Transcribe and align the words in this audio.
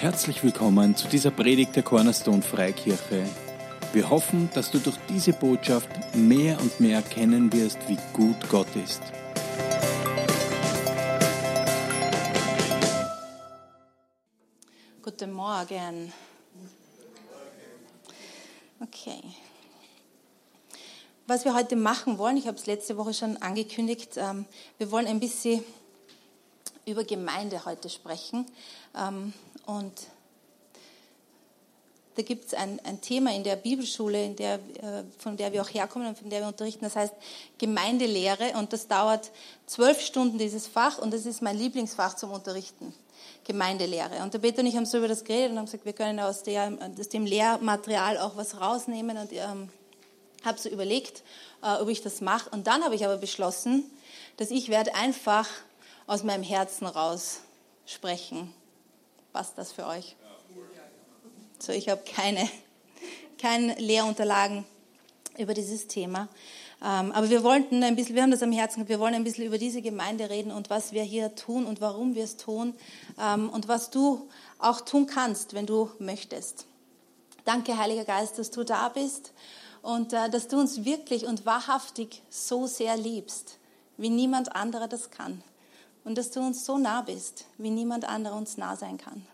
Herzlich 0.00 0.44
willkommen 0.44 0.94
zu 0.94 1.08
dieser 1.08 1.32
Predigt 1.32 1.74
der 1.74 1.82
Cornerstone 1.82 2.40
Freikirche. 2.40 3.28
Wir 3.92 4.08
hoffen, 4.08 4.48
dass 4.54 4.70
du 4.70 4.78
durch 4.78 4.96
diese 5.08 5.32
Botschaft 5.32 5.88
mehr 6.14 6.60
und 6.60 6.78
mehr 6.78 6.98
erkennen 6.98 7.52
wirst, 7.52 7.78
wie 7.88 7.98
gut 8.12 8.36
Gott 8.48 8.68
ist. 8.76 9.02
Guten 15.02 15.32
Morgen. 15.32 16.12
Okay. 18.78 19.20
Was 21.26 21.44
wir 21.44 21.56
heute 21.56 21.74
machen 21.74 22.18
wollen, 22.18 22.36
ich 22.36 22.46
habe 22.46 22.56
es 22.56 22.66
letzte 22.66 22.96
Woche 22.96 23.14
schon 23.14 23.36
angekündigt, 23.38 24.10
ähm, 24.16 24.44
wir 24.78 24.92
wollen 24.92 25.08
ein 25.08 25.18
bisschen 25.18 25.64
über 26.86 27.02
Gemeinde 27.02 27.64
heute 27.64 27.90
sprechen. 27.90 28.46
Und 29.68 29.92
da 32.14 32.22
gibt 32.22 32.46
es 32.46 32.54
ein, 32.54 32.80
ein, 32.84 33.02
Thema 33.02 33.34
in 33.34 33.44
der 33.44 33.56
Bibelschule, 33.56 34.24
in 34.24 34.34
der, 34.34 34.54
äh, 34.54 35.04
von 35.18 35.36
der 35.36 35.52
wir 35.52 35.60
auch 35.60 35.68
herkommen 35.68 36.08
und 36.08 36.16
von 36.16 36.30
der 36.30 36.40
wir 36.40 36.48
unterrichten, 36.48 36.86
das 36.86 36.96
heißt 36.96 37.12
Gemeindelehre. 37.58 38.54
Und 38.56 38.72
das 38.72 38.88
dauert 38.88 39.30
zwölf 39.66 40.00
Stunden, 40.00 40.38
dieses 40.38 40.66
Fach, 40.66 40.96
und 40.96 41.12
das 41.12 41.26
ist 41.26 41.42
mein 41.42 41.58
Lieblingsfach 41.58 42.16
zum 42.16 42.30
Unterrichten. 42.32 42.94
Gemeindelehre. 43.44 44.22
Und 44.22 44.32
der 44.32 44.38
Peter 44.38 44.60
und 44.60 44.66
ich 44.66 44.76
haben 44.76 44.86
so 44.86 44.96
über 44.96 45.08
das 45.08 45.22
geredet 45.22 45.50
und 45.50 45.58
haben 45.58 45.66
gesagt, 45.66 45.84
wir 45.84 45.92
können 45.92 46.18
aus, 46.18 46.42
der, 46.42 46.72
aus 46.98 47.10
dem 47.10 47.26
Lehrmaterial 47.26 48.16
auch 48.16 48.38
was 48.38 48.58
rausnehmen 48.58 49.18
und 49.18 49.32
ähm, 49.34 49.68
habe 50.46 50.58
so 50.58 50.70
überlegt, 50.70 51.22
äh, 51.62 51.74
ob 51.74 51.88
ich 51.88 52.00
das 52.00 52.22
mache. 52.22 52.48
Und 52.50 52.66
dann 52.66 52.82
habe 52.84 52.94
ich 52.94 53.04
aber 53.04 53.18
beschlossen, 53.18 53.84
dass 54.38 54.50
ich 54.50 54.70
werde 54.70 54.94
einfach 54.94 55.46
aus 56.06 56.24
meinem 56.24 56.42
Herzen 56.42 56.86
raus 56.86 57.40
sprechen. 57.84 58.54
Passt 59.38 59.56
das 59.56 59.70
für 59.70 59.86
euch? 59.86 60.16
So, 61.60 61.70
ich 61.70 61.88
habe 61.88 62.02
keine, 62.02 62.50
keine 63.40 63.76
Lehrunterlagen 63.76 64.64
über 65.38 65.54
dieses 65.54 65.86
Thema. 65.86 66.28
Ähm, 66.82 67.12
aber 67.12 67.30
wir 67.30 67.44
wollten 67.44 67.84
ein 67.84 67.94
bisschen, 67.94 68.16
wir 68.16 68.24
haben 68.24 68.32
das 68.32 68.42
am 68.42 68.50
Herzen, 68.50 68.88
wir 68.88 68.98
wollen 68.98 69.14
ein 69.14 69.22
bisschen 69.22 69.44
über 69.44 69.56
diese 69.56 69.80
Gemeinde 69.80 70.28
reden 70.28 70.50
und 70.50 70.70
was 70.70 70.90
wir 70.90 71.04
hier 71.04 71.36
tun 71.36 71.66
und 71.66 71.80
warum 71.80 72.16
wir 72.16 72.24
es 72.24 72.36
tun 72.36 72.74
ähm, 73.16 73.48
und 73.48 73.68
was 73.68 73.90
du 73.90 74.28
auch 74.58 74.80
tun 74.80 75.06
kannst, 75.06 75.54
wenn 75.54 75.66
du 75.66 75.88
möchtest. 76.00 76.66
Danke, 77.44 77.78
Heiliger 77.78 78.04
Geist, 78.04 78.40
dass 78.40 78.50
du 78.50 78.64
da 78.64 78.88
bist 78.88 79.32
und 79.82 80.12
äh, 80.14 80.28
dass 80.30 80.48
du 80.48 80.58
uns 80.58 80.84
wirklich 80.84 81.26
und 81.26 81.46
wahrhaftig 81.46 82.22
so 82.28 82.66
sehr 82.66 82.96
liebst, 82.96 83.58
wie 83.98 84.10
niemand 84.10 84.56
anderer 84.56 84.88
das 84.88 85.12
kann. 85.12 85.44
Und 86.04 86.16
dass 86.16 86.30
du 86.30 86.40
uns 86.40 86.64
so 86.64 86.78
nah 86.78 87.02
bist, 87.02 87.44
wie 87.58 87.70
niemand 87.70 88.04
anderer 88.04 88.36
uns 88.36 88.56
nah 88.56 88.76
sein 88.76 88.98
kann. 88.98 89.26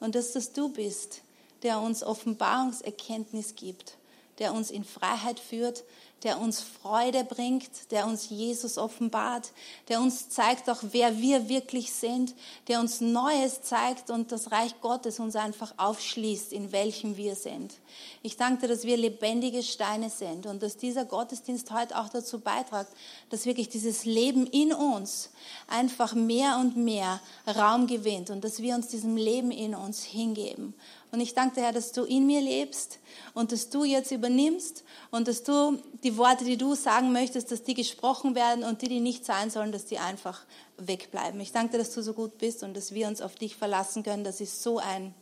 Und 0.00 0.14
dass 0.14 0.32
das 0.32 0.52
du 0.52 0.68
bist, 0.68 1.22
der 1.62 1.80
uns 1.80 2.02
Offenbarungserkenntnis 2.02 3.56
gibt, 3.56 3.96
der 4.38 4.54
uns 4.54 4.70
in 4.70 4.84
Freiheit 4.84 5.40
führt, 5.40 5.84
der 6.24 6.40
uns 6.40 6.60
Freude 6.60 7.22
bringt, 7.24 7.90
der 7.90 8.06
uns 8.06 8.28
Jesus 8.28 8.76
offenbart, 8.76 9.52
der 9.88 10.00
uns 10.00 10.28
zeigt 10.28 10.68
auch, 10.68 10.82
wer 10.90 11.18
wir 11.18 11.48
wirklich 11.48 11.92
sind, 11.92 12.34
der 12.66 12.80
uns 12.80 13.00
Neues 13.00 13.62
zeigt 13.62 14.10
und 14.10 14.32
das 14.32 14.50
Reich 14.50 14.80
Gottes 14.80 15.20
uns 15.20 15.36
einfach 15.36 15.74
aufschließt, 15.76 16.52
in 16.52 16.72
welchem 16.72 17.16
wir 17.16 17.36
sind. 17.36 17.74
Ich 18.22 18.36
danke 18.36 18.62
dir, 18.62 18.68
dass 18.68 18.84
wir 18.84 18.96
lebendige 18.96 19.62
Steine 19.62 20.10
sind 20.10 20.46
und 20.46 20.62
dass 20.62 20.76
dieser 20.76 21.04
Gottesdienst 21.04 21.70
heute 21.70 21.98
auch 21.98 22.08
dazu 22.08 22.40
beiträgt, 22.40 22.90
dass 23.30 23.46
wirklich 23.46 23.68
dieses 23.68 24.04
Leben 24.04 24.46
in 24.46 24.72
uns 24.72 25.30
einfach 25.68 26.14
mehr 26.14 26.58
und 26.60 26.76
mehr 26.76 27.20
Raum 27.46 27.86
gewinnt 27.86 28.30
und 28.30 28.42
dass 28.42 28.60
wir 28.60 28.74
uns 28.74 28.88
diesem 28.88 29.16
Leben 29.16 29.50
in 29.50 29.74
uns 29.74 30.02
hingeben. 30.02 30.74
Und 31.10 31.20
ich 31.20 31.32
danke 31.32 31.54
dir, 31.56 31.62
Herr, 31.62 31.72
dass 31.72 31.92
du 31.92 32.04
in 32.04 32.26
mir 32.26 32.40
lebst 32.40 32.98
und 33.32 33.52
dass 33.52 33.70
du 33.70 33.84
jetzt 33.84 34.10
übernimmst 34.10 34.84
und 35.10 35.26
dass 35.26 35.42
du 35.42 35.78
die 36.02 36.07
Worte, 36.16 36.44
die 36.44 36.56
du 36.56 36.74
sagen 36.74 37.12
möchtest, 37.12 37.50
dass 37.50 37.62
die 37.62 37.74
gesprochen 37.74 38.34
werden 38.34 38.64
und 38.64 38.82
die, 38.82 38.88
die 38.88 39.00
nicht 39.00 39.24
sein 39.24 39.50
sollen, 39.50 39.72
dass 39.72 39.86
die 39.86 39.98
einfach 39.98 40.44
wegbleiben. 40.76 41.40
Ich 41.40 41.52
danke 41.52 41.72
dir, 41.72 41.78
dass 41.78 41.92
du 41.92 42.02
so 42.02 42.14
gut 42.14 42.38
bist 42.38 42.62
und 42.62 42.76
dass 42.76 42.94
wir 42.94 43.08
uns 43.08 43.20
auf 43.20 43.34
dich 43.34 43.56
verlassen 43.56 44.02
können. 44.02 44.24
Das 44.24 44.40
ist 44.40 44.62
so 44.62 44.78
ein 44.78 45.14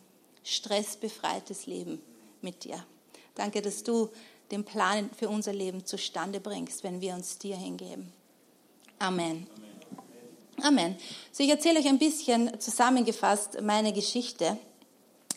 stressbefreites 0.44 1.66
Leben 1.66 2.00
mit 2.42 2.64
dir. 2.64 2.84
Danke, 3.34 3.62
dass 3.62 3.82
du 3.82 4.10
den 4.50 4.64
Plan 4.64 5.10
für 5.16 5.28
unser 5.28 5.52
Leben 5.52 5.84
zustande 5.84 6.40
bringst, 6.40 6.84
wenn 6.84 7.00
wir 7.00 7.14
uns 7.14 7.38
dir 7.38 7.56
hingeben. 7.56 8.12
Amen. 8.98 9.46
Amen. 10.62 10.96
So, 11.32 11.42
ich 11.42 11.50
erzähle 11.50 11.80
euch 11.80 11.88
ein 11.88 11.98
bisschen 11.98 12.58
zusammengefasst 12.60 13.60
meine 13.60 13.92
Geschichte. 13.92 14.56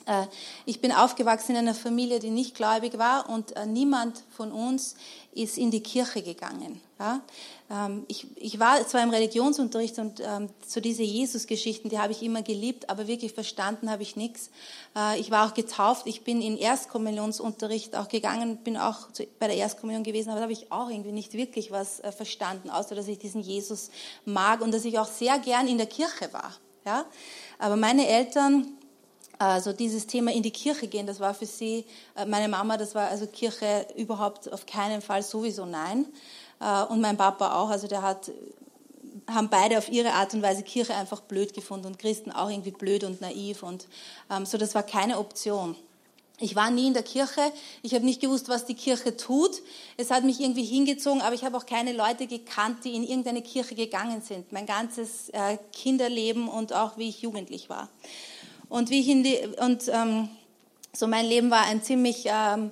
Äh, 0.09 0.25
ich 0.65 0.81
bin 0.81 0.91
aufgewachsen 0.91 1.51
in 1.51 1.57
einer 1.57 1.75
Familie, 1.75 2.19
die 2.19 2.31
nicht 2.31 2.55
gläubig 2.55 2.97
war 2.97 3.29
und 3.29 3.55
äh, 3.55 3.65
niemand 3.65 4.23
von 4.31 4.51
uns 4.51 4.95
ist 5.33 5.57
in 5.57 5.69
die 5.69 5.81
Kirche 5.81 6.23
gegangen. 6.23 6.81
Ähm, 7.71 8.05
ich, 8.07 8.59
war 8.59 8.85
zwar 8.87 9.03
im 9.03 9.11
Religionsunterricht 9.11 9.99
und 9.99 10.19
ähm, 10.19 10.49
so 10.67 10.81
diese 10.81 11.03
Jesus-Geschichten, 11.03 11.89
die 11.89 11.99
habe 11.99 12.11
ich 12.11 12.23
immer 12.23 12.41
geliebt, 12.41 12.89
aber 12.89 13.07
wirklich 13.07 13.33
verstanden 13.33 13.91
habe 13.91 14.01
ich 14.01 14.15
nichts. 14.15 14.49
Äh, 14.97 15.19
ich 15.19 15.29
war 15.29 15.47
auch 15.47 15.53
getauft, 15.53 16.07
ich 16.07 16.23
bin 16.23 16.41
in 16.41 16.57
Erstkommunionsunterricht 16.57 17.95
auch 17.95 18.09
gegangen, 18.09 18.57
bin 18.57 18.75
auch 18.75 19.09
bei 19.37 19.47
der 19.47 19.57
Erstkommunion 19.57 20.03
gewesen, 20.03 20.29
aber 20.29 20.39
da 20.39 20.43
habe 20.43 20.53
ich 20.53 20.71
auch 20.71 20.89
irgendwie 20.89 21.11
nicht 21.11 21.33
wirklich 21.33 21.71
was 21.71 22.01
verstanden, 22.17 22.71
außer 22.71 22.95
dass 22.95 23.07
ich 23.07 23.19
diesen 23.19 23.41
Jesus 23.41 23.91
mag 24.25 24.61
und 24.61 24.73
dass 24.73 24.83
ich 24.83 24.97
auch 24.97 25.07
sehr 25.07 25.37
gern 25.37 25.67
in 25.67 25.77
der 25.77 25.87
Kirche 25.87 26.33
war. 26.33 26.53
Aber 27.59 27.75
meine 27.75 28.07
Eltern 28.07 28.78
also 29.39 29.71
dieses 29.71 30.05
Thema 30.05 30.33
in 30.33 30.43
die 30.43 30.51
Kirche 30.51 30.87
gehen, 30.87 31.07
das 31.07 31.21
war 31.21 31.33
für 31.33 31.45
sie, 31.45 31.85
äh, 32.15 32.25
meine 32.25 32.49
Mama, 32.49 32.75
das 32.75 32.93
war 32.93 33.07
also 33.07 33.25
Kirche 33.25 33.87
überhaupt 33.95 34.51
auf 34.51 34.65
keinen 34.65 35.01
Fall 35.01 35.23
sowieso 35.23 35.65
nein. 35.65 36.05
Äh, 36.59 36.83
und 36.83 36.99
mein 36.99 37.15
Papa 37.15 37.55
auch, 37.55 37.69
also 37.69 37.87
der 37.87 38.01
hat, 38.01 38.31
haben 39.27 39.49
beide 39.49 39.77
auf 39.77 39.89
ihre 39.89 40.11
Art 40.11 40.33
und 40.33 40.41
Weise 40.41 40.63
Kirche 40.63 40.93
einfach 40.93 41.21
blöd 41.21 41.53
gefunden 41.53 41.87
und 41.87 41.99
Christen 41.99 42.31
auch 42.31 42.49
irgendwie 42.49 42.71
blöd 42.71 43.05
und 43.05 43.21
naiv 43.21 43.63
und 43.63 43.87
ähm, 44.29 44.45
so, 44.45 44.57
das 44.57 44.75
war 44.75 44.83
keine 44.83 45.17
Option. 45.17 45.77
Ich 46.41 46.55
war 46.55 46.69
nie 46.69 46.87
in 46.87 46.93
der 46.93 47.03
Kirche, 47.03 47.41
ich 47.81 47.93
habe 47.93 48.05
nicht 48.05 48.21
gewusst, 48.21 48.49
was 48.49 48.65
die 48.65 48.73
Kirche 48.73 49.15
tut. 49.15 49.61
Es 49.97 50.09
hat 50.09 50.23
mich 50.23 50.39
irgendwie 50.39 50.63
hingezogen, 50.63 51.21
aber 51.21 51.35
ich 51.35 51.43
habe 51.43 51.57
auch 51.57 51.65
keine 51.65 51.91
Leute 51.93 52.27
gekannt, 52.27 52.85
die 52.85 52.95
in 52.95 53.03
irgendeine 53.03 53.41
Kirche 53.41 53.75
gegangen 53.75 54.21
sind. 54.21 54.51
Mein 54.51 54.65
ganzes 54.65 55.29
äh, 55.29 55.57
Kinderleben 55.73 56.47
und 56.47 56.71
auch 56.73 56.97
wie 56.97 57.09
ich 57.09 57.21
jugendlich 57.21 57.69
war. 57.69 57.89
Und 58.69 58.89
wie 58.91 58.99
ich 59.01 59.09
in 59.09 59.23
die, 59.23 59.37
und 59.59 59.89
ähm, 59.89 60.29
so 60.93 61.07
mein 61.07 61.25
Leben 61.25 61.51
war 61.51 61.63
ein 61.63 61.83
ziemlich 61.83 62.25
ähm, 62.25 62.71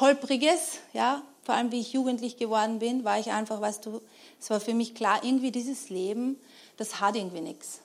holpriges, 0.00 0.78
ja, 0.92 1.22
vor 1.42 1.54
allem 1.54 1.70
wie 1.70 1.80
ich 1.80 1.92
jugendlich 1.92 2.36
geworden 2.36 2.78
bin, 2.78 3.04
war 3.04 3.18
ich 3.18 3.30
einfach, 3.30 3.60
weißt 3.60 3.86
du, 3.86 4.00
es 4.40 4.50
war 4.50 4.60
für 4.60 4.74
mich 4.74 4.94
klar, 4.94 5.20
irgendwie 5.22 5.50
dieses 5.50 5.90
Leben, 5.90 6.36
das 6.76 7.00
hat 7.00 7.16
irgendwie 7.16 7.40
nichts. 7.40 7.80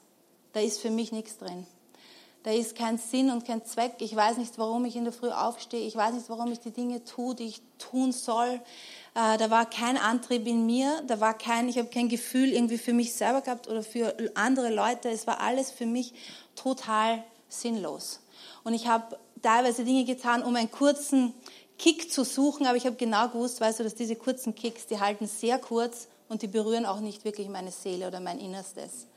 Da 0.53 0.59
ist 0.59 0.79
für 0.79 0.89
mich 0.89 1.11
nichts 1.11 1.37
drin. 1.37 1.65
Da 2.43 2.51
ist 2.51 2.75
kein 2.75 2.97
Sinn 2.97 3.29
und 3.29 3.45
kein 3.45 3.63
Zweck. 3.65 3.93
Ich 3.99 4.15
weiß 4.15 4.37
nicht, 4.37 4.57
warum 4.57 4.83
ich 4.85 4.95
in 4.95 5.03
der 5.03 5.13
Früh 5.13 5.29
aufstehe. 5.29 5.85
Ich 5.85 5.95
weiß 5.95 6.15
nicht, 6.15 6.27
warum 6.27 6.51
ich 6.51 6.59
die 6.59 6.71
Dinge 6.71 7.03
tue, 7.03 7.35
die 7.35 7.45
ich 7.45 7.61
tun 7.77 8.11
soll. 8.11 8.59
Äh, 9.13 9.37
da 9.37 9.51
war 9.51 9.69
kein 9.69 9.95
Antrieb 9.95 10.47
in 10.47 10.65
mir. 10.65 11.03
Da 11.05 11.19
war 11.19 11.37
kein, 11.37 11.69
ich 11.69 11.77
habe 11.77 11.89
kein 11.89 12.09
Gefühl 12.09 12.51
irgendwie 12.51 12.79
für 12.79 12.93
mich 12.93 13.13
selber 13.13 13.41
gehabt 13.41 13.67
oder 13.67 13.83
für 13.83 14.15
andere 14.33 14.73
Leute. 14.73 15.09
Es 15.09 15.27
war 15.27 15.39
alles 15.39 15.69
für 15.69 15.85
mich 15.85 16.13
total 16.61 17.23
sinnlos. 17.49 18.19
Und 18.63 18.73
ich 18.73 18.87
habe 18.87 19.17
teilweise 19.41 19.83
Dinge 19.83 20.05
getan, 20.05 20.43
um 20.43 20.55
einen 20.55 20.71
kurzen 20.71 21.33
Kick 21.77 22.11
zu 22.11 22.23
suchen, 22.23 22.67
aber 22.67 22.77
ich 22.77 22.85
habe 22.85 22.95
genau 22.95 23.27
gewusst, 23.29 23.59
weißt 23.59 23.79
du, 23.79 23.83
dass 23.83 23.95
diese 23.95 24.15
kurzen 24.15 24.53
Kicks, 24.53 24.85
die 24.87 24.99
halten 24.99 25.27
sehr 25.27 25.57
kurz 25.57 26.07
und 26.29 26.43
die 26.43 26.47
berühren 26.47 26.85
auch 26.85 26.99
nicht 26.99 27.25
wirklich 27.25 27.49
meine 27.49 27.71
Seele 27.71 28.07
oder 28.07 28.19
mein 28.19 28.39
Innerstes. 28.39 29.07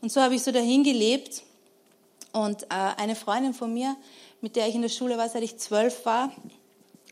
Und 0.00 0.12
so 0.12 0.20
habe 0.20 0.34
ich 0.34 0.42
so 0.42 0.52
dahin 0.52 0.84
gelebt 0.84 1.42
und 2.32 2.62
äh, 2.64 2.66
eine 2.70 3.16
Freundin 3.16 3.54
von 3.54 3.72
mir, 3.72 3.96
mit 4.40 4.56
der 4.56 4.68
ich 4.68 4.74
in 4.74 4.82
der 4.82 4.88
Schule 4.88 5.18
war, 5.18 5.28
seit 5.28 5.42
ich 5.42 5.58
zwölf 5.58 6.04
war, 6.04 6.30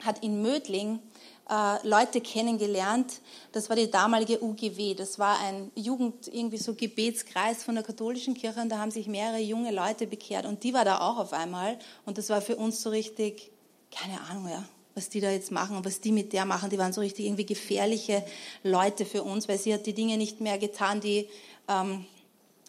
hat 0.05 0.23
in 0.23 0.43
Mödling 0.43 1.01
äh, 1.49 1.87
Leute 1.87 2.21
kennengelernt. 2.21 3.21
Das 3.53 3.69
war 3.69 3.77
die 3.77 3.91
damalige 3.91 4.43
UGW. 4.43 4.95
Das 4.95 5.19
war 5.19 5.39
ein 5.41 5.71
Jugend, 5.75 6.29
irgendwie 6.29 6.59
so 6.59 6.75
Gebetskreis 6.75 7.63
von 7.63 7.75
der 7.75 7.85
katholischen 7.85 8.35
Kirche 8.35 8.61
und 8.61 8.69
da 8.71 8.79
haben 8.79 8.91
sich 8.91 9.07
mehrere 9.07 9.39
junge 9.39 9.73
Leute 9.73 10.07
bekehrt 10.07 10.47
und 10.47 10.63
die 10.65 10.73
war 10.73 10.85
da 10.85 11.01
auch 11.01 11.19
auf 11.19 11.33
einmal 11.33 11.79
und 12.07 12.19
das 12.19 12.31
war 12.31 12.41
für 12.41 12.57
uns 12.57 12.83
so 12.83 12.91
richtig, 12.91 13.51
keine 13.91 14.21
Ahnung, 14.23 14.49
ja, 14.49 14.65
was 14.95 15.09
die 15.09 15.21
da 15.21 15.31
jetzt 15.31 15.51
machen 15.51 15.77
und 15.77 15.85
was 15.85 16.01
die 16.01 16.13
mit 16.13 16.33
der 16.33 16.45
machen. 16.45 16.71
Die 16.71 16.79
waren 16.79 16.93
so 16.93 17.01
richtig 17.01 17.27
irgendwie 17.27 17.47
gefährliche 17.47 18.25
Leute 18.63 19.05
für 19.05 19.23
uns, 19.23 19.49
weil 19.49 19.59
sie 19.59 19.75
hat 19.75 19.87
die 19.87 19.95
Dinge 19.95 20.17
nicht 20.17 20.41
mehr 20.41 20.59
getan, 20.59 21.01
die 21.01 21.29
ähm, 21.69 22.07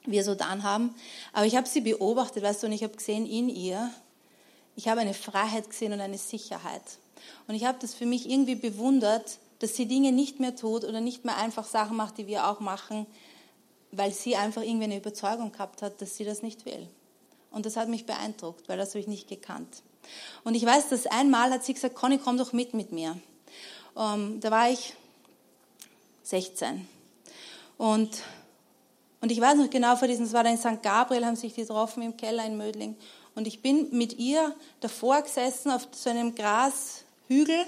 wir 0.06 0.24
so 0.24 0.36
dann 0.36 0.64
haben. 0.64 0.94
Aber 1.34 1.46
ich 1.46 1.56
habe 1.56 1.68
sie 1.68 1.82
beobachtet, 1.82 2.44
weißt 2.44 2.64
du, 2.64 2.68
und 2.68 2.74
ich 2.74 2.84
habe 2.84 2.96
gesehen 2.96 3.26
in 3.26 3.50
ihr, 3.50 3.92
ich 4.76 4.88
habe 4.88 5.02
eine 5.02 5.14
Freiheit 5.14 5.70
gesehen 5.70 5.94
und 5.94 6.02
eine 6.02 6.18
Sicherheit. 6.18 6.82
Und 7.48 7.56
ich 7.56 7.66
habe 7.66 7.78
das 7.80 7.94
für 7.94 8.06
mich 8.06 8.30
irgendwie 8.30 8.56
bewundert, 8.56 9.40
dass 9.60 9.76
sie 9.76 9.86
Dinge 9.86 10.12
nicht 10.12 10.40
mehr 10.40 10.56
tut 10.56 10.84
oder 10.84 11.02
nicht 11.02 11.26
mehr 11.26 11.38
einfach 11.38 11.66
Sachen 11.66 11.96
macht, 11.96 12.18
die 12.18 12.28
wir 12.28 12.48
auch 12.48 12.60
machen, 12.60 13.06
weil 13.92 14.12
sie 14.12 14.36
einfach 14.36 14.62
irgendwie 14.62 14.86
eine 14.86 14.98
Überzeugung 14.98 15.52
gehabt 15.52 15.82
hat, 15.82 16.02
dass 16.02 16.18
sie 16.18 16.26
das 16.26 16.42
nicht 16.42 16.66
will. 16.66 16.88
Und 17.52 17.66
das 17.66 17.78
hat 17.78 17.88
mich 17.88 18.06
beeindruckt, 18.06 18.68
weil 18.68 18.78
das 18.78 18.90
habe 18.90 19.00
ich 19.00 19.08
nicht 19.08 19.30
gekannt. 19.30 19.82
Und 20.44 20.56
ich 20.56 20.66
weiß, 20.66 20.90
dass 20.90 21.08
einmal 21.08 21.52
hat 21.52 21.64
sie 21.64 21.74
gesagt, 21.74 21.96
Conny, 21.96 22.18
komm 22.18 22.38
doch 22.38 22.54
mit 22.54 22.74
mit 22.74 22.92
mir. 22.92 23.18
Ähm, 23.98 24.40
da 24.42 24.52
war 24.52 24.70
ich 24.70 24.94
16. 26.24 26.88
Und, 27.78 28.10
und 29.22 29.32
ich 29.32 29.40
weiß 29.40 29.56
noch 29.58 29.70
genau 29.70 29.96
vor 29.96 30.08
diesem, 30.08 30.26
es 30.26 30.34
war 30.34 30.44
da 30.44 30.50
in 30.50 30.58
St. 30.58 30.82
Gabriel, 30.84 31.26
haben 31.26 31.36
sich 31.36 31.54
die 31.54 31.62
getroffen 31.62 32.04
im 32.04 32.18
Keller 32.18 32.46
in 32.46 32.58
Mödling. 32.58 32.96
Und 33.36 33.48
ich 33.48 33.62
bin 33.62 33.90
mit 33.92 34.18
ihr 34.18 34.56
davor 34.80 35.22
gesessen 35.22 35.72
auf 35.72 35.88
so 35.92 36.10
einem 36.10 36.36
Grashügel. 37.28 37.66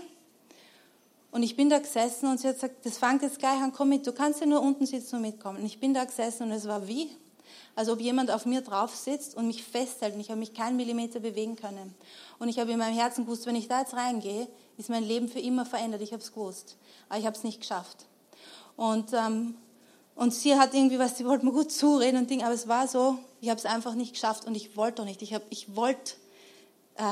Und 1.31 1.43
ich 1.43 1.55
bin 1.55 1.69
da 1.69 1.79
gesessen 1.79 2.29
und 2.29 2.39
sie 2.39 2.47
hat 2.47 2.55
gesagt, 2.55 2.85
das 2.85 2.97
fängt 2.97 3.21
jetzt 3.21 3.39
gleich 3.39 3.61
an, 3.61 3.73
komm 3.73 3.89
mit, 3.89 4.07
du 4.07 4.13
kannst 4.13 4.39
ja 4.39 4.45
nur 4.45 4.61
unten 4.61 4.85
sitzen 4.85 5.17
und 5.17 5.21
mitkommen. 5.23 5.59
Und 5.59 5.65
ich 5.65 5.79
bin 5.79 5.93
da 5.93 6.05
gesessen 6.05 6.43
und 6.43 6.51
es 6.51 6.67
war 6.67 6.87
wie, 6.87 7.09
als 7.75 7.89
ob 7.89 7.99
jemand 7.99 8.31
auf 8.31 8.45
mir 8.45 8.61
drauf 8.61 8.95
sitzt 8.95 9.35
und 9.35 9.47
mich 9.47 9.63
festhält. 9.63 10.15
Und 10.15 10.21
ich 10.21 10.29
habe 10.29 10.39
mich 10.39 10.53
keinen 10.53 10.77
Millimeter 10.77 11.19
bewegen 11.19 11.55
können. 11.55 11.93
Und 12.39 12.49
ich 12.49 12.59
habe 12.59 12.71
in 12.71 12.79
meinem 12.79 12.97
Herzen 12.97 13.25
gewusst, 13.25 13.45
wenn 13.45 13.55
ich 13.55 13.67
da 13.67 13.81
jetzt 13.81 13.93
reingehe, 13.93 14.47
ist 14.77 14.89
mein 14.89 15.03
Leben 15.03 15.27
für 15.27 15.39
immer 15.39 15.65
verändert. 15.65 16.01
Ich 16.01 16.13
habe 16.13 16.23
es 16.23 16.31
gewusst. 16.31 16.77
Aber 17.09 17.19
ich 17.19 17.25
habe 17.25 17.35
es 17.35 17.43
nicht 17.43 17.59
geschafft. 17.59 18.05
Und, 18.75 19.11
ähm, 19.13 19.55
und 20.15 20.33
sie 20.33 20.55
hat 20.55 20.73
irgendwie 20.73 20.97
was, 20.97 21.17
sie 21.17 21.25
wollte 21.25 21.45
mir 21.45 21.51
gut 21.51 21.71
zureden 21.71 22.17
und 22.17 22.29
Ding, 22.29 22.43
aber 22.43 22.53
es 22.53 22.67
war 22.67 22.87
so, 22.87 23.19
ich 23.41 23.49
habe 23.49 23.59
es 23.59 23.65
einfach 23.65 23.93
nicht 23.93 24.13
geschafft 24.13 24.45
und 24.45 24.55
ich 24.55 24.75
wollte 24.75 24.97
doch 24.97 25.05
nicht. 25.05 25.21
Ich, 25.21 25.35
ich 25.49 25.75
wollte 25.75 26.13
äh, 26.95 27.03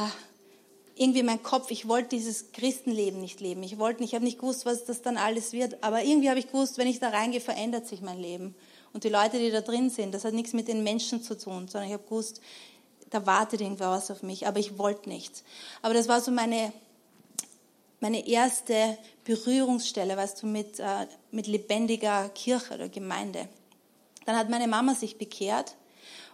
irgendwie 0.96 1.24
mein 1.24 1.44
Kopf, 1.44 1.72
ich 1.72 1.88
wollte 1.88 2.10
dieses 2.10 2.52
Christenleben 2.54 3.20
nicht 3.20 3.42
leben. 3.42 3.64
Ich 3.64 3.78
wollte 3.78 4.02
nicht, 4.02 4.12
ich 4.12 4.16
habe 4.16 4.26
nicht 4.26 4.40
gewusst, 4.40 4.66
was 4.66 4.86
das 4.86 5.02
dann 5.02 5.18
alles 5.18 5.52
wird, 5.52 5.84
aber 5.84 6.04
irgendwie 6.04 6.30
habe 6.30 6.40
ich 6.40 6.48
gewusst, 6.48 6.78
wenn 6.78 6.88
ich 6.88 7.00
da 7.00 7.10
reingehe, 7.10 7.42
verändert 7.42 7.86
sich 7.88 8.02
mein 8.02 8.20
Leben. 8.20 8.56
Und 8.94 9.04
die 9.04 9.10
Leute, 9.10 9.38
die 9.38 9.52
da 9.52 9.60
drin 9.60 9.90
sind, 9.90 10.14
das 10.14 10.24
hat 10.24 10.34
nichts 10.34 10.54
mit 10.54 10.70
den 10.70 10.84
Menschen 10.84 11.22
zu 11.22 11.38
tun, 11.38 11.68
sondern 11.68 11.90
ich 11.90 11.94
habe 11.94 12.06
gewusst, 12.06 12.40
da 13.10 13.26
wartet 13.26 13.60
irgendwas 13.60 14.10
auf 14.10 14.24
mich, 14.24 14.48
aber 14.48 14.60
ich 14.60 14.78
wollte 14.78 15.10
nicht. 15.10 15.44
Aber 15.82 15.94
das 15.94 16.08
war 16.08 16.22
so 16.22 16.32
meine, 16.32 16.72
meine 18.00 18.26
erste 18.26 18.98
Berührungsstelle, 19.26 20.16
weißt 20.16 20.44
du, 20.44 20.48
mit, 20.48 20.80
äh, 20.80 21.08
mit 21.32 21.48
lebendiger 21.48 22.30
Kirche 22.30 22.74
oder 22.74 22.88
Gemeinde. 22.88 23.50
Dann 24.26 24.38
hat 24.38 24.50
meine 24.50 24.68
Mama 24.68 24.96
sich 24.96 25.18
bekehrt 25.18 25.76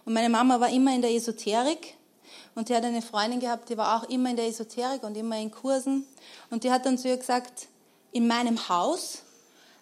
und 0.04 0.12
meine 0.12 0.28
Mama 0.28 0.60
war 0.60 0.70
immer 0.70 0.94
in 0.94 1.02
der 1.02 1.12
Esoterik 1.12 1.96
und 2.54 2.68
die 2.68 2.74
hat 2.74 2.84
eine 2.84 3.02
Freundin 3.02 3.40
gehabt, 3.40 3.68
die 3.68 3.76
war 3.76 3.96
auch 3.96 4.08
immer 4.08 4.30
in 4.30 4.36
der 4.36 4.46
Esoterik 4.46 5.02
und 5.02 5.16
immer 5.16 5.38
in 5.38 5.50
Kursen 5.50 6.06
und 6.50 6.64
die 6.64 6.70
hat 6.70 6.86
dann 6.86 6.98
zu 6.98 7.08
ihr 7.08 7.16
gesagt, 7.16 7.68
in 8.12 8.26
meinem 8.26 8.68
Haus 8.68 9.22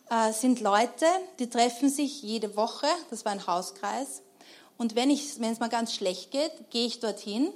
äh, 0.09 0.33
sind 0.33 0.61
Leute, 0.61 1.07
die 1.39 1.51
treffen 1.51 1.89
sich 1.89 2.23
jede 2.23 2.57
Woche, 2.57 2.87
das 3.11 3.25
war 3.25 3.33
ein 3.33 3.47
Hauskreis 3.47 4.23
und 4.81 4.95
wenn 4.95 5.11
es 5.11 5.39
mir 5.39 5.69
ganz 5.69 5.95
schlecht 5.95 6.31
geht, 6.31 6.53
gehe 6.71 6.87
ich 6.87 7.01
dorthin, 7.01 7.53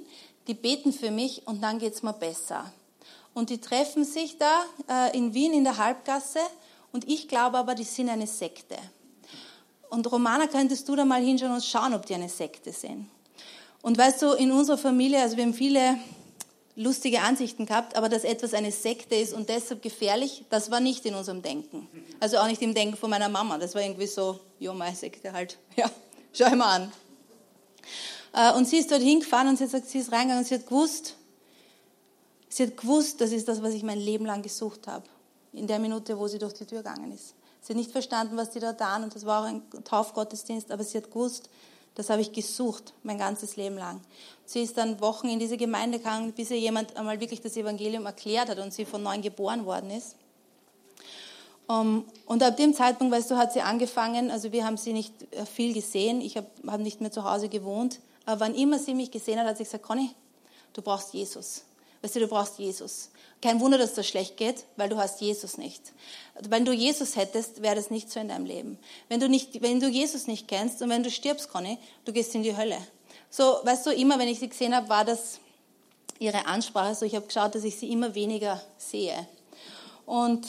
die 0.47 0.53
beten 0.53 0.93
für 0.93 1.11
mich 1.11 1.47
und 1.47 1.61
dann 1.61 1.79
geht 1.79 1.95
es 1.95 2.03
mir 2.03 2.13
besser. 2.13 2.71
Und 3.33 3.49
die 3.49 3.59
treffen 3.59 4.05
sich 4.05 4.37
da 4.37 4.63
äh, 4.87 5.17
in 5.17 5.33
Wien 5.33 5.51
in 5.53 5.63
der 5.63 5.77
Halbgasse 5.77 6.39
und 6.91 7.07
ich 7.09 7.27
glaube 7.27 7.57
aber, 7.57 7.75
die 7.75 7.83
sind 7.83 8.09
eine 8.09 8.27
Sekte. 8.27 8.77
Und 9.89 10.11
Romana, 10.11 10.47
könntest 10.47 10.87
du 10.87 10.95
da 10.95 11.03
mal 11.03 11.21
hinschauen 11.21 11.53
und 11.53 11.63
schauen, 11.63 11.93
ob 11.93 12.05
die 12.05 12.13
eine 12.13 12.29
Sekte 12.29 12.71
sind. 12.71 13.09
Und 13.85 13.99
weißt 13.99 14.23
du, 14.23 14.31
in 14.31 14.51
unserer 14.51 14.79
Familie, 14.79 15.21
also 15.21 15.37
wir 15.37 15.43
haben 15.43 15.53
viele 15.53 15.99
lustige 16.75 17.21
Ansichten 17.21 17.67
gehabt, 17.67 17.95
aber 17.95 18.09
dass 18.09 18.23
etwas 18.23 18.55
eine 18.55 18.71
Sekte 18.71 19.13
ist 19.13 19.31
und 19.31 19.47
deshalb 19.47 19.83
gefährlich, 19.83 20.43
das 20.49 20.71
war 20.71 20.79
nicht 20.79 21.05
in 21.05 21.13
unserem 21.13 21.43
Denken. 21.43 21.87
Also 22.19 22.37
auch 22.37 22.47
nicht 22.47 22.63
im 22.63 22.73
Denken 22.73 22.97
von 22.97 23.11
meiner 23.11 23.29
Mama. 23.29 23.59
Das 23.59 23.75
war 23.75 23.83
irgendwie 23.83 24.07
so, 24.07 24.39
jo, 24.57 24.73
meine 24.73 24.95
Sekte 24.95 25.31
halt. 25.31 25.59
Ja, 25.75 25.91
schau 26.33 26.55
mal 26.55 26.77
an. 26.77 26.91
Äh, 28.33 28.57
und 28.57 28.67
sie 28.67 28.77
ist 28.77 28.89
dort 28.89 29.03
hingefahren 29.03 29.49
und 29.49 29.57
sie 29.57 29.65
hat 29.65 29.71
gesagt, 29.71 29.89
sie 29.91 29.99
ist 29.99 30.11
reingegangen 30.11 30.39
und 30.39 30.47
sie 30.47 30.55
hat 30.55 30.65
gewusst, 30.65 31.13
sie 32.49 32.63
hat 32.63 32.77
gewusst, 32.77 33.21
das 33.21 33.31
ist 33.31 33.47
das, 33.47 33.61
was 33.61 33.75
ich 33.75 33.83
mein 33.83 33.99
Leben 33.99 34.25
lang 34.25 34.41
gesucht 34.41 34.87
habe. 34.87 35.05
In 35.53 35.67
der 35.67 35.77
Minute, 35.77 36.17
wo 36.17 36.27
sie 36.27 36.39
durch 36.39 36.53
die 36.53 36.65
Tür 36.65 36.79
gegangen 36.79 37.11
ist. 37.11 37.35
Sie 37.61 37.73
hat 37.73 37.77
nicht 37.77 37.91
verstanden, 37.91 38.35
was 38.35 38.49
die 38.49 38.59
da 38.59 38.73
tun 38.73 39.03
und 39.03 39.13
das 39.13 39.27
war 39.27 39.43
auch 39.43 39.47
ein 39.47 39.61
Taufgottesdienst, 39.83 40.71
aber 40.71 40.83
sie 40.83 40.97
hat 40.97 41.11
gewusst, 41.11 41.51
das 41.95 42.09
habe 42.09 42.21
ich 42.21 42.31
gesucht, 42.33 42.93
mein 43.03 43.17
ganzes 43.17 43.55
Leben 43.55 43.77
lang. 43.77 44.01
Sie 44.45 44.61
ist 44.61 44.77
dann 44.77 44.99
Wochen 45.01 45.27
in 45.27 45.39
diese 45.39 45.57
Gemeinde 45.57 45.97
gegangen, 45.97 46.33
bis 46.33 46.51
ihr 46.51 46.59
jemand 46.59 46.95
einmal 46.97 47.19
wirklich 47.19 47.41
das 47.41 47.57
Evangelium 47.57 48.05
erklärt 48.05 48.49
hat 48.49 48.59
und 48.59 48.73
sie 48.73 48.85
von 48.85 49.01
neuem 49.01 49.21
geboren 49.21 49.65
worden 49.65 49.89
ist. 49.89 50.15
Um, 51.67 52.05
und 52.27 52.43
ab 52.43 52.57
dem 52.57 52.75
Zeitpunkt, 52.75 53.11
weißt 53.11 53.31
du, 53.31 53.37
hat 53.37 53.53
sie 53.53 53.61
angefangen, 53.61 54.29
also 54.29 54.51
wir 54.51 54.65
haben 54.65 54.77
sie 54.77 54.93
nicht 54.93 55.13
äh, 55.31 55.47
viel 55.47 55.73
gesehen, 55.73 56.21
ich 56.21 56.37
habe 56.37 56.45
hab 56.67 56.79
nicht 56.79 57.01
mehr 57.01 57.11
zu 57.11 57.23
Hause 57.23 57.49
gewohnt, 57.49 57.99
aber 58.27 58.41
wann 58.41 58.53
immer 58.53 58.77
sie 58.77 58.93
mich 58.93 59.09
gesehen 59.09 59.39
hat, 59.39 59.47
hat 59.47 59.57
sie 59.57 59.63
gesagt, 59.63 59.83
Conny, 59.83 60.11
du 60.73 60.83
brauchst 60.83 61.15
Jesus. 61.15 61.63
Weißt 62.05 62.17
du, 62.17 62.19
du 62.19 62.27
brauchst 62.27 62.59
Jesus. 62.59 63.09
Kein 63.41 63.59
Wunder, 63.59 63.79
dass 63.79 63.95
das 63.95 64.07
schlecht 64.07 64.37
geht, 64.37 64.65
weil 64.77 64.89
du 64.89 64.97
hast 64.97 65.21
Jesus 65.21 65.57
nicht. 65.57 65.81
Wenn 66.39 66.63
du 66.63 66.71
Jesus 66.71 67.15
hättest, 67.15 67.63
wäre 67.63 67.73
das 67.73 67.89
nicht 67.89 68.11
so 68.11 68.19
in 68.19 68.27
deinem 68.27 68.45
Leben. 68.45 68.77
Wenn 69.09 69.19
du, 69.19 69.27
nicht, 69.27 69.59
wenn 69.63 69.79
du 69.79 69.87
Jesus 69.87 70.27
nicht 70.27 70.47
kennst 70.47 70.83
und 70.83 70.89
wenn 70.89 71.01
du 71.01 71.09
stirbst, 71.09 71.49
Conny, 71.49 71.79
du 72.05 72.13
gehst 72.13 72.35
in 72.35 72.43
die 72.43 72.55
Hölle. 72.55 72.77
So, 73.31 73.57
weißt 73.63 73.87
du, 73.87 73.89
immer 73.89 74.19
wenn 74.19 74.27
ich 74.27 74.37
sie 74.37 74.47
gesehen 74.47 74.75
habe, 74.75 74.87
war 74.87 75.03
das 75.03 75.39
ihre 76.19 76.45
Ansprache. 76.45 76.93
So, 76.93 77.07
ich 77.07 77.15
habe 77.15 77.25
geschaut, 77.25 77.55
dass 77.55 77.63
ich 77.63 77.75
sie 77.75 77.91
immer 77.91 78.13
weniger 78.13 78.61
sehe. 78.77 79.27
Und, 80.05 80.45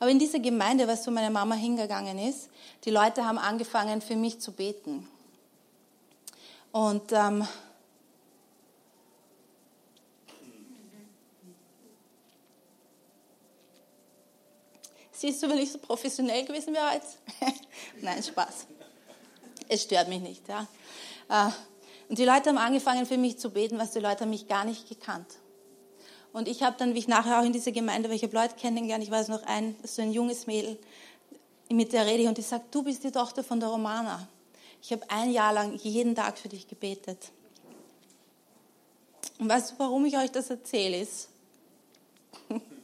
aber 0.00 0.10
in 0.10 0.18
dieser 0.18 0.40
Gemeinde, 0.40 0.88
weißt 0.88 1.06
du, 1.06 1.12
meine 1.12 1.30
Mama 1.30 1.54
hingegangen 1.54 2.18
ist, 2.18 2.48
die 2.84 2.90
Leute 2.90 3.24
haben 3.24 3.38
angefangen, 3.38 4.00
für 4.00 4.16
mich 4.16 4.40
zu 4.40 4.50
beten. 4.50 5.06
Und 6.72 7.12
ähm, 7.12 7.46
siehst 15.20 15.42
du, 15.42 15.48
wenn 15.48 15.58
ich 15.58 15.72
so 15.72 15.78
professionell 15.78 16.44
gewesen 16.44 16.74
wäre 16.74 16.94
jetzt? 16.94 17.18
Nein, 18.00 18.22
Spaß. 18.22 18.66
Es 19.68 19.82
stört 19.82 20.08
mich 20.08 20.20
nicht. 20.20 20.48
Ja. 20.48 20.66
Äh, 21.28 21.50
und 22.08 22.18
die 22.18 22.24
Leute 22.24 22.50
haben 22.50 22.58
angefangen 22.58 23.04
für 23.04 23.18
mich 23.18 23.38
zu 23.38 23.50
beten, 23.50 23.78
was 23.78 23.92
die 23.92 23.98
Leute 23.98 24.20
haben 24.20 24.30
mich 24.30 24.48
gar 24.48 24.64
nicht 24.64 24.88
gekannt. 24.88 25.26
Und 26.32 26.48
ich 26.48 26.62
habe 26.62 26.76
dann, 26.78 26.94
wie 26.94 26.98
ich 26.98 27.08
nachher 27.08 27.40
auch 27.40 27.44
in 27.44 27.52
dieser 27.52 27.72
Gemeinde, 27.72 28.08
weil 28.08 28.16
ich 28.16 28.22
habe 28.22 28.34
Leute 28.34 28.54
kennengelernt, 28.54 29.02
ich 29.02 29.10
weiß 29.10 29.28
noch 29.28 29.42
ein, 29.44 29.74
so 29.82 30.02
ein 30.02 30.12
junges 30.12 30.46
Mädel, 30.46 30.78
mit 31.70 31.92
der 31.92 32.06
rede 32.06 32.22
ich 32.22 32.28
und 32.28 32.38
die 32.38 32.42
sagt, 32.42 32.74
du 32.74 32.82
bist 32.82 33.04
die 33.04 33.10
Tochter 33.10 33.42
von 33.42 33.60
der 33.60 33.68
Romana. 33.68 34.26
Ich 34.80 34.92
habe 34.92 35.02
ein 35.10 35.32
Jahr 35.32 35.52
lang 35.52 35.74
jeden 35.74 36.14
Tag 36.14 36.38
für 36.38 36.48
dich 36.48 36.66
gebetet. 36.68 37.30
Und 39.38 39.48
weißt 39.48 39.72
du, 39.72 39.74
warum 39.78 40.04
ich 40.06 40.16
euch 40.16 40.30
das 40.30 40.50
erzähle? 40.50 41.00
Ist, 41.00 41.28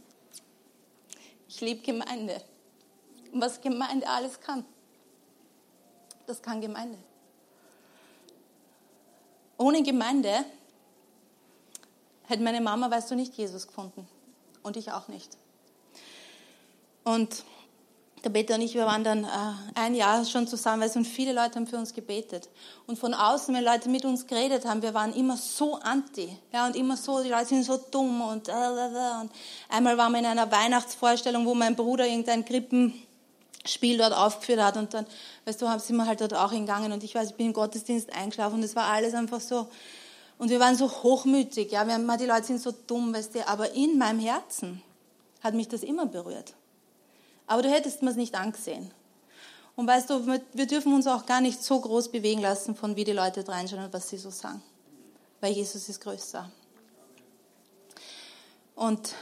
ich 1.54 1.60
liebe 1.60 1.82
Gemeinde. 1.82 2.42
Und 3.32 3.40
was 3.40 3.60
Gemeinde 3.60 4.08
alles 4.08 4.40
kann, 4.40 4.64
das 6.26 6.42
kann 6.42 6.60
Gemeinde. 6.60 6.98
Ohne 9.56 9.82
Gemeinde 9.84 10.44
hätte 12.24 12.42
meine 12.42 12.60
Mama, 12.60 12.90
weißt 12.90 13.10
du, 13.10 13.14
nicht 13.14 13.34
Jesus 13.34 13.68
gefunden. 13.68 14.08
Und 14.64 14.76
ich 14.76 14.90
auch 14.90 15.06
nicht. 15.06 15.36
Und 17.04 17.44
der 18.24 18.30
Peter 18.30 18.54
und 18.54 18.62
ich, 18.62 18.74
wir 18.74 18.86
waren 18.86 19.04
dann 19.04 19.24
äh, 19.24 19.28
ein 19.74 19.94
Jahr 19.94 20.24
schon 20.24 20.46
zusammen, 20.46 20.82
weil 20.82 20.90
und 20.96 21.04
viele 21.04 21.32
Leute 21.32 21.56
haben 21.56 21.66
für 21.66 21.76
uns 21.76 21.92
gebetet. 21.92 22.48
Und 22.86 22.98
von 22.98 23.14
außen, 23.14 23.54
wenn 23.54 23.64
Leute 23.64 23.88
mit 23.88 24.04
uns 24.04 24.26
geredet 24.26 24.64
haben, 24.64 24.82
wir 24.82 24.94
waren 24.94 25.14
immer 25.14 25.36
so 25.36 25.74
anti. 25.76 26.36
Ja, 26.52 26.66
und 26.66 26.76
immer 26.76 26.96
so, 26.96 27.22
die 27.22 27.28
Leute 27.28 27.46
sind 27.46 27.64
so 27.64 27.76
dumm 27.76 28.20
und, 28.22 28.48
äh, 28.48 28.52
äh, 28.52 29.20
und 29.20 29.30
einmal 29.68 29.96
waren 29.98 30.12
wir 30.12 30.18
in 30.18 30.26
einer 30.26 30.50
Weihnachtsvorstellung, 30.50 31.46
wo 31.46 31.54
mein 31.54 31.76
Bruder 31.76 32.06
irgendein 32.06 32.44
Krippenspiel 32.44 33.98
dort 33.98 34.12
aufgeführt 34.12 34.60
hat 34.60 34.76
und 34.76 34.94
dann, 34.94 35.06
weißt 35.44 35.62
du, 35.62 35.78
sind 35.78 35.96
wir 35.96 36.06
halt 36.06 36.20
dort 36.20 36.34
auch 36.34 36.52
hingegangen 36.52 36.92
und 36.92 37.04
ich 37.04 37.14
weiß, 37.14 37.30
ich 37.30 37.36
bin 37.36 37.46
im 37.46 37.52
Gottesdienst 37.52 38.12
eingeschlafen 38.12 38.56
und 38.56 38.62
es 38.62 38.74
war 38.74 38.86
alles 38.86 39.14
einfach 39.14 39.40
so, 39.40 39.68
und 40.38 40.50
wir 40.50 40.58
waren 40.58 40.76
so 40.76 40.90
hochmütig, 40.90 41.70
ja, 41.72 41.86
wir 41.86 41.94
haben, 41.94 42.10
die 42.18 42.26
Leute 42.26 42.44
sind 42.44 42.60
so 42.60 42.72
dumm, 42.72 43.14
weißt 43.14 43.34
du, 43.36 43.46
aber 43.46 43.72
in 43.72 43.98
meinem 43.98 44.18
Herzen 44.18 44.82
hat 45.42 45.54
mich 45.54 45.68
das 45.68 45.82
immer 45.82 46.06
berührt. 46.06 46.54
Aber 47.46 47.62
du 47.62 47.70
hättest 47.70 48.02
mir 48.02 48.10
es 48.10 48.16
nicht 48.16 48.34
angesehen. 48.34 48.90
Und 49.76 49.86
weißt 49.86 50.10
du, 50.10 50.26
wir 50.26 50.66
dürfen 50.66 50.94
uns 50.94 51.06
auch 51.06 51.26
gar 51.26 51.40
nicht 51.40 51.62
so 51.62 51.80
groß 51.80 52.10
bewegen 52.10 52.40
lassen, 52.40 52.76
von 52.76 52.94
wie 52.96 53.04
die 53.04 53.12
Leute 53.12 53.46
reinschauen 53.46 53.84
und 53.84 53.92
was 53.92 54.08
sie 54.08 54.18
so 54.18 54.30
sagen. 54.30 54.62
Weil 55.40 55.52
Jesus 55.52 55.88
ist 55.88 56.00
größer. 56.00 56.48
Und 58.76 59.14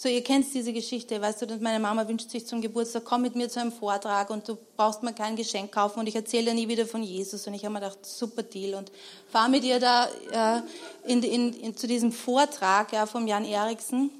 so, 0.00 0.08
ihr 0.08 0.22
kennt 0.22 0.46
diese 0.54 0.72
Geschichte, 0.72 1.20
weißt 1.20 1.42
du, 1.42 1.58
meine 1.58 1.80
Mama 1.80 2.06
wünscht 2.06 2.30
sich 2.30 2.46
zum 2.46 2.60
Geburtstag, 2.60 3.04
komm 3.04 3.22
mit 3.22 3.34
mir 3.34 3.48
zu 3.48 3.60
einem 3.60 3.72
Vortrag 3.72 4.30
und 4.30 4.46
du 4.46 4.56
brauchst 4.76 5.02
mir 5.02 5.12
kein 5.12 5.34
Geschenk 5.34 5.72
kaufen 5.72 5.98
und 5.98 6.06
ich 6.06 6.14
erzähle 6.14 6.50
dir 6.50 6.54
nie 6.54 6.68
wieder 6.68 6.86
von 6.86 7.02
Jesus. 7.02 7.48
Und 7.48 7.54
ich 7.54 7.64
habe 7.64 7.72
mir 7.72 7.80
gedacht, 7.80 8.06
super 8.06 8.44
Deal 8.44 8.78
und 8.78 8.92
fahre 9.28 9.50
mit 9.50 9.64
ihr 9.64 9.80
da 9.80 10.06
äh, 10.30 10.62
in, 11.10 11.24
in, 11.24 11.52
in, 11.52 11.76
zu 11.76 11.88
diesem 11.88 12.12
Vortrag 12.12 12.92
ja, 12.92 13.06
vom 13.06 13.26
Jan 13.26 13.44
Eriksen. 13.44 14.10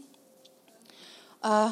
Äh, 1.44 1.68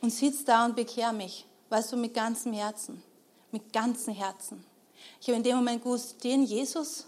und 0.00 0.10
sitze 0.10 0.44
da 0.44 0.64
und 0.64 0.76
bekehr 0.76 1.12
mich, 1.12 1.46
weißt 1.68 1.92
du, 1.92 1.96
mit 1.96 2.14
ganzem 2.14 2.52
Herzen, 2.52 3.02
mit 3.50 3.72
ganzem 3.72 4.14
Herzen. 4.14 4.64
Ich 5.20 5.28
habe 5.28 5.36
in 5.36 5.42
dem 5.42 5.56
Moment 5.56 5.82
gewusst, 5.82 6.22
den 6.24 6.44
Jesus, 6.44 7.06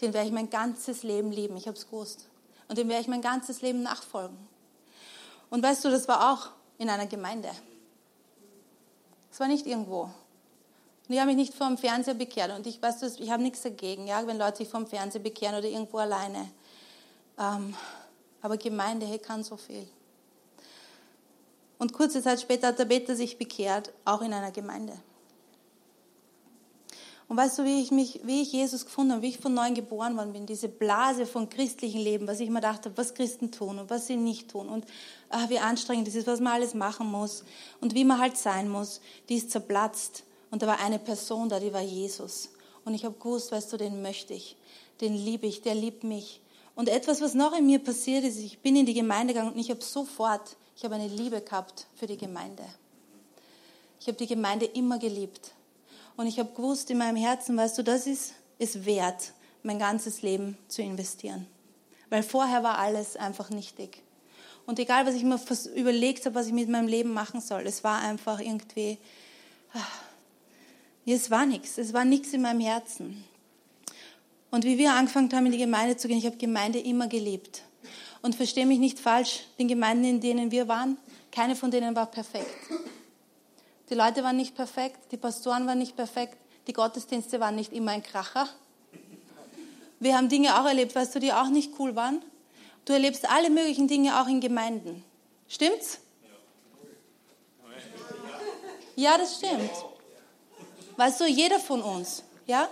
den 0.00 0.12
werde 0.12 0.28
ich 0.28 0.34
mein 0.34 0.50
ganzes 0.50 1.02
Leben 1.02 1.30
lieben. 1.30 1.56
Ich 1.56 1.66
habe 1.66 1.76
es 1.76 1.86
gewusst. 1.86 2.26
Und 2.68 2.78
dem 2.78 2.88
werde 2.88 3.02
ich 3.02 3.08
mein 3.08 3.22
ganzes 3.22 3.62
Leben 3.62 3.82
nachfolgen. 3.82 4.36
Und 5.50 5.62
weißt 5.62 5.84
du, 5.84 5.90
das 5.90 6.08
war 6.08 6.32
auch 6.32 6.50
in 6.78 6.88
einer 6.88 7.06
Gemeinde. 7.06 7.50
Es 9.30 9.38
war 9.38 9.48
nicht 9.48 9.66
irgendwo. 9.66 10.02
Und 10.02 11.14
ich 11.14 11.18
habe 11.18 11.28
mich 11.28 11.36
nicht 11.36 11.54
vor 11.54 11.68
dem 11.68 11.78
Fernseher 11.78 12.14
bekehrt. 12.14 12.56
Und 12.56 12.66
ich 12.66 12.80
weiß, 12.80 13.02
ich 13.18 13.30
habe 13.30 13.42
nichts 13.42 13.62
dagegen, 13.62 14.06
ja, 14.06 14.26
wenn 14.26 14.38
Leute 14.38 14.58
sich 14.58 14.68
vor 14.68 14.80
dem 14.80 14.86
Fernseher 14.86 15.22
bekehren 15.22 15.56
oder 15.56 15.68
irgendwo 15.68 15.98
alleine. 15.98 16.50
Ähm, 17.38 17.74
aber 18.40 18.56
Gemeinde 18.56 19.06
hey, 19.06 19.18
kann 19.18 19.44
so 19.44 19.56
viel. 19.56 19.86
Und 21.78 21.92
kurze 21.92 22.22
Zeit 22.22 22.40
später 22.40 22.68
hat 22.68 22.78
der 22.78 22.84
Peter 22.84 23.16
sich 23.16 23.38
bekehrt, 23.38 23.92
auch 24.04 24.22
in 24.22 24.32
einer 24.32 24.52
Gemeinde. 24.52 24.94
Und 27.32 27.38
weißt 27.38 27.60
du, 27.60 27.64
wie 27.64 27.80
ich, 27.80 27.90
mich, 27.90 28.20
wie 28.24 28.42
ich 28.42 28.52
Jesus 28.52 28.84
gefunden 28.84 29.12
habe, 29.12 29.22
wie 29.22 29.30
ich 29.30 29.38
von 29.38 29.54
neuem 29.54 29.74
geboren 29.74 30.18
worden 30.18 30.34
bin, 30.34 30.44
diese 30.44 30.68
Blase 30.68 31.24
von 31.24 31.48
christlichem 31.48 32.02
Leben, 32.02 32.26
was 32.26 32.40
ich 32.40 32.50
mir 32.50 32.60
dachte, 32.60 32.92
was 32.96 33.14
Christen 33.14 33.50
tun 33.50 33.78
und 33.78 33.88
was 33.88 34.06
sie 34.06 34.16
nicht 34.16 34.50
tun 34.50 34.68
und 34.68 34.84
ach, 35.30 35.48
wie 35.48 35.58
anstrengend 35.58 36.06
das 36.06 36.14
ist, 36.14 36.26
was 36.26 36.40
man 36.40 36.52
alles 36.52 36.74
machen 36.74 37.10
muss 37.10 37.44
und 37.80 37.94
wie 37.94 38.04
man 38.04 38.18
halt 38.18 38.36
sein 38.36 38.68
muss, 38.68 39.00
die 39.30 39.36
ist 39.36 39.50
zerplatzt. 39.50 40.24
Und 40.50 40.60
da 40.60 40.66
war 40.66 40.80
eine 40.80 40.98
Person 40.98 41.48
da, 41.48 41.58
die 41.58 41.72
war 41.72 41.80
Jesus. 41.80 42.50
Und 42.84 42.92
ich 42.92 43.06
habe 43.06 43.14
gewusst, 43.18 43.50
weißt 43.50 43.72
du, 43.72 43.78
den 43.78 44.02
möchte 44.02 44.34
ich, 44.34 44.56
den 45.00 45.14
liebe 45.14 45.46
ich, 45.46 45.62
der 45.62 45.74
liebt 45.74 46.04
mich. 46.04 46.42
Und 46.74 46.90
etwas, 46.90 47.22
was 47.22 47.32
noch 47.32 47.56
in 47.56 47.64
mir 47.64 47.78
passiert 47.78 48.24
ist, 48.24 48.38
ich 48.38 48.58
bin 48.58 48.76
in 48.76 48.84
die 48.84 48.92
Gemeinde 48.92 49.32
gegangen 49.32 49.52
und 49.52 49.58
ich 49.58 49.70
habe 49.70 49.82
sofort, 49.82 50.56
ich 50.76 50.84
habe 50.84 50.94
eine 50.94 51.08
Liebe 51.08 51.40
gehabt 51.40 51.86
für 51.94 52.06
die 52.06 52.16
Gemeinde. 52.16 52.64
Ich 54.00 54.06
habe 54.06 54.16
die 54.18 54.26
Gemeinde 54.26 54.66
immer 54.66 54.98
geliebt. 54.98 55.52
Und 56.16 56.26
ich 56.26 56.38
habe 56.38 56.52
gewusst 56.54 56.90
in 56.90 56.98
meinem 56.98 57.16
Herzen, 57.16 57.56
weißt 57.56 57.78
du, 57.78 57.82
das 57.82 58.06
ist 58.06 58.34
es 58.58 58.84
wert, 58.84 59.32
mein 59.62 59.78
ganzes 59.78 60.22
Leben 60.22 60.58
zu 60.68 60.82
investieren. 60.82 61.46
Weil 62.10 62.22
vorher 62.22 62.62
war 62.62 62.78
alles 62.78 63.16
einfach 63.16 63.50
nichtig. 63.50 64.02
Und 64.66 64.78
egal, 64.78 65.06
was 65.06 65.14
ich 65.14 65.24
mir 65.24 65.40
überlegt 65.74 66.24
habe, 66.26 66.34
was 66.34 66.46
ich 66.46 66.52
mit 66.52 66.68
meinem 66.68 66.86
Leben 66.86 67.12
machen 67.12 67.40
soll, 67.40 67.62
es 67.66 67.82
war 67.82 68.00
einfach 68.00 68.38
irgendwie, 68.38 68.98
ah, 69.72 69.78
es 71.06 71.30
war 71.30 71.46
nichts. 71.46 71.78
Es 71.78 71.92
war 71.92 72.04
nichts 72.04 72.32
in 72.32 72.42
meinem 72.42 72.60
Herzen. 72.60 73.24
Und 74.50 74.64
wie 74.64 74.78
wir 74.78 74.92
angefangen 74.92 75.32
haben, 75.32 75.46
in 75.46 75.52
die 75.52 75.58
Gemeinde 75.58 75.96
zu 75.96 76.08
gehen, 76.08 76.18
ich 76.18 76.26
habe 76.26 76.36
Gemeinde 76.36 76.78
immer 76.78 77.08
geliebt. 77.08 77.62
Und 78.22 78.36
verstehe 78.36 78.66
mich 78.66 78.78
nicht 78.78 79.00
falsch, 79.00 79.40
den 79.58 79.68
Gemeinden, 79.68 80.04
in 80.04 80.20
denen 80.20 80.50
wir 80.50 80.68
waren, 80.68 80.96
keine 81.32 81.56
von 81.56 81.70
denen 81.70 81.94
war 81.96 82.06
perfekt. 82.06 82.54
Die 83.90 83.94
Leute 83.94 84.22
waren 84.22 84.36
nicht 84.36 84.54
perfekt, 84.54 84.98
die 85.10 85.16
Pastoren 85.16 85.66
waren 85.66 85.78
nicht 85.78 85.96
perfekt, 85.96 86.38
die 86.66 86.72
Gottesdienste 86.72 87.40
waren 87.40 87.56
nicht 87.56 87.72
immer 87.72 87.90
ein 87.90 88.02
Kracher. 88.02 88.48
Wir 89.98 90.16
haben 90.16 90.28
Dinge 90.28 90.60
auch 90.60 90.66
erlebt, 90.66 90.94
weißt 90.94 91.14
du, 91.14 91.18
die 91.18 91.32
auch 91.32 91.48
nicht 91.48 91.72
cool 91.78 91.94
waren. 91.96 92.22
Du 92.84 92.92
erlebst 92.92 93.28
alle 93.28 93.50
möglichen 93.50 93.88
Dinge 93.88 94.20
auch 94.20 94.28
in 94.28 94.40
Gemeinden. 94.40 95.04
Stimmt's? 95.48 95.98
Ja, 98.96 99.16
das 99.18 99.36
stimmt. 99.36 99.70
Weißt 100.96 101.20
du, 101.20 101.26
jeder 101.26 101.58
von 101.58 101.82
uns, 101.82 102.22
ja? 102.46 102.68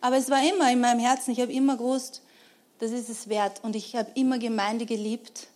Aber 0.00 0.16
es 0.16 0.30
war 0.30 0.42
immer 0.42 0.70
in 0.70 0.80
meinem 0.80 1.00
Herzen, 1.00 1.30
ich 1.32 1.40
habe 1.40 1.52
immer 1.52 1.76
gewusst, 1.76 2.22
das 2.78 2.90
ist 2.90 3.08
es 3.08 3.28
wert. 3.28 3.62
Und 3.62 3.76
ich 3.76 3.94
habe 3.96 4.10
immer 4.14 4.38
Gemeinde 4.38 4.86
geliebt, 4.86 5.48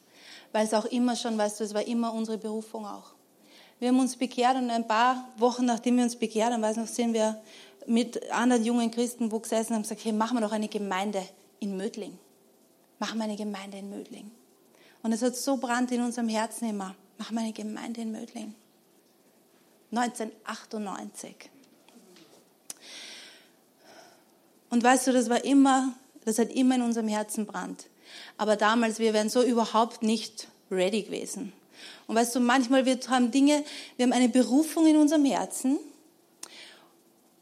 weil 0.52 0.66
es 0.66 0.74
auch 0.74 0.86
immer 0.86 1.16
schon, 1.16 1.36
weißt 1.36 1.60
du, 1.60 1.64
es 1.64 1.74
war 1.74 1.86
immer 1.86 2.12
unsere 2.12 2.38
Berufung 2.38 2.86
auch. 2.86 3.14
Wir 3.78 3.88
haben 3.88 4.00
uns 4.00 4.16
bekehrt 4.16 4.56
und 4.56 4.70
ein 4.70 4.86
paar 4.86 5.28
Wochen 5.36 5.64
nachdem 5.64 5.96
wir 5.96 6.04
uns 6.04 6.16
bekehrt 6.16 6.52
haben, 6.52 6.62
weiß 6.62 6.76
noch, 6.78 6.86
sind 6.86 7.12
wir 7.12 7.40
mit 7.86 8.30
anderen 8.32 8.64
jungen 8.64 8.90
Christen 8.90 9.30
wo 9.30 9.38
gesessen 9.38 9.68
und 9.68 9.76
haben 9.76 9.82
gesagt, 9.82 10.04
hey, 10.04 10.12
machen 10.12 10.36
wir 10.36 10.40
doch 10.40 10.52
eine 10.52 10.68
Gemeinde 10.68 11.22
in 11.60 11.76
Mödling. 11.76 12.18
Machen 12.98 13.18
wir 13.18 13.24
eine 13.24 13.36
Gemeinde 13.36 13.78
in 13.78 13.88
Mödling. 13.88 14.30
Und 15.02 15.12
es 15.12 15.22
hat 15.22 15.36
so 15.36 15.56
brannt 15.56 15.92
in 15.92 16.02
unserem 16.02 16.28
Herzen 16.28 16.68
immer, 16.68 16.94
machen 17.16 17.36
wir 17.36 17.42
eine 17.42 17.52
Gemeinde 17.52 18.00
in 18.00 18.10
Mödling. 18.10 18.54
1998. 19.92 21.50
Und 24.70 24.82
weißt 24.82 25.06
du, 25.06 25.12
das 25.12 25.30
war 25.30 25.44
immer, 25.44 25.94
das 26.28 26.38
hat 26.38 26.52
immer 26.52 26.76
in 26.76 26.82
unserem 26.82 27.08
Herzen 27.08 27.46
brannt. 27.46 27.86
Aber 28.36 28.56
damals, 28.56 28.98
wir 28.98 29.12
wären 29.12 29.28
so 29.28 29.42
überhaupt 29.42 30.02
nicht 30.02 30.48
ready 30.70 31.02
gewesen. 31.02 31.52
Und 32.06 32.16
weißt 32.16 32.34
du, 32.34 32.40
manchmal 32.40 32.86
wir 32.86 32.98
haben 33.08 33.30
Dinge, 33.30 33.64
wir 33.96 34.04
haben 34.04 34.12
eine 34.12 34.28
Berufung 34.28 34.86
in 34.86 34.96
unserem 34.96 35.24
Herzen. 35.24 35.78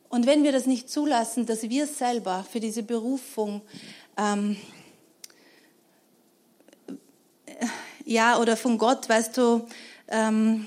Und 0.09 0.26
wenn 0.26 0.45
wir 0.45 0.52
das 0.52 0.66
nicht 0.66 0.90
zulassen, 0.90 1.47
dass 1.47 1.62
wir 1.62 1.87
selber 1.87 2.45
für 2.50 2.61
diese 2.61 2.83
Berufung 2.83 3.62
ähm, 4.16 4.57
ja 8.05 8.38
oder 8.38 8.57
von 8.57 8.78
Gott, 8.78 9.09
weißt 9.09 9.37
du, 9.37 9.66
ähm, 10.09 10.66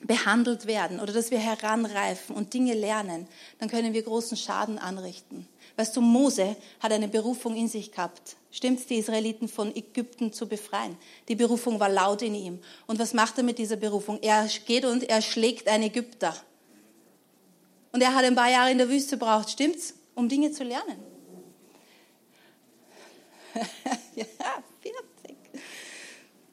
behandelt 0.00 0.66
werden 0.66 1.00
oder 1.00 1.12
dass 1.12 1.30
wir 1.30 1.38
heranreifen 1.38 2.34
und 2.34 2.54
Dinge 2.54 2.74
lernen, 2.74 3.26
dann 3.58 3.68
können 3.68 3.94
wir 3.94 4.02
großen 4.02 4.36
Schaden 4.36 4.78
anrichten. 4.78 5.46
Weißt 5.76 5.96
du, 5.96 6.00
Mose 6.00 6.56
hat 6.80 6.92
eine 6.92 7.08
Berufung 7.08 7.56
in 7.56 7.68
sich 7.68 7.92
gehabt. 7.92 8.36
Stimmt's, 8.50 8.86
die 8.86 8.96
Israeliten 8.96 9.48
von 9.48 9.74
Ägypten 9.74 10.32
zu 10.32 10.46
befreien? 10.46 10.96
Die 11.28 11.34
Berufung 11.34 11.80
war 11.80 11.88
laut 11.88 12.22
in 12.22 12.34
ihm. 12.34 12.58
Und 12.86 12.98
was 12.98 13.14
macht 13.14 13.38
er 13.38 13.44
mit 13.44 13.58
dieser 13.58 13.76
Berufung? 13.76 14.18
Er 14.20 14.46
geht 14.66 14.84
und 14.84 15.04
er 15.04 15.22
schlägt 15.22 15.68
einen 15.68 15.84
Ägypter. 15.84 16.36
Und 17.92 18.02
er 18.02 18.14
hat 18.14 18.24
ein 18.24 18.34
paar 18.34 18.50
Jahre 18.50 18.70
in 18.70 18.78
der 18.78 18.88
Wüste 18.88 19.16
gebraucht, 19.18 19.50
stimmt's? 19.50 19.94
Um 20.14 20.28
Dinge 20.28 20.50
zu 20.52 20.64
lernen. 20.64 20.98
ja, 24.14 24.24
40. 24.82 25.36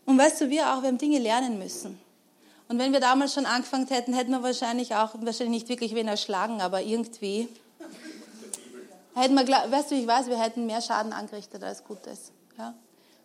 Und 0.06 0.18
weißt 0.18 0.42
du, 0.42 0.50
wir 0.50 0.74
auch, 0.74 0.82
wir 0.82 0.88
haben 0.88 0.98
Dinge 0.98 1.20
lernen 1.20 1.60
müssen. 1.60 2.00
Und 2.70 2.78
wenn 2.78 2.94
wir 2.94 3.00
damals 3.00 3.34
schon 3.34 3.46
angefangen 3.46 3.88
hätten, 3.88 4.14
hätten 4.14 4.32
wir 4.32 4.44
wahrscheinlich 4.44 4.96
auch, 4.96 5.16
wahrscheinlich 5.16 5.64
nicht 5.64 5.70
wirklich 5.70 5.96
wen 5.96 6.08
erschlagen, 6.08 6.62
aber 6.62 6.82
irgendwie 6.82 7.48
hätten 9.20 9.36
wir, 9.36 9.48
weißt 9.48 9.92
du, 9.92 9.96
ich 9.96 10.08
weiß, 10.08 10.28
wir 10.28 10.42
hätten 10.42 10.66
mehr 10.66 10.82
Schaden 10.82 11.14
angerichtet 11.14 11.64
als 11.64 11.84
Gutes. 11.84 12.32
Ja? 12.58 12.74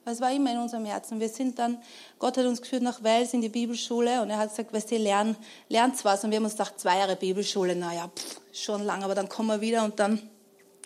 Weil 0.05 0.15
es 0.15 0.21
war 0.21 0.31
immer 0.33 0.53
in 0.53 0.59
unserem 0.59 0.85
Herzen. 0.85 1.19
Wir 1.19 1.29
sind 1.29 1.59
dann, 1.59 1.79
Gott 2.19 2.37
hat 2.37 2.45
uns 2.45 2.61
geführt 2.61 2.83
nach 2.83 3.03
Wels 3.03 3.33
in 3.33 3.41
die 3.41 3.49
Bibelschule 3.49 4.21
und 4.21 4.31
er 4.31 4.39
hat 4.39 4.51
gesagt, 4.51 4.73
weißt 4.73 4.91
du, 4.91 4.97
lern, 4.97 5.37
lernt 5.69 6.05
was. 6.05 6.25
Und 6.25 6.31
wir 6.31 6.37
haben 6.37 6.45
uns 6.45 6.55
gedacht, 6.55 6.79
zwei 6.79 6.99
Jahre 6.99 7.17
Bibelschule, 7.17 7.75
naja, 7.75 8.11
pff, 8.15 8.41
schon 8.53 8.85
lang, 8.85 9.03
aber 9.03 9.15
dann 9.15 9.29
kommen 9.29 9.49
wir 9.49 9.61
wieder 9.61 9.85
und 9.85 9.99
dann, 9.99 10.21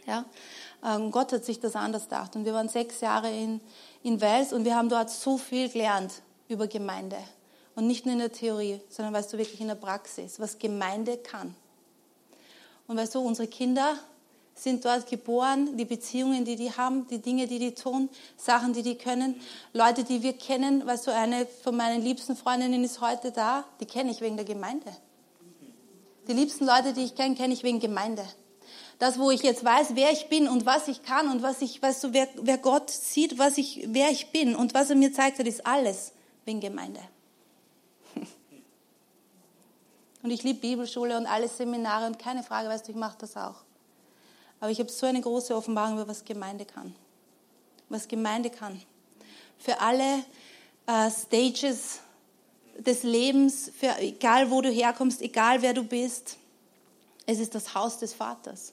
ja. 0.06 0.24
Ähm, 0.84 1.10
Gott 1.10 1.32
hat 1.32 1.44
sich 1.44 1.58
das 1.58 1.74
anders 1.74 2.04
gedacht. 2.04 2.36
Und 2.36 2.44
wir 2.44 2.54
waren 2.54 2.68
sechs 2.68 3.00
Jahre 3.00 3.30
in, 3.30 3.60
in 4.04 4.20
Wels 4.20 4.52
und 4.52 4.64
wir 4.64 4.76
haben 4.76 4.88
dort 4.88 5.10
so 5.10 5.36
viel 5.36 5.68
gelernt 5.68 6.22
über 6.48 6.68
Gemeinde. 6.68 7.18
Und 7.74 7.88
nicht 7.88 8.06
nur 8.06 8.12
in 8.12 8.20
der 8.20 8.32
Theorie, 8.32 8.80
sondern 8.88 9.12
weißt 9.14 9.32
du, 9.32 9.38
wirklich 9.38 9.60
in 9.60 9.68
der 9.68 9.74
Praxis, 9.74 10.38
was 10.38 10.58
Gemeinde 10.58 11.16
kann. 11.16 11.56
Und 12.86 12.96
weißt 12.96 13.16
du, 13.16 13.20
unsere 13.20 13.48
Kinder 13.48 13.98
sind 14.58 14.84
dort 14.84 15.08
geboren, 15.08 15.76
die 15.76 15.84
Beziehungen, 15.84 16.44
die 16.44 16.56
die 16.56 16.72
haben, 16.72 17.06
die 17.08 17.20
Dinge, 17.20 17.46
die 17.46 17.58
die 17.58 17.74
tun, 17.74 18.08
Sachen, 18.36 18.72
die 18.72 18.82
die 18.82 18.96
können, 18.96 19.40
Leute, 19.72 20.04
die 20.04 20.22
wir 20.22 20.32
kennen. 20.32 20.86
Weißt 20.86 21.06
du, 21.06 21.14
eine 21.14 21.46
von 21.46 21.76
meinen 21.76 22.02
liebsten 22.02 22.36
Freundinnen 22.36 22.82
ist 22.84 23.00
heute 23.00 23.30
da, 23.30 23.64
die 23.80 23.86
kenne 23.86 24.10
ich 24.10 24.20
wegen 24.20 24.36
der 24.36 24.44
Gemeinde. 24.44 24.90
Die 26.26 26.32
liebsten 26.32 26.66
Leute, 26.66 26.92
die 26.92 27.04
ich 27.04 27.14
kenne, 27.14 27.34
kenne 27.34 27.54
ich 27.54 27.62
wegen 27.62 27.80
Gemeinde. 27.80 28.24
Das, 28.98 29.18
wo 29.18 29.30
ich 29.30 29.42
jetzt 29.42 29.64
weiß, 29.64 29.94
wer 29.94 30.10
ich 30.10 30.28
bin 30.28 30.48
und 30.48 30.66
was 30.66 30.88
ich 30.88 31.02
kann 31.02 31.30
und 31.30 31.40
was 31.42 31.62
ich, 31.62 31.80
weißt 31.80 32.04
du, 32.04 32.12
wer, 32.12 32.28
wer 32.34 32.58
Gott 32.58 32.90
sieht, 32.90 33.38
was 33.38 33.56
ich, 33.56 33.86
wer 33.88 34.10
ich 34.10 34.32
bin 34.32 34.56
und 34.56 34.74
was 34.74 34.90
er 34.90 34.96
mir 34.96 35.12
zeigt 35.12 35.38
hat, 35.38 35.46
ist 35.46 35.64
alles 35.64 36.12
wegen 36.44 36.60
Gemeinde. 36.60 37.00
Und 40.20 40.32
ich 40.32 40.42
liebe 40.42 40.58
Bibelschule 40.58 41.16
und 41.16 41.26
alle 41.26 41.46
Seminare 41.46 42.06
und 42.06 42.18
keine 42.18 42.42
Frage, 42.42 42.68
weißt 42.68 42.88
du, 42.88 42.90
ich 42.90 42.98
mache 42.98 43.16
das 43.20 43.36
auch. 43.36 43.62
Aber 44.60 44.70
ich 44.70 44.80
habe 44.80 44.90
so 44.90 45.06
eine 45.06 45.20
große 45.20 45.54
Offenbarung 45.54 45.94
über 45.94 46.08
was 46.08 46.24
Gemeinde 46.24 46.64
kann. 46.64 46.94
Was 47.88 48.08
Gemeinde 48.08 48.50
kann. 48.50 48.80
Für 49.58 49.80
alle 49.80 50.24
äh, 50.86 51.10
Stages 51.10 52.00
des 52.78 53.02
Lebens, 53.02 53.70
für 53.76 53.98
egal 53.98 54.50
wo 54.50 54.60
du 54.60 54.70
herkommst, 54.70 55.22
egal 55.22 55.62
wer 55.62 55.74
du 55.74 55.82
bist, 55.82 56.36
es 57.26 57.38
ist 57.38 57.54
das 57.54 57.74
Haus 57.74 57.98
des 57.98 58.14
Vaters. 58.14 58.72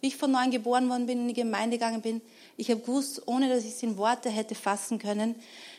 Wie 0.00 0.08
ich 0.08 0.16
von 0.16 0.30
neuem 0.30 0.50
geboren 0.50 0.88
worden 0.88 1.06
bin, 1.06 1.20
in 1.20 1.28
die 1.28 1.34
Gemeinde 1.34 1.78
gegangen 1.78 2.02
bin, 2.02 2.20
ich 2.56 2.70
habe 2.70 2.80
gewusst, 2.80 3.22
ohne 3.26 3.48
dass 3.48 3.64
ich 3.64 3.72
es 3.72 3.82
in 3.82 3.96
Worte 3.96 4.30
hätte 4.30 4.54
fassen 4.54 4.98
können, 4.98 5.34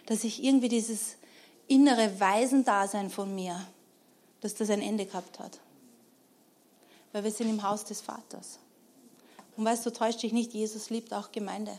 dass 0.08 0.24
ich 0.24 0.44
irgendwie 0.44 0.70
dieses 0.70 1.16
innere 1.68 2.20
Waisendasein 2.20 3.10
von 3.10 3.34
mir, 3.34 3.68
dass 4.42 4.56
das 4.56 4.70
ein 4.70 4.82
Ende 4.82 5.06
gehabt 5.06 5.40
hat. 5.40 5.60
Weil 7.12 7.24
wir 7.24 7.32
sind 7.32 7.50
im 7.50 7.64
Haus 7.64 7.86
des 7.86 8.02
Vaters. 8.02 8.60
Und 9.58 9.66
weißt 9.66 9.86
du, 9.86 9.92
täuscht 9.92 10.22
dich 10.22 10.34
nicht, 10.34 10.54
Jesus 10.54 10.90
liebt 10.90 11.14
auch 11.14 11.32
Gemeinde. 11.32 11.78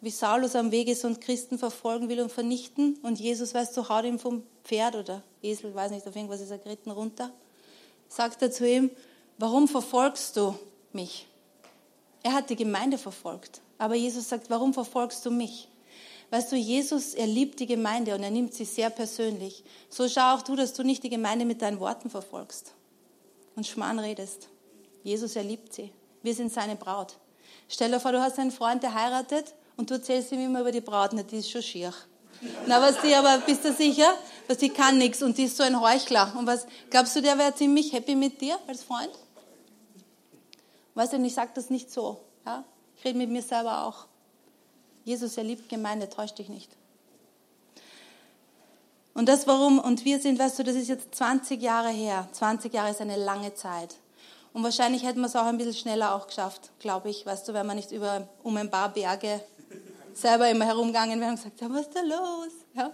Wie 0.00 0.10
Saulus 0.10 0.56
am 0.56 0.70
Weg 0.70 0.88
ist 0.88 1.04
und 1.04 1.20
Christen 1.20 1.58
verfolgen 1.58 2.08
will 2.08 2.20
und 2.20 2.32
vernichten 2.32 2.96
und 3.02 3.20
Jesus, 3.20 3.52
weißt 3.52 3.76
du, 3.76 3.88
haut 3.88 4.04
ihm 4.04 4.18
vom 4.18 4.42
Pferd 4.64 4.96
oder 4.96 5.22
Esel, 5.42 5.74
weiß 5.74 5.90
nicht, 5.90 6.06
auf 6.06 6.16
irgendwas 6.16 6.40
ist 6.40 6.50
er 6.50 6.58
geritten 6.58 6.90
runter, 6.90 7.30
sagt 8.08 8.40
er 8.42 8.50
zu 8.50 8.68
ihm, 8.68 8.90
warum 9.38 9.68
verfolgst 9.68 10.36
du 10.36 10.54
mich? 10.92 11.26
Er 12.22 12.32
hat 12.32 12.48
die 12.48 12.56
Gemeinde 12.56 12.96
verfolgt. 12.96 13.60
Aber 13.76 13.94
Jesus 13.94 14.28
sagt, 14.28 14.50
warum 14.50 14.72
verfolgst 14.72 15.24
du 15.26 15.30
mich? 15.30 15.68
Weißt 16.30 16.52
du, 16.52 16.56
Jesus, 16.56 17.14
er 17.14 17.26
liebt 17.26 17.58
die 17.60 17.66
Gemeinde 17.66 18.14
und 18.14 18.22
er 18.22 18.30
nimmt 18.30 18.54
sie 18.54 18.64
sehr 18.64 18.90
persönlich. 18.90 19.64
So 19.88 20.08
schau 20.08 20.34
auch 20.34 20.42
du, 20.42 20.56
dass 20.56 20.74
du 20.74 20.82
nicht 20.82 21.02
die 21.02 21.10
Gemeinde 21.10 21.44
mit 21.44 21.62
deinen 21.62 21.80
Worten 21.80 22.10
verfolgst 22.10 22.72
und 23.56 23.66
Schmarrn 23.66 23.98
redest. 23.98 24.48
Jesus, 25.02 25.36
er 25.36 25.44
liebt 25.44 25.72
sie. 25.72 25.90
Wir 26.22 26.34
sind 26.34 26.52
seine 26.52 26.76
Braut. 26.76 27.16
Stell 27.68 27.90
dir 27.90 28.00
vor, 28.00 28.12
du 28.12 28.20
hast 28.20 28.38
einen 28.38 28.50
Freund, 28.50 28.82
der 28.82 28.94
heiratet 28.94 29.54
und 29.76 29.90
du 29.90 29.94
erzählst 29.94 30.32
ihm 30.32 30.40
immer 30.40 30.60
über 30.60 30.72
die 30.72 30.80
Braut, 30.80 31.10
na, 31.12 31.22
die 31.22 31.38
ist 31.38 31.50
schon 31.50 31.62
schier. 31.62 31.92
Na, 32.66 32.80
was 32.80 33.00
die 33.00 33.14
aber, 33.14 33.38
bist 33.38 33.64
du 33.64 33.72
sicher? 33.72 34.12
Was 34.46 34.58
die 34.58 34.68
kann 34.68 34.98
nichts 34.98 35.22
und 35.22 35.38
die 35.38 35.44
ist 35.44 35.56
so 35.56 35.62
ein 35.62 35.80
Heuchler. 35.80 36.34
Und 36.38 36.46
was, 36.46 36.66
glaubst 36.90 37.16
du, 37.16 37.22
der 37.22 37.36
wäre 37.38 37.54
ziemlich 37.54 37.92
happy 37.92 38.14
mit 38.14 38.40
dir 38.40 38.58
als 38.66 38.82
Freund? 38.82 39.10
Weißt 40.94 41.12
du, 41.12 41.22
ich 41.22 41.34
sage 41.34 41.50
das 41.54 41.70
nicht 41.70 41.92
so. 41.92 42.20
Ja? 42.46 42.64
Ich 42.96 43.04
rede 43.04 43.18
mit 43.18 43.30
mir 43.30 43.42
selber 43.42 43.84
auch. 43.84 44.06
Jesus, 45.04 45.36
er 45.36 45.44
liebt 45.44 45.68
Gemeinde, 45.68 46.08
täusch 46.08 46.32
dich 46.32 46.48
nicht. 46.48 46.70
Und 49.14 49.28
das 49.28 49.46
warum, 49.46 49.78
und 49.78 50.04
wir 50.04 50.20
sind, 50.20 50.38
weißt 50.38 50.58
du, 50.60 50.64
das 50.64 50.76
ist 50.76 50.88
jetzt 50.88 51.14
20 51.14 51.60
Jahre 51.60 51.88
her. 51.88 52.28
20 52.32 52.72
Jahre 52.72 52.90
ist 52.90 53.00
eine 53.00 53.16
lange 53.16 53.54
Zeit. 53.54 53.96
Und 54.58 54.64
wahrscheinlich 54.64 55.04
hätten 55.04 55.20
wir 55.20 55.28
es 55.28 55.36
auch 55.36 55.44
ein 55.44 55.56
bisschen 55.56 55.72
schneller 55.72 56.16
auch 56.16 56.26
geschafft, 56.26 56.72
glaube 56.80 57.10
ich, 57.10 57.24
weißt 57.24 57.46
du, 57.46 57.54
wenn 57.54 57.64
man 57.64 57.76
nicht 57.76 57.92
über, 57.92 58.26
um 58.42 58.56
ein 58.56 58.68
paar 58.68 58.88
Berge 58.88 59.40
selber 60.14 60.50
immer 60.50 60.64
herumgegangen 60.64 61.20
wäre 61.20 61.30
und 61.30 61.36
gesagt, 61.36 61.60
ja, 61.60 61.70
was 61.70 61.82
ist 61.82 61.94
da 61.94 62.00
los? 62.00 62.50
Ja. 62.74 62.90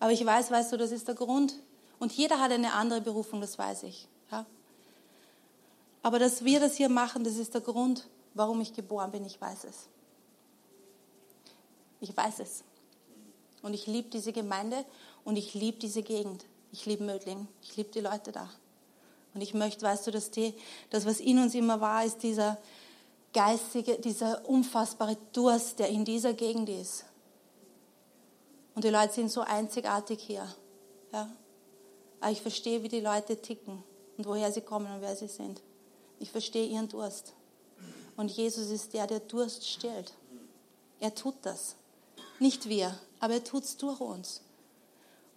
Aber 0.00 0.10
ich 0.10 0.24
weiß, 0.24 0.50
weißt 0.50 0.72
du, 0.72 0.78
das 0.78 0.90
ist 0.90 1.06
der 1.06 1.16
Grund. 1.16 1.52
Und 1.98 2.10
jeder 2.10 2.40
hat 2.40 2.50
eine 2.50 2.72
andere 2.72 3.02
Berufung, 3.02 3.42
das 3.42 3.58
weiß 3.58 3.82
ich. 3.82 4.08
Ja. 4.32 4.46
Aber 6.02 6.18
dass 6.18 6.46
wir 6.46 6.60
das 6.60 6.76
hier 6.76 6.88
machen, 6.88 7.24
das 7.24 7.36
ist 7.36 7.52
der 7.52 7.60
Grund, 7.60 8.08
warum 8.32 8.62
ich 8.62 8.72
geboren 8.72 9.10
bin. 9.10 9.26
Ich 9.26 9.38
weiß 9.38 9.64
es. 9.64 9.86
Ich 12.00 12.16
weiß 12.16 12.38
es. 12.38 12.64
Und 13.60 13.74
ich 13.74 13.86
liebe 13.86 14.08
diese 14.08 14.32
Gemeinde 14.32 14.86
und 15.26 15.36
ich 15.36 15.52
liebe 15.52 15.78
diese 15.78 16.02
Gegend. 16.02 16.46
Ich 16.72 16.86
liebe 16.86 17.04
Mödling. 17.04 17.48
Ich 17.62 17.76
liebe 17.76 17.90
die 17.90 18.00
Leute 18.00 18.32
da. 18.32 18.50
Und 19.34 19.40
ich 19.40 19.54
möchte, 19.54 19.82
weißt 19.82 20.06
du, 20.06 20.10
dass 20.10 20.30
die, 20.30 20.54
das, 20.90 21.06
was 21.06 21.20
in 21.20 21.38
uns 21.38 21.54
immer 21.54 21.80
war, 21.80 22.04
ist 22.04 22.22
dieser 22.22 22.58
geistige, 23.32 23.98
dieser 23.98 24.48
unfassbare 24.48 25.16
Durst, 25.32 25.78
der 25.78 25.88
in 25.88 26.04
dieser 26.04 26.32
Gegend 26.32 26.68
ist. 26.68 27.04
Und 28.74 28.84
die 28.84 28.90
Leute 28.90 29.12
sind 29.12 29.30
so 29.30 29.40
einzigartig 29.42 30.20
hier. 30.20 30.46
Ja? 31.12 31.30
Aber 32.20 32.30
ich 32.30 32.40
verstehe, 32.40 32.82
wie 32.82 32.88
die 32.88 33.00
Leute 33.00 33.40
ticken 33.40 33.82
und 34.16 34.26
woher 34.26 34.52
sie 34.52 34.60
kommen 34.60 34.92
und 34.92 35.00
wer 35.00 35.16
sie 35.16 35.28
sind. 35.28 35.60
Ich 36.18 36.30
verstehe 36.30 36.66
ihren 36.66 36.88
Durst. 36.88 37.34
Und 38.16 38.30
Jesus 38.30 38.70
ist 38.70 38.92
der, 38.92 39.06
der 39.06 39.20
Durst 39.20 39.68
stillt. 39.68 40.12
Er 40.98 41.14
tut 41.14 41.36
das. 41.42 41.76
Nicht 42.40 42.68
wir, 42.68 42.98
aber 43.20 43.34
er 43.34 43.44
tut 43.44 43.64
es 43.64 43.76
durch 43.76 44.00
uns. 44.00 44.42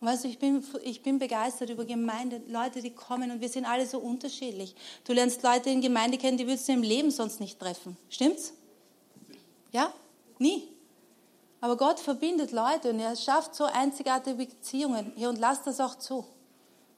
Und 0.02 0.08
weißt 0.08 0.24
du, 0.24 0.30
ich 0.30 0.40
bin, 0.40 0.66
ich 0.84 1.04
bin 1.04 1.20
begeistert 1.20 1.70
über 1.70 1.86
Gemeinde, 1.86 2.42
Leute, 2.48 2.82
die 2.82 2.90
kommen 2.90 3.30
und 3.30 3.40
wir 3.40 3.50
sind 3.50 3.66
alle 3.66 3.86
so 3.86 4.00
unterschiedlich. 4.00 4.76
Du 5.06 5.14
lernst 5.14 5.44
Leute 5.44 5.70
in 5.70 5.80
Gemeinde 5.80 6.18
kennen, 6.18 6.38
die 6.38 6.48
würdest 6.48 6.68
du 6.68 6.74
im 6.74 6.82
Leben 6.82 7.12
sonst 7.12 7.40
nicht 7.40 7.60
treffen. 7.60 7.96
Stimmt's? 8.10 8.54
Ja? 9.72 9.94
Nie. 10.40 10.68
Aber 11.62 11.78
Gott 11.78 12.00
verbindet 12.00 12.52
Leute 12.52 12.90
und 12.90 13.00
er 13.00 13.16
schafft 13.16 13.54
so 13.54 13.66
einzigartige 13.66 14.36
Beziehungen. 14.36 15.14
Hier 15.16 15.30
und 15.30 15.38
lass 15.38 15.62
das 15.62 15.80
auch 15.80 15.94
zu. 15.94 16.26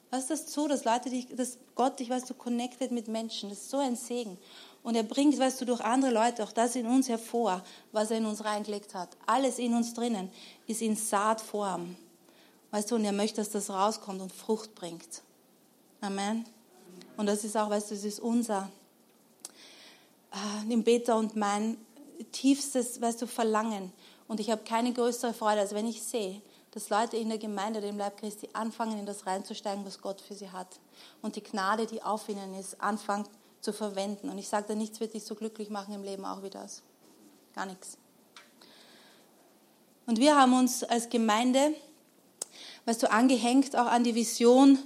Lass 0.09 0.27
das 0.27 0.47
zu, 0.47 0.69
dass 0.69 0.85
Leute 0.85 1.09
dich, 1.09 1.27
dass 1.35 1.57
Gott 1.75 1.99
dich, 1.99 2.09
weißt 2.09 2.29
du, 2.29 2.33
connected 2.35 2.91
mit 2.91 3.09
Menschen. 3.09 3.49
Das 3.49 3.57
ist 3.57 3.69
so 3.69 3.79
ein 3.79 3.97
Segen. 3.97 4.37
Und 4.81 4.95
er 4.95 5.03
bringt, 5.03 5.37
weißt 5.37 5.59
du, 5.59 5.65
durch 5.65 5.81
andere 5.81 6.13
Leute 6.13 6.41
auch 6.41 6.53
das 6.53 6.77
in 6.77 6.85
uns 6.85 7.09
hervor, 7.09 7.65
was 7.91 8.11
er 8.11 8.19
in 8.19 8.25
uns 8.25 8.45
reingelegt 8.45 8.93
hat. 8.95 9.09
Alles 9.25 9.59
in 9.59 9.73
uns 9.73 9.93
drinnen 9.93 10.29
ist 10.67 10.81
in 10.81 10.95
Saatform. 10.95 11.97
Weißt 12.73 12.89
du, 12.89 12.95
und 12.95 13.05
er 13.05 13.11
möchte, 13.11 13.35
dass 13.35 13.51
das 13.51 13.69
rauskommt 13.69 14.19
und 14.19 14.33
Frucht 14.33 14.73
bringt. 14.73 15.21
Amen. 16.01 16.43
Und 17.17 17.27
das 17.27 17.43
ist 17.43 17.55
auch, 17.55 17.69
weißt 17.69 17.91
du, 17.91 17.93
das 17.93 18.03
ist 18.03 18.19
unser, 18.19 18.67
äh, 20.67 20.75
Beter 20.77 21.17
und 21.17 21.35
mein 21.35 21.77
tiefstes, 22.31 22.99
weißt 22.99 23.21
du, 23.21 23.27
Verlangen. 23.27 23.93
Und 24.27 24.39
ich 24.39 24.49
habe 24.49 24.63
keine 24.63 24.91
größere 24.91 25.35
Freude, 25.35 25.61
als 25.61 25.75
wenn 25.75 25.85
ich 25.85 26.01
sehe, 26.01 26.41
dass 26.71 26.89
Leute 26.89 27.15
in 27.15 27.29
der 27.29 27.37
Gemeinde, 27.37 27.79
dem 27.79 27.99
Leib 27.99 28.17
Christi, 28.17 28.49
anfangen, 28.53 28.97
in 28.97 29.05
das 29.05 29.27
reinzusteigen, 29.27 29.85
was 29.85 30.01
Gott 30.01 30.19
für 30.19 30.33
sie 30.33 30.49
hat. 30.49 30.79
Und 31.21 31.35
die 31.35 31.43
Gnade, 31.43 31.85
die 31.85 32.01
auf 32.01 32.27
ihnen 32.27 32.55
ist, 32.55 32.81
anfangen 32.81 33.27
zu 33.61 33.71
verwenden. 33.71 34.29
Und 34.29 34.39
ich 34.39 34.47
sage 34.47 34.65
da, 34.69 34.73
nichts 34.73 34.99
wird 34.99 35.13
dich 35.13 35.25
so 35.25 35.35
glücklich 35.35 35.69
machen 35.69 35.93
im 35.93 36.01
Leben, 36.01 36.25
auch 36.25 36.41
wie 36.41 36.49
das. 36.49 36.81
Gar 37.53 37.67
nichts. 37.67 37.99
Und 40.07 40.17
wir 40.17 40.35
haben 40.35 40.57
uns 40.57 40.83
als 40.83 41.07
Gemeinde 41.07 41.75
weißt 42.85 43.03
du, 43.03 43.11
angehängt 43.11 43.75
auch 43.75 43.87
an 43.87 44.03
die 44.03 44.15
Vision, 44.15 44.77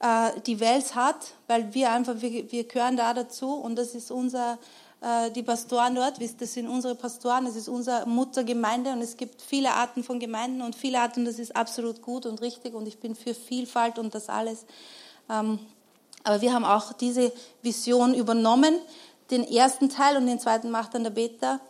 äh, 0.00 0.40
die 0.46 0.60
Wels 0.60 0.94
hat, 0.94 1.32
weil 1.46 1.74
wir 1.74 1.90
einfach, 1.90 2.14
wir, 2.18 2.50
wir 2.50 2.64
gehören 2.64 2.96
da 2.96 3.14
dazu 3.14 3.54
und 3.54 3.76
das 3.76 3.94
ist 3.94 4.10
unser, 4.10 4.58
äh, 5.00 5.30
die 5.30 5.42
Pastoren 5.42 5.94
dort, 5.94 6.20
das 6.20 6.54
sind 6.54 6.68
unsere 6.68 6.94
Pastoren, 6.94 7.44
das 7.44 7.56
ist 7.56 7.68
unsere 7.68 8.06
Muttergemeinde 8.06 8.92
und 8.92 9.00
es 9.00 9.16
gibt 9.16 9.42
viele 9.42 9.72
Arten 9.72 10.02
von 10.02 10.20
Gemeinden 10.20 10.62
und 10.62 10.74
viele 10.74 11.00
Arten, 11.00 11.24
das 11.24 11.38
ist 11.38 11.54
absolut 11.54 12.02
gut 12.02 12.26
und 12.26 12.40
richtig 12.40 12.74
und 12.74 12.86
ich 12.86 12.98
bin 12.98 13.14
für 13.14 13.34
Vielfalt 13.34 13.98
und 13.98 14.14
das 14.14 14.28
alles. 14.28 14.64
Ähm, 15.30 15.58
aber 16.22 16.40
wir 16.40 16.54
haben 16.54 16.64
auch 16.64 16.94
diese 16.94 17.32
Vision 17.62 18.14
übernommen, 18.14 18.78
den 19.30 19.44
ersten 19.44 19.90
Teil 19.90 20.16
und 20.16 20.26
den 20.26 20.40
zweiten 20.40 20.70
macht 20.70 20.94
dann 20.94 21.04
der 21.04 21.10
Beter. 21.10 21.60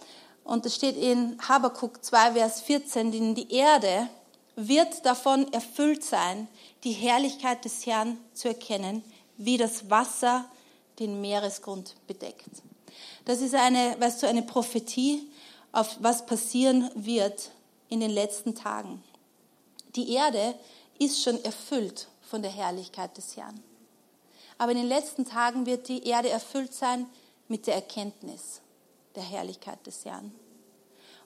Und 0.44 0.66
es 0.66 0.74
steht 0.74 0.96
in 0.96 1.38
Habakuk 1.48 2.04
2, 2.04 2.32
Vers 2.32 2.60
14, 2.62 3.12
denn 3.12 3.34
die 3.34 3.52
Erde 3.52 4.08
wird 4.56 5.04
davon 5.04 5.52
erfüllt 5.52 6.04
sein, 6.04 6.48
die 6.84 6.92
Herrlichkeit 6.92 7.64
des 7.64 7.86
Herrn 7.86 8.18
zu 8.34 8.48
erkennen, 8.48 9.02
wie 9.36 9.56
das 9.56 9.90
Wasser 9.90 10.48
den 10.98 11.20
Meeresgrund 11.20 11.94
bedeckt. 12.06 12.46
Das 13.24 13.40
ist 13.40 13.54
eine, 13.54 13.96
weißt 13.98 14.22
du, 14.22 14.28
eine 14.28 14.42
Prophetie, 14.42 15.28
auf 15.72 15.96
was 16.00 16.24
passieren 16.24 16.90
wird 16.94 17.50
in 17.88 18.00
den 18.00 18.10
letzten 18.10 18.54
Tagen. 18.54 19.02
Die 19.96 20.12
Erde 20.12 20.54
ist 20.98 21.22
schon 21.22 21.42
erfüllt 21.44 22.08
von 22.22 22.42
der 22.42 22.50
Herrlichkeit 22.50 23.16
des 23.16 23.36
Herrn. 23.36 23.60
Aber 24.58 24.72
in 24.72 24.78
den 24.78 24.88
letzten 24.88 25.24
Tagen 25.24 25.66
wird 25.66 25.88
die 25.88 26.06
Erde 26.06 26.28
erfüllt 26.28 26.72
sein 26.72 27.06
mit 27.48 27.66
der 27.66 27.74
Erkenntnis 27.74 28.60
der 29.16 29.24
Herrlichkeit 29.24 29.84
des 29.86 30.04
Herrn. 30.04 30.32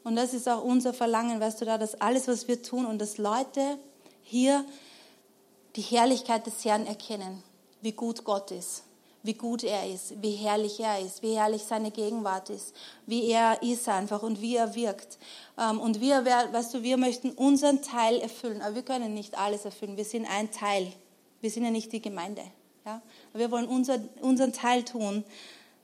Und 0.08 0.16
das 0.16 0.32
ist 0.32 0.48
auch 0.48 0.64
unser 0.64 0.94
Verlangen, 0.94 1.38
weißt 1.38 1.60
du 1.60 1.66
da, 1.66 1.76
dass 1.76 2.00
alles, 2.00 2.28
was 2.28 2.48
wir 2.48 2.62
tun 2.62 2.86
und 2.86 2.98
dass 2.98 3.18
Leute 3.18 3.76
hier 4.22 4.64
die 5.76 5.82
Herrlichkeit 5.82 6.46
des 6.46 6.64
Herrn 6.64 6.86
erkennen, 6.86 7.42
wie 7.82 7.92
gut 7.92 8.24
Gott 8.24 8.50
ist, 8.50 8.84
wie 9.22 9.34
gut 9.34 9.64
er 9.64 9.86
ist, 9.86 10.14
wie 10.22 10.30
herrlich 10.30 10.80
er 10.80 10.98
ist, 11.00 11.22
wie 11.22 11.36
herrlich 11.36 11.62
seine 11.62 11.90
Gegenwart 11.90 12.48
ist, 12.48 12.74
wie 13.04 13.28
er 13.30 13.62
ist 13.62 13.86
einfach 13.86 14.22
und 14.22 14.40
wie 14.40 14.56
er 14.56 14.74
wirkt. 14.74 15.18
Ähm, 15.58 15.78
und 15.78 16.00
wir, 16.00 16.24
weißt 16.24 16.72
du, 16.72 16.82
wir 16.82 16.96
möchten 16.96 17.32
unseren 17.32 17.82
Teil 17.82 18.18
erfüllen, 18.20 18.62
aber 18.62 18.76
wir 18.76 18.82
können 18.84 19.12
nicht 19.12 19.36
alles 19.36 19.66
erfüllen. 19.66 19.98
Wir 19.98 20.06
sind 20.06 20.24
ein 20.24 20.50
Teil. 20.50 20.90
Wir 21.42 21.50
sind 21.50 21.64
ja 21.64 21.70
nicht 21.70 21.92
die 21.92 22.00
Gemeinde. 22.00 22.44
Ja? 22.86 23.02
Wir 23.34 23.50
wollen 23.50 23.68
unser, 23.68 23.98
unseren 24.22 24.54
Teil 24.54 24.86
tun, 24.86 25.22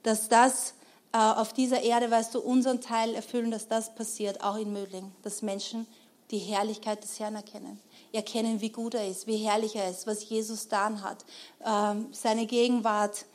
dass 0.02 0.30
das 0.30 0.72
auf 1.18 1.52
dieser 1.52 1.80
Erde, 1.80 2.10
weißt 2.10 2.34
du, 2.34 2.40
unseren 2.40 2.80
Teil 2.80 3.14
erfüllen, 3.14 3.52
dass 3.52 3.68
das 3.68 3.94
passiert, 3.94 4.42
auch 4.42 4.56
in 4.56 4.72
Mödling, 4.72 5.12
dass 5.22 5.42
Menschen 5.42 5.86
die 6.32 6.38
Herrlichkeit 6.38 7.04
des 7.04 7.20
Herrn 7.20 7.36
erkennen. 7.36 7.78
Erkennen, 8.12 8.60
wie 8.60 8.70
gut 8.70 8.94
er 8.94 9.06
ist, 9.06 9.28
wie 9.28 9.36
herrlich 9.36 9.76
er 9.76 9.88
ist, 9.88 10.08
was 10.08 10.28
Jesus 10.28 10.64
getan 10.64 11.02
hat, 11.02 11.24
ähm, 11.64 12.08
seine 12.12 12.46
Gegenwart 12.46 13.26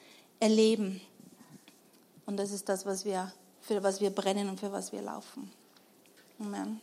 erleben. 0.42 1.00
Und 2.26 2.38
das 2.38 2.52
ist 2.52 2.68
das, 2.68 2.86
was 2.86 3.06
wir, 3.06 3.32
für 3.62 3.82
was 3.82 4.02
wir 4.02 4.10
brennen 4.10 4.50
und 4.50 4.60
für 4.60 4.74
was 4.74 4.92
wir 4.92 5.02
laufen. 5.02 5.50
Amen. 6.38 6.82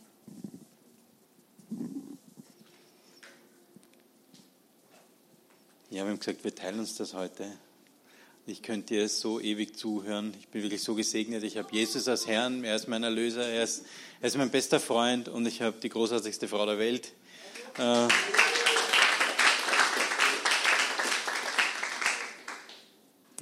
Ja, 5.91 6.03
wir 6.03 6.11
haben 6.11 6.19
gesagt, 6.19 6.43
wir 6.43 6.55
teilen 6.55 6.79
uns 6.79 6.95
das 6.95 7.13
heute. 7.13 7.51
Ich 8.49 8.61
könnte 8.61 8.93
dir 8.93 9.09
so 9.09 9.41
ewig 9.41 9.75
zuhören. 9.75 10.33
Ich 10.39 10.47
bin 10.47 10.63
wirklich 10.63 10.81
so 10.81 10.95
gesegnet. 10.95 11.43
Ich 11.43 11.57
habe 11.57 11.67
Jesus 11.69 12.07
als 12.07 12.27
Herrn, 12.27 12.63
er 12.63 12.77
ist 12.77 12.87
mein 12.87 13.03
Erlöser, 13.03 13.45
er 13.45 13.61
ist, 13.61 13.83
er 14.21 14.27
ist 14.29 14.37
mein 14.37 14.49
bester 14.49 14.79
Freund 14.79 15.27
und 15.27 15.45
ich 15.45 15.61
habe 15.61 15.75
die 15.83 15.89
großartigste 15.89 16.47
Frau 16.47 16.65
der 16.65 16.79
Welt. 16.79 17.11
Äh, 17.77 18.07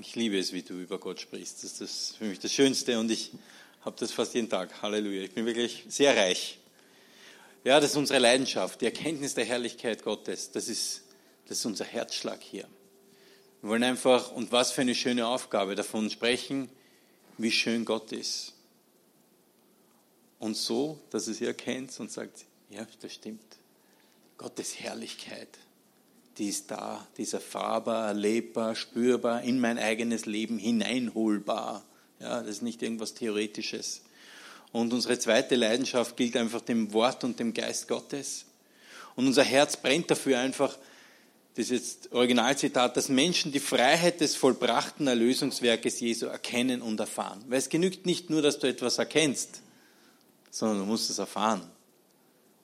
ich 0.02 0.16
liebe 0.16 0.40
es, 0.40 0.54
wie 0.54 0.64
du 0.64 0.74
über 0.74 0.98
Gott 0.98 1.22
sprichst. 1.22 1.64
Das 1.64 1.82
ist 1.82 2.16
für 2.18 2.26
mich 2.26 2.40
das 2.40 2.52
Schönste 2.52 2.98
und 2.98 3.12
ich 3.12 3.32
habe 3.82 3.96
das 4.00 4.12
fast 4.12 4.34
jeden 4.34 4.50
Tag. 4.50 4.82
Halleluja. 4.82 5.22
Ich 5.22 5.36
bin 5.36 5.46
wirklich 5.46 5.86
sehr 5.88 6.18
reich. 6.18 6.58
Ja, 7.64 7.80
das 7.80 7.92
ist 7.92 7.98
unsere 7.98 8.18
Leidenschaft, 8.18 8.82
die 8.82 8.86
Erkenntnis 8.86 9.36
der 9.36 9.46
Herrlichkeit 9.46 10.02
Gottes. 10.02 10.50
Das 10.50 10.68
ist, 10.68 11.04
das 11.48 11.60
ist 11.60 11.66
unser 11.68 11.86
Herzschlag 11.86 12.42
hier 12.42 12.68
Wir 13.66 13.72
wollen 13.72 13.84
einfach, 13.84 14.32
und 14.32 14.52
was 14.52 14.70
für 14.70 14.82
eine 14.82 14.94
schöne 14.94 15.26
Aufgabe, 15.26 15.74
davon 15.74 16.12
sprechen, 16.12 16.70
wie 17.40 17.50
schön 17.50 17.84
Gott 17.84 18.12
ist. 18.12 18.54
Und 20.38 20.56
so, 20.56 21.00
dass 21.10 21.26
es 21.26 21.42
ihr 21.42 21.48
erkennt 21.48 22.00
und 22.00 22.12
sagt, 22.12 22.46
ja, 22.70 22.86
das 23.02 23.16
stimmt. 23.16 23.58
Gottes 24.38 24.80
Herrlichkeit, 24.80 25.48
die 26.38 26.50
ist 26.50 26.70
da, 26.70 27.08
die 27.18 27.24
ist 27.24 27.34
erfahrbar, 27.34 28.10
erlebbar, 28.10 28.76
spürbar, 28.76 29.42
in 29.42 29.60
mein 29.60 29.80
eigenes 29.80 30.28
Leben 30.28 30.60
hineinholbar. 30.60 31.84
Ja, 32.20 32.42
das 32.42 32.58
ist 32.58 32.62
nicht 32.62 32.84
irgendwas 32.84 33.16
Theoretisches. 33.16 34.04
Und 34.74 34.94
unsere 34.94 35.18
zweite 35.18 35.56
Leidenschaft 35.56 36.16
gilt 36.18 36.38
einfach 36.38 36.62
dem 36.62 36.94
Wort 36.94 37.24
und 37.24 37.40
dem 37.40 37.52
Geist 37.52 37.88
Gottes. 37.88 38.46
Und 39.16 39.26
unser 39.26 39.44
Herz 39.44 39.76
brennt 39.76 40.12
dafür 40.12 40.38
einfach, 40.38 40.78
das 41.56 41.70
ist 41.70 41.72
jetzt 41.72 42.12
Originalzitat, 42.12 42.98
dass 42.98 43.08
Menschen 43.08 43.54
die 43.54 43.62
Freiheit 43.62 44.20
des 44.20 44.36
vollbrachten 44.36 45.08
Erlösungswerkes 45.08 46.02
Jesu 46.02 46.26
erkennen 46.26 46.82
und 46.82 47.00
erfahren. 47.00 47.44
Weil 47.48 47.60
es 47.60 47.70
genügt 47.70 48.06
nicht 48.06 48.30
nur, 48.30 48.42
dass 48.42 48.60
du 48.60 48.68
etwas 48.68 48.98
erkennst, 48.98 49.62
sondern 50.52 50.80
du 50.80 50.86
musst 50.86 51.10
es 51.10 51.18
erfahren. 51.18 51.62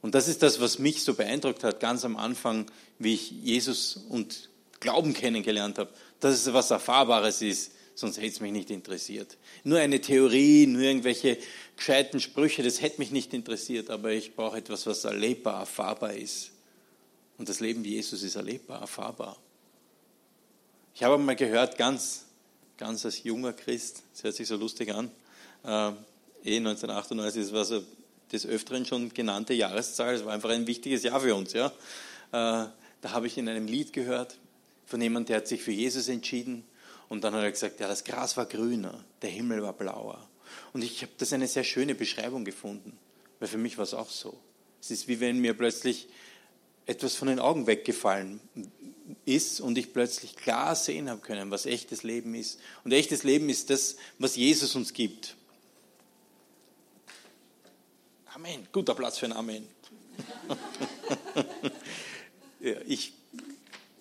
Und 0.01 0.13
das 0.13 0.27
ist 0.27 0.43
das, 0.43 0.59
was 0.59 0.77
mich 0.77 1.03
so 1.03 1.13
beeindruckt 1.13 1.63
hat, 1.63 1.79
ganz 1.79 2.03
am 2.03 2.17
Anfang, 2.17 2.69
wie 2.99 3.13
ich 3.13 3.31
Jesus 3.31 3.97
und 4.09 4.49
Glauben 4.81 5.13
kennengelernt 5.13 5.77
habe, 5.77 5.91
dass 6.19 6.33
es 6.33 6.53
was 6.53 6.71
Erfahrbares 6.71 7.41
ist, 7.41 7.71
sonst 7.95 8.17
hätte 8.17 8.27
es 8.27 8.39
mich 8.41 8.51
nicht 8.51 8.71
interessiert. 8.71 9.37
Nur 9.63 9.79
eine 9.79 10.01
Theorie, 10.01 10.65
nur 10.65 10.81
irgendwelche 10.81 11.37
gescheiten 11.77 12.19
Sprüche, 12.19 12.63
das 12.63 12.81
hätte 12.81 12.99
mich 12.99 13.11
nicht 13.11 13.33
interessiert, 13.33 13.89
aber 13.89 14.11
ich 14.11 14.35
brauche 14.35 14.57
etwas, 14.57 14.85
was 14.85 15.05
erlebbar, 15.05 15.61
erfahrbar 15.61 16.13
ist. 16.13 16.50
Und 17.37 17.49
das 17.49 17.59
Leben 17.59 17.83
Jesus 17.83 18.23
ist 18.23 18.35
erlebbar, 18.35 18.81
erfahrbar. 18.81 19.37
Ich 20.93 21.03
habe 21.03 21.17
mal 21.17 21.35
gehört, 21.35 21.77
ganz, 21.77 22.25
ganz 22.77 23.05
als 23.05 23.23
junger 23.23 23.53
Christ, 23.53 24.03
das 24.13 24.23
hört 24.23 24.35
sich 24.35 24.47
so 24.47 24.57
lustig 24.57 24.93
an, 24.93 25.09
äh, 25.63 25.91
eh 26.43 26.57
1998, 26.57 27.43
das 27.43 27.53
war 27.53 27.65
so 27.65 27.83
des 28.31 28.45
Öfteren 28.45 28.85
schon 28.85 29.13
genannte 29.13 29.53
Jahreszahl, 29.53 30.15
es 30.15 30.25
war 30.25 30.33
einfach 30.33 30.49
ein 30.49 30.67
wichtiges 30.67 31.03
Jahr 31.03 31.19
für 31.19 31.35
uns. 31.35 31.53
Ja. 31.53 31.67
Äh, 31.67 31.71
da 33.01 33.11
habe 33.11 33.27
ich 33.27 33.37
in 33.37 33.49
einem 33.49 33.67
Lied 33.67 33.93
gehört 33.93 34.37
von 34.85 35.01
jemandem, 35.01 35.27
der 35.27 35.37
hat 35.37 35.47
sich 35.47 35.61
für 35.61 35.71
Jesus 35.71 36.07
entschieden 36.07 36.63
und 37.09 37.23
dann 37.23 37.33
hat 37.33 37.43
er 37.43 37.51
gesagt, 37.51 37.79
ja, 37.79 37.87
das 37.87 38.03
Gras 38.03 38.37
war 38.37 38.45
grüner, 38.45 39.03
der 39.21 39.29
Himmel 39.29 39.61
war 39.63 39.73
blauer. 39.73 40.27
Und 40.73 40.83
ich 40.83 41.01
habe 41.01 41.11
das 41.17 41.33
eine 41.33 41.47
sehr 41.47 41.63
schöne 41.63 41.95
Beschreibung 41.95 42.45
gefunden, 42.45 42.97
weil 43.39 43.47
für 43.47 43.57
mich 43.57 43.77
war 43.77 43.83
es 43.83 43.93
auch 43.93 44.09
so. 44.09 44.37
Es 44.81 44.91
ist 44.91 45.07
wie 45.07 45.19
wenn 45.19 45.39
mir 45.39 45.53
plötzlich 45.53 46.07
etwas 46.91 47.15
von 47.15 47.29
den 47.29 47.39
Augen 47.39 47.67
weggefallen 47.67 48.41
ist 49.25 49.61
und 49.61 49.77
ich 49.77 49.93
plötzlich 49.93 50.35
klar 50.35 50.75
sehen 50.75 51.09
habe 51.09 51.21
können, 51.21 51.51
was 51.51 51.65
echtes 51.65 52.03
Leben 52.03 52.35
ist. 52.35 52.59
Und 52.83 52.91
echtes 52.91 53.23
Leben 53.23 53.49
ist 53.49 53.69
das, 53.69 53.95
was 54.19 54.35
Jesus 54.35 54.75
uns 54.75 54.93
gibt. 54.93 55.35
Amen. 58.33 58.67
Guter 58.71 58.93
Platz 58.93 59.17
für 59.17 59.25
ein 59.25 59.33
Amen. 59.33 59.67
ja, 62.59 62.73
ich, 62.87 63.13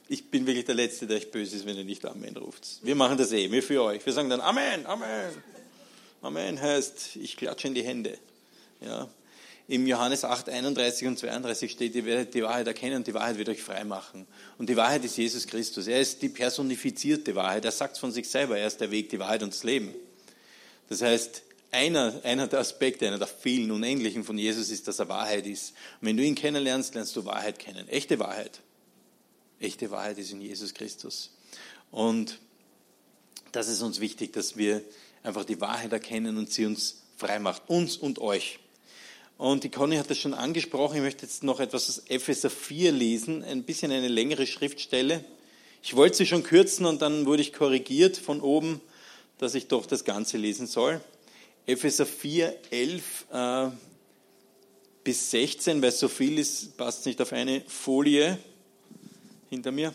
ich 0.09 0.31
bin 0.31 0.47
wirklich 0.47 0.65
der 0.65 0.75
Letzte, 0.75 1.07
der 1.07 1.19
euch 1.19 1.31
böse 1.31 1.57
ist, 1.57 1.67
wenn 1.67 1.77
ihr 1.77 1.85
nicht 1.85 2.05
Amen 2.05 2.37
ruft. 2.37 2.79
Wir 2.83 2.97
machen 2.97 3.19
das 3.19 3.33
eh, 3.33 3.51
wir 3.51 3.63
für 3.63 3.83
euch. 3.83 4.05
Wir 4.05 4.13
sagen 4.13 4.31
dann 4.31 4.41
Amen, 4.41 4.87
Amen. 4.87 5.31
Amen 6.23 6.61
heißt, 6.61 7.17
ich 7.17 7.37
klatsche 7.37 7.69
in 7.69 7.75
die 7.75 7.83
Hände. 7.83 8.19
Ja, 8.81 9.09
im 9.71 9.87
Johannes 9.87 10.25
8, 10.25 10.49
31 10.49 11.07
und 11.07 11.17
32 11.17 11.71
steht, 11.71 11.95
ihr 11.95 12.05
werdet 12.05 12.35
die 12.35 12.43
Wahrheit 12.43 12.67
erkennen 12.67 12.97
und 12.97 13.07
die 13.07 13.15
Wahrheit 13.15 13.39
wird 13.39 13.49
euch 13.49 13.63
frei 13.63 13.85
machen. 13.85 14.27
Und 14.59 14.69
die 14.69 14.77
Wahrheit 14.77 15.05
ist 15.05 15.17
Jesus 15.17 15.47
Christus. 15.47 15.87
Er 15.87 16.01
ist 16.01 16.21
die 16.23 16.29
personifizierte 16.29 17.37
Wahrheit. 17.37 17.65
Er 17.65 17.71
sagt 17.71 17.97
von 17.97 18.11
sich 18.11 18.29
selber, 18.29 18.59
er 18.59 18.67
ist 18.67 18.81
der 18.81 18.91
Weg, 18.91 19.11
die 19.11 19.21
Wahrheit 19.21 19.45
und 19.45 19.55
das 19.55 19.63
Leben. 19.63 19.95
Das 20.89 21.03
heißt, 21.03 21.43
einer, 21.71 22.21
einer 22.25 22.49
der 22.49 22.59
Aspekte, 22.59 23.07
einer 23.07 23.19
der 23.19 23.29
vielen 23.29 23.71
Unendlichen 23.71 24.25
von 24.25 24.37
Jesus 24.37 24.71
ist, 24.71 24.89
dass 24.89 24.99
er 24.99 25.09
Wahrheit 25.09 25.47
ist. 25.47 25.71
Und 26.01 26.09
wenn 26.09 26.17
du 26.17 26.25
ihn 26.25 26.35
kennenlernst, 26.35 26.97
lernst 26.97 27.15
du 27.15 27.25
Wahrheit 27.25 27.61
kennen. 27.61 27.89
Echte 27.89 28.19
Wahrheit. 28.19 28.59
Echte 29.61 29.93
Wahrheit 29.93 30.19
ist 30.19 30.33
in 30.33 30.41
Jesus 30.41 30.75
Christus. 30.75 31.31
Und 31.93 32.41
das 33.53 33.69
ist 33.69 33.83
uns 33.83 34.01
wichtig, 34.01 34.33
dass 34.33 34.57
wir 34.57 34.83
einfach 35.23 35.45
die 35.45 35.61
Wahrheit 35.61 35.93
erkennen 35.93 36.39
und 36.39 36.51
sie 36.51 36.67
uns 36.67 37.03
frei 37.17 37.39
macht. 37.39 37.69
Uns 37.69 37.97
und 37.97 38.19
euch. 38.19 38.59
Und 39.41 39.65
die 39.65 39.71
Conny 39.71 39.97
hat 39.97 40.11
das 40.11 40.19
schon 40.19 40.35
angesprochen. 40.35 40.97
Ich 40.97 41.03
möchte 41.03 41.25
jetzt 41.25 41.43
noch 41.45 41.61
etwas 41.61 41.89
aus 41.89 42.03
Epheser 42.09 42.51
4 42.51 42.93
lesen, 42.93 43.43
ein 43.43 43.63
bisschen 43.63 43.91
eine 43.91 44.09
längere 44.09 44.47
Schriftstelle. 44.47 45.25
Ich 45.83 45.97
wollte 45.97 46.19
sie 46.19 46.27
schon 46.27 46.43
kürzen 46.43 46.85
und 46.85 47.01
dann 47.01 47.25
wurde 47.25 47.41
ich 47.41 47.55
korrigiert 47.55 48.19
von 48.19 48.43
oben, 48.43 48.83
dass 49.39 49.55
ich 49.55 49.67
doch 49.69 49.87
das 49.87 50.05
Ganze 50.05 50.37
lesen 50.37 50.67
soll. 50.67 51.01
Epheser 51.65 52.05
4, 52.05 52.55
11 52.71 53.27
äh, 53.33 53.69
bis 55.05 55.31
16, 55.31 55.81
weil 55.81 55.93
so 55.93 56.09
viel 56.09 56.39
ist, 56.39 56.77
passt 56.77 57.07
nicht 57.07 57.23
auf 57.23 57.33
eine 57.33 57.63
Folie 57.67 58.39
hinter 59.49 59.73
mir. 59.73 59.95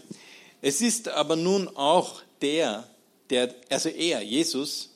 Es 0.63 0.81
ist 0.81 1.08
aber 1.08 1.36
nun 1.36 1.67
auch 1.67 2.23
der, 2.41 2.89
der, 3.29 3.53
also 3.69 3.89
er, 3.89 4.23
Jesus, 4.23 4.89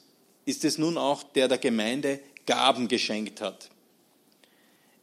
ist 0.45 0.65
es 0.65 0.79
nun 0.79 0.97
auch, 0.97 1.21
der 1.21 1.47
der 1.47 1.59
Gemeinde 1.59 2.19
Gaben 2.47 2.87
geschenkt 2.87 3.41
hat 3.41 3.69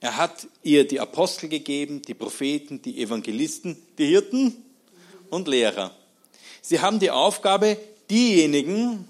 er 0.06 0.16
hat 0.16 0.46
ihr 0.62 0.86
die 0.86 1.00
Apostel 1.00 1.48
gegeben, 1.48 2.00
die 2.00 2.14
Propheten, 2.14 2.80
die 2.80 3.02
Evangelisten, 3.02 3.76
die 3.98 4.06
Hirten 4.06 4.54
und 5.30 5.48
Lehrer. 5.48 5.96
Sie 6.62 6.78
haben 6.78 7.00
die 7.00 7.10
Aufgabe, 7.10 7.76
diejenigen, 8.08 9.08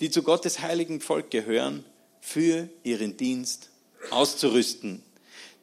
die 0.00 0.10
zu 0.10 0.24
Gottes 0.24 0.62
heiligen 0.62 1.00
Volk 1.00 1.30
gehören, 1.30 1.84
für 2.20 2.68
ihren 2.82 3.16
Dienst 3.16 3.70
auszurüsten, 4.10 5.00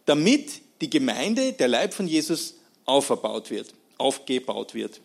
damit 0.05 0.61
die 0.79 0.89
Gemeinde, 0.89 1.51
der 1.51 1.67
Leib 1.67 1.93
von 1.93 2.07
Jesus, 2.07 2.55
aufgebaut 2.85 3.51
wird, 3.51 3.73
aufgebaut 3.97 4.73
wird. 4.73 5.01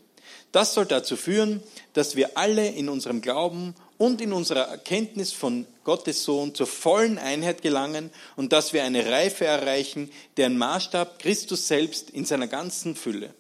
Das 0.53 0.75
soll 0.75 0.87
dazu 0.87 1.17
führen, 1.17 1.65
dass 1.95 2.15
wir 2.15 2.39
alle 2.39 2.69
in 2.69 2.89
unserem 2.89 3.23
Glauben 3.23 3.75
und 3.99 4.21
in 4.21 4.33
unserer 4.33 4.69
Erkenntnis 4.69 5.33
von 5.33 5.67
Gottes 5.85 6.25
Sohn 6.25 6.55
zur 6.55 6.69
vollen 6.69 7.19
Einheit 7.19 7.63
gelangen 7.63 8.11
und 8.37 8.53
dass 8.53 8.73
wir 8.73 8.85
eine 8.85 9.11
Reife 9.11 9.45
erreichen, 9.45 10.11
deren 10.37 10.57
Maßstab 10.57 11.19
Christus 11.19 11.67
selbst 11.67 12.11
in 12.11 12.25
seiner 12.25 12.47
ganzen 12.47 12.95
Fülle. 12.95 13.35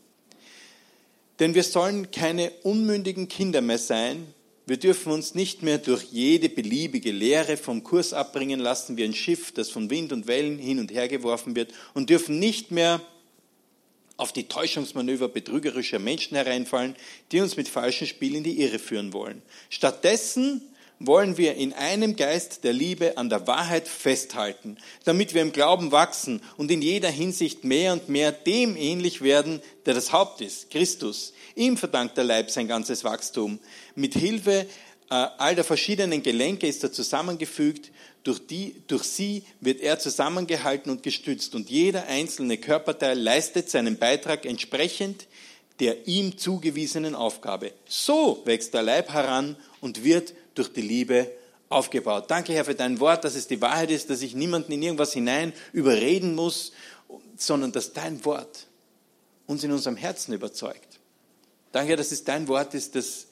Denn 1.39 1.55
wir 1.55 1.63
sollen 1.63 2.11
keine 2.11 2.51
unmündigen 2.65 3.29
Kinder 3.29 3.61
mehr 3.61 3.79
sein. 3.79 4.35
Wir 4.67 4.77
dürfen 4.77 5.13
uns 5.13 5.35
nicht 5.35 5.63
mehr 5.63 5.79
durch 5.79 6.05
jede 6.11 6.49
beliebige 6.49 7.13
Lehre 7.13 7.57
vom 7.57 7.85
Kurs 7.85 8.13
abbringen 8.13 8.61
lassen 8.61 8.97
wie 8.97 9.05
ein 9.05 9.15
Schiff, 9.15 9.53
das 9.53 9.71
von 9.71 9.89
Wind 9.89 10.13
und 10.13 10.27
Wellen 10.27 10.59
hin 10.59 10.81
und 10.81 10.93
her 10.93 11.09
geworfen 11.09 11.55
wird 11.55 11.73
und 11.95 12.11
dürfen 12.11 12.39
nicht 12.41 12.73
mehr 12.73 13.01
auf 14.19 14.33
die 14.33 14.49
Täuschungsmanöver 14.49 15.29
betrügerischer 15.29 15.99
Menschen 15.99 16.37
hereinfallen, 16.37 16.97
die 17.33 17.41
uns 17.41 17.57
mit 17.57 17.69
falschen 17.69 18.07
Spielen 18.07 18.37
in 18.37 18.45
die 18.45 18.61
Irre 18.61 18.79
führen 18.79 19.15
wollen. 19.15 19.41
Stattdessen 19.71 20.61
wollen 21.01 21.39
wir 21.39 21.55
in 21.55 21.73
einem 21.73 22.17
Geist 22.17 22.65
der 22.65 22.73
Liebe 22.73 23.17
an 23.17 23.29
der 23.29 23.47
Wahrheit 23.47 23.87
festhalten, 23.87 24.77
damit 25.05 25.33
wir 25.33 25.43
im 25.43 25.53
Glauben 25.53 25.93
wachsen 25.93 26.43
und 26.57 26.71
in 26.73 26.83
jeder 26.83 27.09
Hinsicht 27.09 27.63
mehr 27.63 27.93
und 27.93 28.09
mehr 28.09 28.33
dem 28.33 28.77
ähnlich 28.77 29.23
werden, 29.23 29.63
der 29.87 29.95
das 29.95 30.13
Haupt 30.13 30.41
ist, 30.41 30.71
Christus. 30.71 31.33
Ihm 31.55 31.77
verdankt 31.77 32.17
der 32.17 32.25
Leib 32.25 32.51
sein 32.51 32.67
ganzes 32.67 33.05
Wachstum. 33.05 33.61
Mit 33.95 34.15
Hilfe 34.15 34.67
äh, 35.11 35.15
all 35.39 35.55
der 35.55 35.65
verschiedenen 35.65 36.23
Gelenke 36.23 36.67
ist 36.67 36.83
er 36.83 36.93
zusammengefügt 36.93 37.93
durch, 38.29 38.47
die, 38.47 38.83
durch 38.87 39.05
sie 39.05 39.43
wird 39.61 39.81
er 39.81 39.99
zusammengehalten 39.99 40.93
und 40.93 41.03
gestützt 41.03 41.55
und 41.55 41.71
jeder 41.71 42.07
einzelne 42.07 42.59
Körperteil 42.59 43.19
leistet 43.19 43.71
seinen 43.71 43.99
Beitrag 43.99 44.45
entsprechend 44.45 45.27
der 45.81 46.07
ihm 46.09 46.37
zugewiesenen 46.37 47.15
Aufgabe. 47.15 47.73
So 47.87 48.43
wächst 48.45 48.75
der 48.75 48.83
Leib 48.83 49.13
heran 49.13 49.57
und 49.81 50.05
wird 50.05 50.35
durch 50.55 50.73
die 50.73 50.83
Liebe 50.83 51.31
aufgebaut. 51.69 52.25
Danke, 52.29 52.53
Herr, 52.53 52.65
für 52.65 52.75
dein 52.75 52.99
Wort, 53.01 53.25
dass 53.25 53.35
es 53.35 53.47
die 53.47 53.61
Wahrheit 53.61 53.91
ist, 53.91 54.11
dass 54.11 54.23
ich 54.23 54.35
niemanden 54.35 54.73
in 54.73 54.83
irgendwas 54.83 55.13
hinein 55.13 55.53
überreden 55.73 56.35
muss, 56.35 56.73
sondern 57.37 57.73
dass 57.73 57.93
dein 57.93 58.25
Wort 58.25 58.67
uns 59.47 59.63
in 59.63 59.73
unserem 59.73 59.97
Herzen 59.97 60.35
überzeugt. 60.35 60.99
Danke, 61.73 61.97
dass 61.97 62.13
es 62.13 62.25
dein 62.25 62.49
Wort 62.49 62.75
ist, 62.75 62.95
dass, 62.95 63.29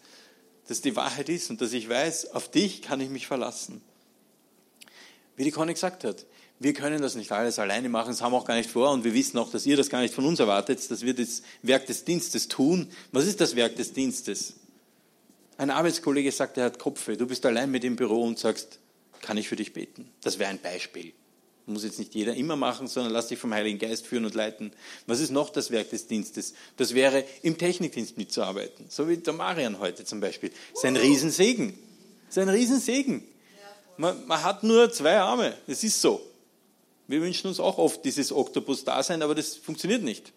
dass 0.68 0.80
die 0.80 0.94
Wahrheit 0.94 1.28
ist 1.28 1.50
und 1.50 1.60
dass 1.60 1.72
ich 1.72 1.88
weiß, 1.88 2.32
auf 2.32 2.48
dich 2.48 2.80
kann 2.80 3.00
ich 3.00 3.10
mich 3.10 3.26
verlassen. 3.26 3.82
Wie 5.36 5.44
die 5.44 5.50
Conny 5.50 5.74
gesagt 5.74 6.04
hat, 6.04 6.26
wir 6.58 6.72
können 6.72 7.02
das 7.02 7.14
nicht 7.14 7.30
alles 7.32 7.58
alleine 7.58 7.88
machen, 7.88 8.08
das 8.08 8.22
haben 8.22 8.32
wir 8.32 8.38
auch 8.38 8.46
gar 8.46 8.56
nicht 8.56 8.70
vor 8.70 8.90
und 8.90 9.04
wir 9.04 9.12
wissen 9.12 9.36
auch, 9.38 9.50
dass 9.50 9.66
ihr 9.66 9.76
das 9.76 9.90
gar 9.90 10.00
nicht 10.00 10.14
von 10.14 10.24
uns 10.24 10.40
erwartet, 10.40 10.90
dass 10.90 11.02
wir 11.02 11.14
das 11.14 11.42
Werk 11.62 11.86
des 11.86 12.04
Dienstes 12.04 12.48
tun. 12.48 12.88
Was 13.12 13.26
ist 13.26 13.40
das 13.40 13.56
Werk 13.56 13.76
des 13.76 13.92
Dienstes? 13.92 14.54
Ein 15.58 15.70
Arbeitskollege 15.70 16.32
sagt, 16.32 16.56
er 16.56 16.64
hat 16.64 16.78
Kopfweh, 16.78 17.16
du 17.16 17.26
bist 17.26 17.44
allein 17.44 17.70
mit 17.70 17.84
im 17.84 17.96
Büro 17.96 18.22
und 18.22 18.38
sagst, 18.38 18.78
kann 19.20 19.36
ich 19.36 19.48
für 19.48 19.56
dich 19.56 19.72
beten? 19.72 20.10
Das 20.22 20.38
wäre 20.38 20.50
ein 20.50 20.60
Beispiel. 20.60 21.12
Muss 21.68 21.82
jetzt 21.82 21.98
nicht 21.98 22.14
jeder 22.14 22.34
immer 22.34 22.54
machen, 22.54 22.86
sondern 22.86 23.12
lass 23.12 23.26
dich 23.26 23.40
vom 23.40 23.52
Heiligen 23.52 23.80
Geist 23.80 24.06
führen 24.06 24.24
und 24.24 24.34
leiten. 24.36 24.70
Was 25.06 25.18
ist 25.18 25.30
noch 25.30 25.50
das 25.50 25.72
Werk 25.72 25.90
des 25.90 26.06
Dienstes? 26.06 26.54
Das 26.76 26.94
wäre, 26.94 27.24
im 27.42 27.58
Technikdienst 27.58 28.16
mitzuarbeiten. 28.16 28.86
So 28.88 29.08
wie 29.08 29.16
der 29.16 29.32
Marian 29.32 29.80
heute 29.80 30.04
zum 30.04 30.20
Beispiel. 30.20 30.50
Das 30.50 30.78
ist 30.78 30.84
ein 30.84 30.96
Riesensegen. 30.96 31.76
Das 32.28 32.36
ist 32.36 32.42
ein 32.42 32.48
Riesensegen. 32.50 33.24
Man, 33.98 34.26
man 34.26 34.42
hat 34.42 34.62
nur 34.62 34.90
zwei 34.92 35.18
Arme. 35.18 35.54
Das 35.66 35.82
ist 35.82 36.00
so. 36.00 36.20
Wir 37.08 37.20
wünschen 37.20 37.48
uns 37.48 37.60
auch 37.60 37.78
oft 37.78 38.04
dieses 38.04 38.32
Oktopus-Dasein, 38.32 39.22
aber 39.22 39.34
das 39.34 39.54
funktioniert 39.56 40.02
nicht. 40.02 40.32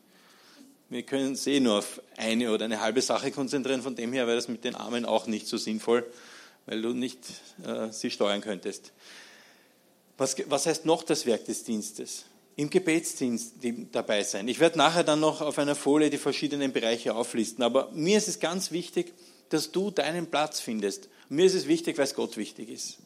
Wir 0.89 1.03
können 1.03 1.29
uns 1.29 1.45
eh 1.45 1.59
nur 1.59 1.79
auf 1.79 2.01
eine 2.17 2.51
oder 2.51 2.65
eine 2.65 2.81
halbe 2.81 3.01
Sache 3.01 3.31
konzentrieren. 3.31 3.81
Von 3.81 3.95
dem 3.95 4.13
her 4.13 4.25
wäre 4.27 4.35
das 4.35 4.47
mit 4.47 4.63
den 4.63 4.75
Armen 4.75 5.05
auch 5.05 5.27
nicht 5.27 5.47
so 5.47 5.57
sinnvoll, 5.57 6.05
weil 6.65 6.81
du 6.81 6.93
nicht 6.93 7.19
äh, 7.63 7.91
sie 7.91 8.09
steuern 8.09 8.41
könntest. 8.41 8.91
Was, 10.17 10.35
was 10.47 10.65
heißt 10.65 10.85
noch 10.85 11.03
das 11.03 11.25
Werk 11.25 11.45
des 11.45 11.63
Dienstes? 11.63 12.25
Im 12.55 12.69
Gebetsdienst 12.69 13.53
dabei 13.91 14.23
sein. 14.23 14.47
Ich 14.47 14.59
werde 14.59 14.77
nachher 14.77 15.03
dann 15.03 15.21
noch 15.21 15.41
auf 15.41 15.57
einer 15.59 15.75
Folie 15.75 16.09
die 16.09 16.17
verschiedenen 16.17 16.73
Bereiche 16.73 17.15
auflisten, 17.15 17.63
aber 17.63 17.89
mir 17.93 18.17
ist 18.17 18.27
es 18.27 18.39
ganz 18.39 18.71
wichtig, 18.71 19.13
dass 19.49 19.71
du 19.71 19.91
deinen 19.91 20.27
Platz 20.27 20.59
findest. 20.59 21.07
Mir 21.29 21.45
ist 21.45 21.53
es 21.53 21.67
wichtig, 21.67 21.97
weil 21.97 22.05
es 22.05 22.15
Gott 22.15 22.35
wichtig 22.35 22.69
ist. 22.69 22.97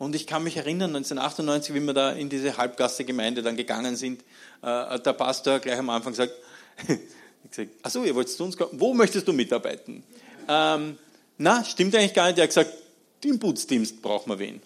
Und 0.00 0.14
ich 0.14 0.26
kann 0.26 0.42
mich 0.42 0.56
erinnern, 0.56 0.96
1998, 0.96 1.74
wie 1.74 1.80
wir 1.80 1.92
da 1.92 2.12
in 2.12 2.30
diese 2.30 2.56
Halbgasse-Gemeinde 2.56 3.42
dann 3.42 3.54
gegangen 3.54 3.96
sind, 3.96 4.22
äh, 4.62 4.66
hat 4.66 5.04
der 5.04 5.12
Pastor 5.12 5.58
gleich 5.58 5.78
am 5.78 5.90
Anfang 5.90 6.14
gesagt, 6.14 6.32
ich 6.88 7.50
gesagt, 7.50 7.70
ach 7.82 7.90
so, 7.90 8.02
ihr 8.02 8.14
wollt 8.14 8.30
zu 8.30 8.42
uns 8.42 8.56
kommen, 8.56 8.80
wo 8.80 8.94
möchtest 8.94 9.28
du 9.28 9.34
mitarbeiten? 9.34 10.02
Ähm, 10.48 10.96
na, 11.36 11.62
stimmt 11.66 11.94
eigentlich 11.94 12.14
gar 12.14 12.28
nicht. 12.28 12.38
Er 12.38 12.44
hat 12.44 12.48
gesagt, 12.48 12.72
im 13.24 13.38
Putzdienst 13.38 14.00
brauchen 14.00 14.30
wir 14.30 14.38
wen. 14.38 14.62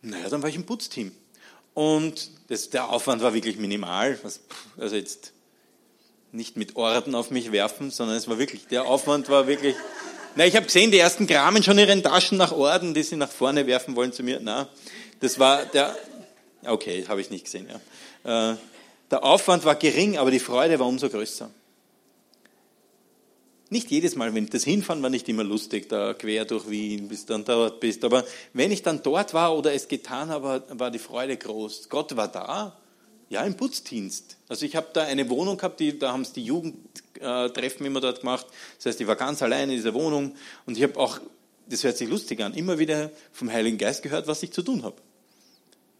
Naja, 0.00 0.30
dann 0.30 0.40
war 0.40 0.48
ich 0.48 0.56
im 0.56 0.64
Putzteam. 0.64 1.12
Und 1.74 2.30
das, 2.48 2.70
der 2.70 2.88
Aufwand 2.88 3.20
war 3.20 3.34
wirklich 3.34 3.58
minimal. 3.58 4.18
Also 4.78 4.96
jetzt 4.96 5.34
nicht 6.32 6.56
mit 6.56 6.76
Orden 6.76 7.14
auf 7.14 7.30
mich 7.30 7.52
werfen, 7.52 7.90
sondern 7.90 8.16
es 8.16 8.28
war 8.28 8.38
wirklich, 8.38 8.66
der 8.66 8.86
Aufwand 8.86 9.28
war 9.28 9.46
wirklich 9.46 9.76
na, 10.34 10.46
ich 10.46 10.56
habe 10.56 10.66
gesehen, 10.66 10.90
die 10.90 10.98
ersten 10.98 11.26
kramen 11.26 11.62
schon 11.62 11.78
ihren 11.78 12.02
Taschen 12.02 12.38
nach 12.38 12.52
Orden, 12.52 12.94
die 12.94 13.02
sie 13.02 13.16
nach 13.16 13.30
vorne 13.30 13.66
werfen 13.66 13.96
wollen 13.96 14.12
zu 14.12 14.22
mir. 14.22 14.40
Na, 14.40 14.68
das 15.20 15.38
war 15.38 15.64
der. 15.66 15.94
Okay, 16.64 17.04
habe 17.08 17.20
ich 17.20 17.30
nicht 17.30 17.44
gesehen. 17.44 17.68
Ja. 18.24 18.52
Äh, 18.52 18.56
der 19.10 19.24
Aufwand 19.24 19.64
war 19.64 19.74
gering, 19.74 20.16
aber 20.16 20.30
die 20.30 20.38
Freude 20.38 20.78
war 20.78 20.86
umso 20.86 21.08
größer. 21.08 21.50
Nicht 23.68 23.90
jedes 23.90 24.16
Mal, 24.16 24.34
wenn 24.34 24.48
das 24.48 24.64
Hinfahren 24.64 25.02
war 25.02 25.10
nicht 25.10 25.28
immer 25.28 25.44
lustig, 25.44 25.88
da 25.88 26.14
quer 26.14 26.44
durch 26.44 26.68
Wien, 26.68 27.08
bis 27.08 27.24
du 27.24 27.32
dann 27.32 27.44
dort 27.44 27.80
bist. 27.80 28.04
Aber 28.04 28.24
wenn 28.52 28.70
ich 28.70 28.82
dann 28.82 29.02
dort 29.02 29.32
war 29.32 29.56
oder 29.56 29.72
es 29.72 29.88
getan 29.88 30.28
habe, 30.28 30.62
war 30.68 30.90
die 30.90 30.98
Freude 30.98 31.36
groß. 31.36 31.88
Gott 31.88 32.14
war 32.16 32.28
da, 32.28 32.76
ja, 33.32 33.42
im 33.44 33.56
Putzdienst. 33.56 34.36
Also 34.46 34.66
ich 34.66 34.76
habe 34.76 34.88
da 34.92 35.04
eine 35.04 35.30
Wohnung 35.30 35.56
gehabt, 35.56 35.80
die, 35.80 35.98
da 35.98 36.12
haben 36.12 36.20
es 36.20 36.34
die 36.34 36.44
Jugendtreffen 36.44 37.86
immer 37.86 38.02
dort 38.02 38.20
gemacht. 38.20 38.46
Das 38.76 38.84
heißt, 38.84 39.00
ich 39.00 39.06
war 39.06 39.16
ganz 39.16 39.40
allein 39.40 39.70
in 39.70 39.76
dieser 39.76 39.94
Wohnung 39.94 40.34
und 40.66 40.76
ich 40.76 40.82
habe 40.82 40.98
auch, 40.98 41.18
das 41.66 41.82
hört 41.82 41.96
sich 41.96 42.10
lustig 42.10 42.42
an, 42.42 42.52
immer 42.52 42.78
wieder 42.78 43.10
vom 43.32 43.50
Heiligen 43.50 43.78
Geist 43.78 44.02
gehört, 44.02 44.26
was 44.26 44.42
ich 44.42 44.52
zu 44.52 44.60
tun 44.60 44.82
habe. 44.82 44.96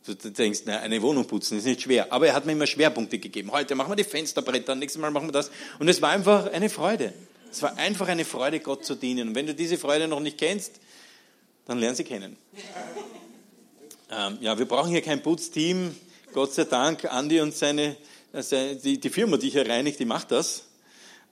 Du 0.05 0.15
denkst, 0.15 0.63
na, 0.67 0.81
eine 0.81 1.01
Wohnung 1.01 1.27
putzen 1.27 1.57
ist 1.57 1.65
nicht 1.65 1.81
schwer. 1.81 2.13
Aber 2.13 2.27
er 2.27 2.35
hat 2.35 2.45
mir 2.45 2.53
immer 2.53 2.67
Schwerpunkte 2.67 3.19
gegeben. 3.19 3.51
Heute 3.51 3.77
machen 3.77 3.93
wir 3.93 3.97
die 3.97 4.05
Fensterbretter, 4.05 4.75
nächstes 4.75 5.01
Mal 5.01 5.11
machen 5.11 5.29
wir 5.29 5.33
das. 5.33 5.51
Und 5.79 5.89
es 5.89 6.03
war 6.03 6.11
einfach 6.11 6.53
eine 6.53 6.69
Freude. 6.69 7.15
Es 7.51 7.63
war 7.63 7.79
einfach 7.79 8.09
eine 8.09 8.27
Freude, 8.27 8.61
Gott 8.61 8.85
zu 8.85 8.95
dienen. 8.95 9.29
Und 9.29 9.35
wenn 9.37 9.47
du 9.47 9.55
diese 9.55 9.79
Freude 9.79 10.07
noch 10.07 10.21
nicht 10.21 10.37
kennst, 10.37 10.81
dann 11.65 11.79
lern 11.79 11.95
sie 11.95 12.05
kennen. 12.05 12.37
Ähm, 14.11 14.39
ja, 14.41 14.59
wir 14.59 14.67
brauchen 14.67 14.91
hier 14.91 15.01
kein 15.03 15.23
Putzteam. 15.23 15.95
Gott 16.33 16.55
sei 16.55 16.65
Dank, 16.65 17.05
Andi 17.05 17.41
und 17.41 17.55
seine, 17.55 17.97
die, 18.33 18.99
die, 18.99 19.11
Firma, 19.11 19.37
die 19.37 19.51
hier 19.51 19.69
reinigt, 19.69 19.99
die 19.99 20.05
macht 20.05 20.31
das. 20.31 20.65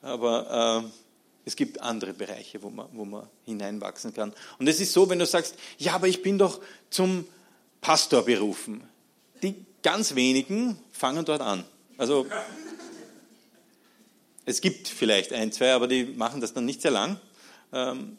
Aber 0.03 0.85
äh, 0.85 0.91
es 1.45 1.57
gibt 1.57 1.81
andere 1.81 2.13
Bereiche, 2.13 2.63
wo 2.63 2.71
man, 2.71 2.87
wo 2.93 3.05
man 3.05 3.27
hineinwachsen 3.45 4.15
kann. 4.15 4.33
Und 4.59 4.69
es 4.69 4.81
ist 4.81 4.93
so, 4.93 5.09
wenn 5.09 5.19
du 5.19 5.27
sagst, 5.27 5.55
ja, 5.79 5.95
aber 5.95 6.09
ich 6.09 6.23
bin 6.23 6.39
doch 6.39 6.61
zum 6.91 7.27
Pastor 7.81 8.25
berufen. 8.25 8.83
Die 9.43 9.55
ganz 9.83 10.15
wenigen 10.15 10.79
fangen 10.93 11.25
dort 11.25 11.41
an. 11.41 11.65
Also 11.97 12.27
es 14.45 14.61
gibt 14.61 14.89
vielleicht 14.89 15.33
ein, 15.33 15.53
zwei, 15.53 15.73
aber 15.73 15.89
die 15.89 16.05
machen 16.05 16.41
das 16.41 16.53
dann 16.53 16.67
nicht 16.67 16.83
sehr 16.83 16.91
lang. 16.91 17.19
Ähm, 17.73 18.19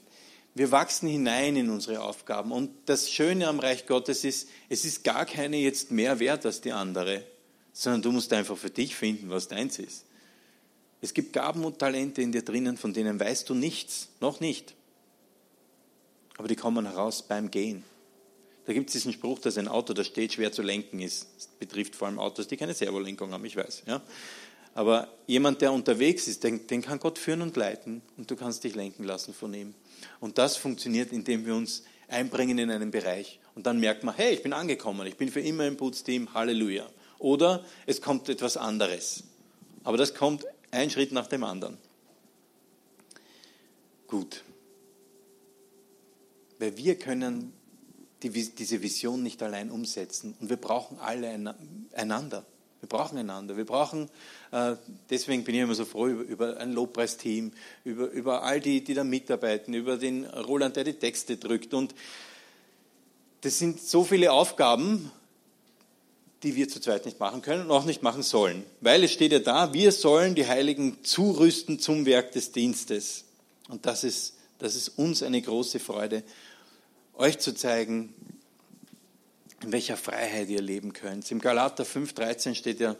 wir 0.53 0.71
wachsen 0.71 1.07
hinein 1.07 1.55
in 1.55 1.69
unsere 1.69 2.01
Aufgaben. 2.01 2.51
Und 2.51 2.71
das 2.85 3.09
Schöne 3.09 3.47
am 3.47 3.59
Reich 3.59 3.85
Gottes 3.85 4.23
ist, 4.23 4.49
es 4.69 4.85
ist 4.85 5.03
gar 5.03 5.25
keine 5.25 5.57
jetzt 5.57 5.91
mehr 5.91 6.19
wert 6.19 6.45
als 6.45 6.61
die 6.61 6.73
andere, 6.73 7.23
sondern 7.71 8.01
du 8.01 8.11
musst 8.11 8.33
einfach 8.33 8.57
für 8.57 8.69
dich 8.69 8.95
finden, 8.95 9.29
was 9.29 9.47
deins 9.47 9.79
ist. 9.79 10.05
Es 11.01 11.13
gibt 11.13 11.33
Gaben 11.33 11.63
und 11.63 11.79
Talente 11.79 12.21
in 12.21 12.31
dir 12.31 12.43
drinnen, 12.43 12.77
von 12.77 12.93
denen 12.93 13.19
weißt 13.19 13.49
du 13.49 13.55
nichts, 13.55 14.09
noch 14.19 14.39
nicht. 14.39 14.75
Aber 16.37 16.47
die 16.47 16.55
kommen 16.55 16.85
heraus 16.85 17.23
beim 17.23 17.49
Gehen. 17.49 17.83
Da 18.65 18.73
gibt 18.73 18.89
es 18.89 18.93
diesen 18.93 19.11
Spruch, 19.11 19.39
dass 19.39 19.57
ein 19.57 19.67
Auto, 19.67 19.93
das 19.93 20.07
steht, 20.07 20.33
schwer 20.33 20.51
zu 20.51 20.61
lenken 20.61 20.99
ist. 20.99 21.27
Das 21.35 21.47
betrifft 21.47 21.95
vor 21.95 22.07
allem 22.07 22.19
Autos, 22.19 22.47
die 22.47 22.57
keine 22.57 22.73
Servolenkung 22.73 23.31
haben, 23.31 23.43
ich 23.45 23.55
weiß. 23.55 23.83
Ja? 23.87 24.01
Aber 24.73 25.09
jemand, 25.27 25.61
der 25.61 25.73
unterwegs 25.73 26.27
ist, 26.27 26.43
den, 26.43 26.65
den 26.67 26.81
kann 26.81 26.99
Gott 26.99 27.19
führen 27.19 27.41
und 27.41 27.57
leiten 27.57 28.01
und 28.17 28.31
du 28.31 28.35
kannst 28.35 28.63
dich 28.63 28.75
lenken 28.75 29.03
lassen 29.03 29.33
von 29.33 29.53
ihm. 29.53 29.73
Und 30.19 30.37
das 30.37 30.55
funktioniert, 30.55 31.11
indem 31.11 31.45
wir 31.45 31.55
uns 31.55 31.83
einbringen 32.07 32.57
in 32.57 32.71
einen 32.71 32.91
Bereich. 32.91 33.39
Und 33.55 33.65
dann 33.65 33.79
merkt 33.79 34.03
man, 34.03 34.15
hey, 34.15 34.33
ich 34.33 34.43
bin 34.43 34.53
angekommen, 34.53 35.05
ich 35.07 35.17
bin 35.17 35.29
für 35.29 35.41
immer 35.41 35.65
im 35.67 35.77
Putzteam, 35.77 36.33
Halleluja. 36.33 36.87
Oder 37.19 37.63
es 37.85 38.01
kommt 38.01 38.29
etwas 38.29 38.57
anderes. 38.57 39.23
Aber 39.83 39.97
das 39.97 40.13
kommt 40.13 40.45
ein 40.71 40.89
Schritt 40.89 41.11
nach 41.11 41.27
dem 41.27 41.43
anderen. 41.43 41.77
Gut. 44.07 44.43
Weil 46.59 46.77
wir 46.77 46.97
können 46.97 47.53
die, 48.23 48.29
diese 48.29 48.81
Vision 48.81 49.23
nicht 49.23 49.41
allein 49.41 49.71
umsetzen 49.71 50.35
und 50.39 50.49
wir 50.49 50.57
brauchen 50.57 50.99
alle 50.99 51.55
einander. 51.93 52.45
Wir 52.81 52.89
brauchen 52.89 53.17
einander. 53.17 53.55
Wir 53.57 53.65
brauchen, 53.65 54.09
äh, 54.51 54.75
deswegen 55.09 55.43
bin 55.43 55.53
ich 55.55 55.61
immer 55.61 55.75
so 55.75 55.85
froh 55.85 56.07
über, 56.07 56.23
über 56.23 56.57
ein 56.57 56.73
Lobpreisteam, 56.73 57.51
über, 57.85 58.09
über 58.09 58.43
all 58.43 58.59
die, 58.59 58.83
die 58.83 58.95
da 58.95 59.03
mitarbeiten, 59.03 59.73
über 59.75 59.97
den 59.97 60.25
Roland, 60.25 60.75
der 60.75 60.83
die 60.83 60.93
Texte 60.93 61.37
drückt. 61.37 61.75
Und 61.75 61.93
das 63.41 63.59
sind 63.59 63.79
so 63.79 64.03
viele 64.03 64.31
Aufgaben, 64.31 65.11
die 66.41 66.55
wir 66.55 66.67
zu 66.69 66.79
zweit 66.79 67.05
nicht 67.05 67.19
machen 67.19 67.43
können 67.43 67.65
und 67.65 67.71
auch 67.71 67.85
nicht 67.85 68.01
machen 68.01 68.23
sollen. 68.23 68.63
Weil 68.81 69.03
es 69.03 69.11
steht 69.11 69.31
ja 69.31 69.39
da, 69.39 69.73
wir 69.73 69.91
sollen 69.91 70.33
die 70.33 70.47
Heiligen 70.47 71.03
zurüsten 71.03 71.77
zum 71.77 72.07
Werk 72.07 72.31
des 72.31 72.51
Dienstes. 72.51 73.25
Und 73.69 73.85
das 73.85 74.03
ist, 74.03 74.33
das 74.57 74.75
ist 74.75 74.89
uns 74.97 75.21
eine 75.21 75.39
große 75.39 75.79
Freude, 75.79 76.23
euch 77.13 77.37
zu 77.37 77.53
zeigen, 77.53 78.15
in 79.63 79.71
welcher 79.71 79.97
Freiheit 79.97 80.49
ihr 80.49 80.61
leben 80.61 80.93
könnt. 80.93 81.29
Im 81.31 81.39
Galater 81.39 81.83
5,13 81.83 82.55
steht 82.55 82.79
ja, 82.79 82.95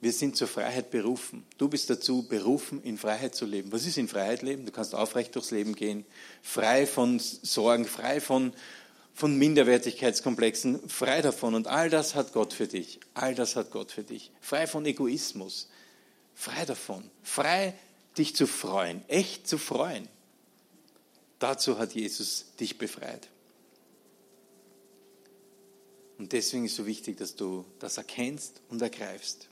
wir 0.00 0.12
sind 0.12 0.36
zur 0.36 0.48
Freiheit 0.48 0.90
berufen. 0.90 1.46
Du 1.56 1.68
bist 1.68 1.88
dazu 1.88 2.28
berufen, 2.28 2.82
in 2.82 2.98
Freiheit 2.98 3.34
zu 3.34 3.46
leben. 3.46 3.72
Was 3.72 3.86
ist 3.86 3.96
in 3.96 4.06
Freiheit 4.06 4.42
leben? 4.42 4.66
Du 4.66 4.72
kannst 4.72 4.94
aufrecht 4.94 5.34
durchs 5.34 5.50
Leben 5.50 5.74
gehen, 5.74 6.04
frei 6.42 6.86
von 6.86 7.18
Sorgen, 7.18 7.86
frei 7.86 8.20
von, 8.20 8.52
von 9.14 9.38
Minderwertigkeitskomplexen, 9.38 10.88
frei 10.90 11.22
davon. 11.22 11.54
Und 11.54 11.68
all 11.68 11.88
das 11.88 12.14
hat 12.14 12.34
Gott 12.34 12.52
für 12.52 12.66
dich. 12.66 13.00
All 13.14 13.34
das 13.34 13.56
hat 13.56 13.70
Gott 13.70 13.92
für 13.92 14.02
dich. 14.02 14.30
Frei 14.42 14.66
von 14.66 14.84
Egoismus, 14.84 15.70
frei 16.34 16.66
davon. 16.66 17.10
Frei, 17.22 17.72
dich 18.18 18.36
zu 18.36 18.46
freuen, 18.46 19.02
echt 19.08 19.48
zu 19.48 19.56
freuen. 19.56 20.08
Dazu 21.38 21.78
hat 21.78 21.94
Jesus 21.94 22.46
dich 22.60 22.76
befreit. 22.76 23.28
Und 26.24 26.32
deswegen 26.32 26.64
ist 26.64 26.70
es 26.70 26.76
so 26.78 26.86
wichtig, 26.86 27.18
dass 27.18 27.36
du 27.36 27.66
das 27.80 27.98
erkennst 27.98 28.62
und 28.70 28.80
ergreifst. 28.80 29.46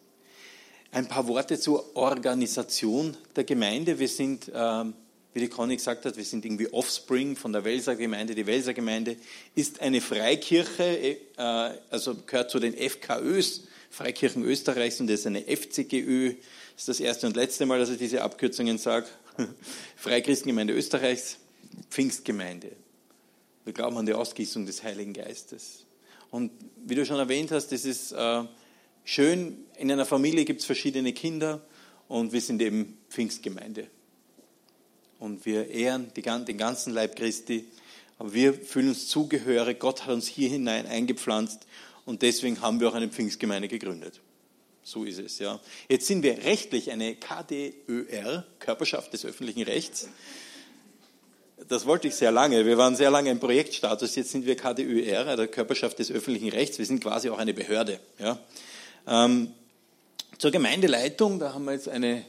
Ein 0.91 1.07
paar 1.07 1.29
Worte 1.29 1.61
zur 1.61 1.95
Organisation 1.95 3.15
der 3.37 3.45
Gemeinde. 3.45 3.99
Wir 3.99 4.09
sind, 4.09 4.51
ähm, 4.55 4.95
wie 5.35 5.41
die 5.41 5.49
Conny 5.49 5.77
gesagt 5.77 6.07
hat, 6.07 6.17
wir 6.17 6.25
sind 6.25 6.47
irgendwie 6.47 6.73
Offspring 6.73 7.37
von 7.37 7.53
der 7.53 7.65
Welser 7.65 7.95
Gemeinde. 7.95 8.35
Die 8.35 8.47
Welser 8.47 8.73
Gemeinde 8.73 9.19
ist 9.55 9.83
eine 9.83 10.01
Freikirche, 10.01 11.19
äh, 11.37 11.75
also 11.91 12.15
gehört 12.15 12.51
zu 12.51 12.59
den 12.59 12.73
FKÖs, 12.73 13.65
Freikirchen 13.91 14.43
Österreichs 14.43 14.99
und 14.99 15.09
das 15.09 15.21
ist 15.21 15.27
eine 15.27 15.43
FCGÖ. 15.43 16.37
Das 16.73 16.85
ist 16.85 16.89
das 16.89 17.01
erste 17.01 17.27
und 17.27 17.37
letzte 17.37 17.67
Mal, 17.67 17.81
dass 17.81 17.91
ich 17.91 17.99
diese 17.99 18.23
Abkürzungen 18.23 18.79
sage. 18.79 19.09
Freikirchengemeinde 19.97 20.73
Österreichs, 20.73 21.37
Pfingstgemeinde. 21.91 22.73
Wir 23.67 23.75
glauben 23.75 23.99
an 23.99 24.07
die 24.07 24.15
Ausgießung 24.15 24.65
des 24.65 24.83
Heiligen 24.83 25.13
Geistes. 25.13 25.85
Und 26.33 26.51
wie 26.85 26.97
du 26.97 27.07
schon 27.07 27.21
erwähnt 27.21 27.53
hast, 27.53 27.69
das 27.69 27.85
ist 27.85 28.11
äh, 28.11 28.43
schön. 29.05 29.65
In 29.79 29.93
einer 29.93 30.07
Familie 30.07 30.45
gibt 30.45 30.59
es 30.61 30.67
verschiedene 30.67 31.13
Kinder 31.13 31.61
und 32.09 32.33
wir 32.33 32.41
sind 32.41 32.61
eben 32.61 32.99
Pfingstgemeinde. 33.09 33.87
Und 35.21 35.47
wir 35.47 35.69
ehren 35.69 36.13
den 36.13 36.59
ganzen 36.59 36.93
Leib 36.93 37.15
Christi 37.15 37.67
aber 38.23 38.35
wir 38.35 38.55
fühlen 38.55 38.91
uns 38.91 39.09
zugehörig. 39.09 39.81
Gott 39.81 40.05
hat 40.05 40.11
uns 40.11 40.29
hier 40.29 40.49
hinein 40.49 40.87
eingepflanzt 40.87 41.67
und 42.05 42.23
deswegen 42.23 42.61
haben 42.61 42.79
wir 42.79 42.89
auch 42.89 42.95
eine 42.95 43.09
Pfingstgemeinde 43.09 43.67
gegründet. 43.67 44.21
So 44.85 45.03
ist 45.03 45.19
es, 45.19 45.41
ja. 45.41 45.59
Jetzt 45.89 46.07
sind 46.07 46.23
wir 46.23 46.39
rechtlich 46.45 46.93
eine 46.93 47.17
KDÖR, 47.17 48.47
Körperschaft 48.61 49.13
des 49.13 49.25
öffentlichen 49.25 49.63
Rechts. 49.63 50.09
Das 51.69 51.87
wollte 51.87 52.09
ich 52.09 52.15
sehr 52.15 52.33
lange. 52.33 52.65
Wir 52.67 52.79
waren 52.79 52.97
sehr 52.97 53.11
lange 53.11 53.31
im 53.31 53.39
Projektstatus. 53.39 54.17
Jetzt 54.17 54.31
sind 54.31 54.47
wir 54.47 54.57
KDÖR, 54.57 55.37
der 55.37 55.47
Körperschaft 55.49 55.99
des 55.99 56.11
öffentlichen 56.11 56.49
Rechts. 56.49 56.79
Wir 56.79 56.87
sind 56.87 57.03
quasi 57.03 57.29
auch 57.29 57.39
eine 57.39 57.55
Behörde. 57.55 58.01
Ja. 58.19 58.39
Ähm, 59.07 59.53
zur 60.39 60.51
Gemeindeleitung, 60.51 61.39
da 61.39 61.55
haben 61.55 61.65
wir 61.65 61.73
jetzt 61.73 61.89
eine 61.89 62.25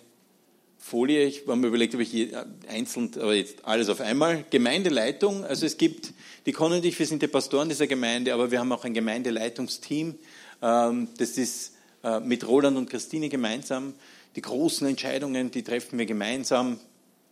Folie. 0.78 1.26
Ich 1.26 1.48
habe 1.48 1.56
mir 1.56 1.68
überlegt, 1.68 1.96
ob 1.96 2.02
ich 2.02 2.36
einzeln, 2.68 3.12
aber 3.16 3.34
jetzt 3.34 3.64
alles 3.64 3.90
auf 3.90 4.02
einmal. 4.02 4.44
Gemeindeleitung, 4.50 5.46
also 5.46 5.66
es 5.66 5.78
gibt, 5.78 6.14
die 6.46 6.52
Conny 6.52 6.76
und 6.76 6.86
ich, 6.86 7.00
wir 7.00 7.08
sind 7.08 7.22
die 7.22 7.28
Pastoren 7.28 7.70
dieser 7.70 7.88
Gemeinde, 7.88 8.34
aber 8.34 8.52
wir 8.52 8.60
haben 8.60 8.72
auch 8.72 8.84
ein 8.84 8.94
Gemeindeleitungsteam. 8.94 10.16
Ähm, 10.62 11.08
das 11.18 11.38
ist 11.38 11.74
äh, 12.04 12.20
mit 12.20 12.46
Roland 12.46 12.78
und 12.78 12.90
Christine 12.90 13.30
gemeinsam. 13.30 13.94
Die 14.36 14.42
großen 14.42 14.86
Entscheidungen, 14.86 15.50
die 15.52 15.64
treffen 15.64 15.98
wir 15.98 16.06
gemeinsam. 16.06 16.80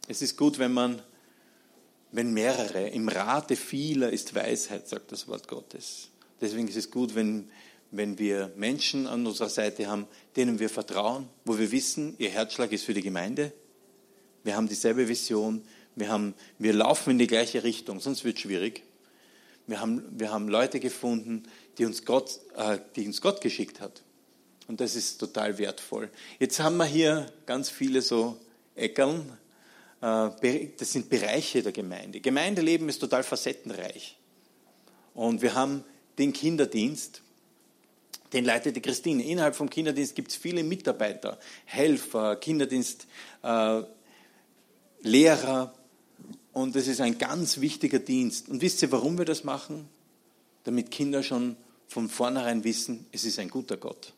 Es 0.07 0.21
ist 0.21 0.37
gut, 0.37 0.57
wenn 0.57 0.71
man, 0.71 1.01
wenn 2.11 2.33
mehrere, 2.33 2.89
im 2.89 3.07
Rate 3.07 3.55
vieler 3.55 4.11
ist 4.11 4.35
Weisheit, 4.35 4.87
sagt 4.87 5.11
das 5.11 5.27
Wort 5.27 5.47
Gottes. 5.47 6.09
Deswegen 6.41 6.67
ist 6.67 6.75
es 6.75 6.91
gut, 6.91 7.15
wenn, 7.15 7.49
wenn 7.91 8.19
wir 8.19 8.51
Menschen 8.55 9.07
an 9.07 9.25
unserer 9.25 9.49
Seite 9.49 9.87
haben, 9.87 10.07
denen 10.35 10.59
wir 10.59 10.69
vertrauen, 10.69 11.27
wo 11.45 11.57
wir 11.57 11.71
wissen, 11.71 12.15
ihr 12.17 12.29
Herzschlag 12.29 12.71
ist 12.71 12.85
für 12.85 12.93
die 12.93 13.01
Gemeinde. 13.01 13.53
Wir 14.43 14.55
haben 14.55 14.67
dieselbe 14.67 15.07
Vision. 15.07 15.63
Wir, 15.95 16.09
haben, 16.09 16.33
wir 16.57 16.73
laufen 16.73 17.11
in 17.11 17.19
die 17.19 17.27
gleiche 17.27 17.63
Richtung, 17.63 17.99
sonst 17.99 18.23
wird 18.23 18.37
es 18.37 18.41
schwierig. 18.41 18.83
Wir 19.67 19.79
haben, 19.79 20.03
wir 20.17 20.31
haben 20.31 20.47
Leute 20.47 20.79
gefunden, 20.79 21.43
die 21.77 21.85
uns, 21.85 22.05
Gott, 22.05 22.39
äh, 22.55 22.79
die 22.95 23.05
uns 23.05 23.21
Gott 23.21 23.41
geschickt 23.41 23.79
hat. 23.79 24.01
Und 24.67 24.81
das 24.81 24.95
ist 24.95 25.17
total 25.17 25.57
wertvoll. 25.57 26.09
Jetzt 26.39 26.59
haben 26.59 26.77
wir 26.77 26.85
hier 26.85 27.31
ganz 27.45 27.69
viele 27.69 28.01
so 28.01 28.37
Eckern. 28.75 29.37
Äh, 30.01 30.69
das 30.77 30.91
sind 30.91 31.09
Bereiche 31.09 31.61
der 31.61 31.71
Gemeinde. 31.71 32.19
Gemeindeleben 32.19 32.89
ist 32.89 32.99
total 32.99 33.23
facettenreich. 33.23 34.17
Und 35.13 35.41
wir 35.41 35.53
haben 35.53 35.83
den 36.17 36.33
Kinderdienst, 36.33 37.21
den 38.33 38.45
leitet 38.45 38.75
die 38.75 38.81
Christine. 38.81 39.23
Innerhalb 39.23 39.55
vom 39.55 39.69
Kinderdienst 39.69 40.15
gibt 40.15 40.31
es 40.31 40.37
viele 40.37 40.63
Mitarbeiter, 40.63 41.39
Helfer, 41.65 42.35
Kinderdienst, 42.37 43.07
äh, 43.43 43.81
Lehrer. 45.01 45.73
Und 46.53 46.75
das 46.75 46.87
ist 46.87 47.01
ein 47.01 47.17
ganz 47.17 47.59
wichtiger 47.59 47.99
Dienst. 47.99 48.49
Und 48.49 48.61
wisst 48.61 48.81
ihr, 48.81 48.91
warum 48.91 49.17
wir 49.17 49.25
das 49.25 49.43
machen? 49.43 49.87
Damit 50.63 50.91
Kinder 50.91 51.23
schon 51.23 51.55
von 51.87 52.07
vornherein 52.07 52.63
wissen, 52.63 53.05
es 53.11 53.25
ist 53.25 53.39
ein 53.39 53.49
guter 53.49 53.77
Gott. 53.77 54.13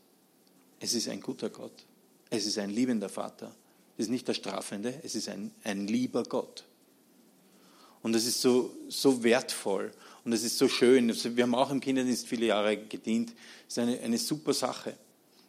Es 0.80 0.93
ist 0.93 1.10
ein 1.10 1.22
guter 1.22 1.50
Gott. 1.50 1.86
Es 2.30 2.46
ist 2.46 2.58
ein 2.58 2.69
liebender 2.69 3.10
Vater. 3.10 3.56
Es 3.97 4.06
ist 4.06 4.12
nicht 4.12 4.27
der 4.27 4.34
Strafende, 4.34 4.99
es 5.03 5.15
ist 5.15 5.29
ein, 5.29 5.51
ein 5.63 5.88
lieber 5.88 6.23
Gott. 6.23 6.63
Und 8.01 8.13
das 8.13 8.25
ist 8.25 8.41
so, 8.41 8.75
so 8.89 9.23
wertvoll 9.23 9.91
und 10.25 10.34
es 10.34 10.43
ist 10.43 10.58
so 10.58 10.67
schön. 10.67 11.10
Also 11.10 11.36
wir 11.36 11.43
haben 11.43 11.56
auch 11.56 11.71
im 11.71 11.79
Kinderdienst 11.79 12.27
viele 12.27 12.47
Jahre 12.47 12.77
gedient. 12.77 13.34
Es 13.67 13.77
ist 13.77 13.79
eine, 13.79 13.99
eine 13.99 14.17
super 14.17 14.53
Sache, 14.53 14.95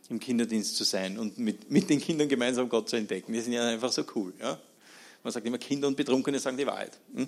im 0.08 0.20
Kinderdienst 0.20 0.76
zu 0.76 0.84
sein 0.84 1.18
und 1.18 1.38
mit, 1.38 1.70
mit 1.70 1.88
den 1.88 2.00
Kindern 2.00 2.28
gemeinsam 2.28 2.68
Gott 2.68 2.88
zu 2.88 2.96
entdecken. 2.96 3.32
Die 3.32 3.40
sind 3.40 3.54
ja 3.54 3.66
einfach 3.66 3.92
so 3.92 4.04
cool. 4.14 4.32
Ja? 4.40 4.58
Man 5.22 5.32
sagt 5.32 5.46
immer, 5.46 5.58
Kinder 5.58 5.88
und 5.88 5.96
Betrunkene 5.96 6.38
sagen 6.38 6.56
die 6.56 6.66
Wahrheit. 6.66 6.98
Hm? 7.14 7.26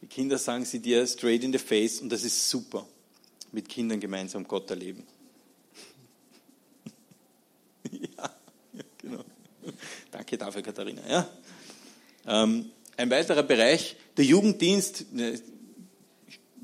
Die 0.00 0.06
Kinder 0.06 0.38
sagen 0.38 0.64
sie 0.64 0.80
dir 0.80 1.06
straight 1.06 1.44
in 1.44 1.52
the 1.52 1.58
face 1.58 2.00
und 2.00 2.08
das 2.08 2.24
ist 2.24 2.48
super, 2.48 2.86
mit 3.52 3.68
Kindern 3.68 4.00
gemeinsam 4.00 4.46
Gott 4.46 4.70
erleben. 4.70 5.04
ja, 7.90 8.30
ja, 8.72 8.84
genau. 8.98 9.24
Danke 10.10 10.38
dafür, 10.38 10.62
Katharina. 10.62 11.02
Ja. 11.08 11.28
Ähm, 12.26 12.70
ein 12.96 13.10
weiterer 13.10 13.42
Bereich, 13.42 13.96
der 14.16 14.24
Jugenddienst, 14.24 15.06
äh, 15.16 15.38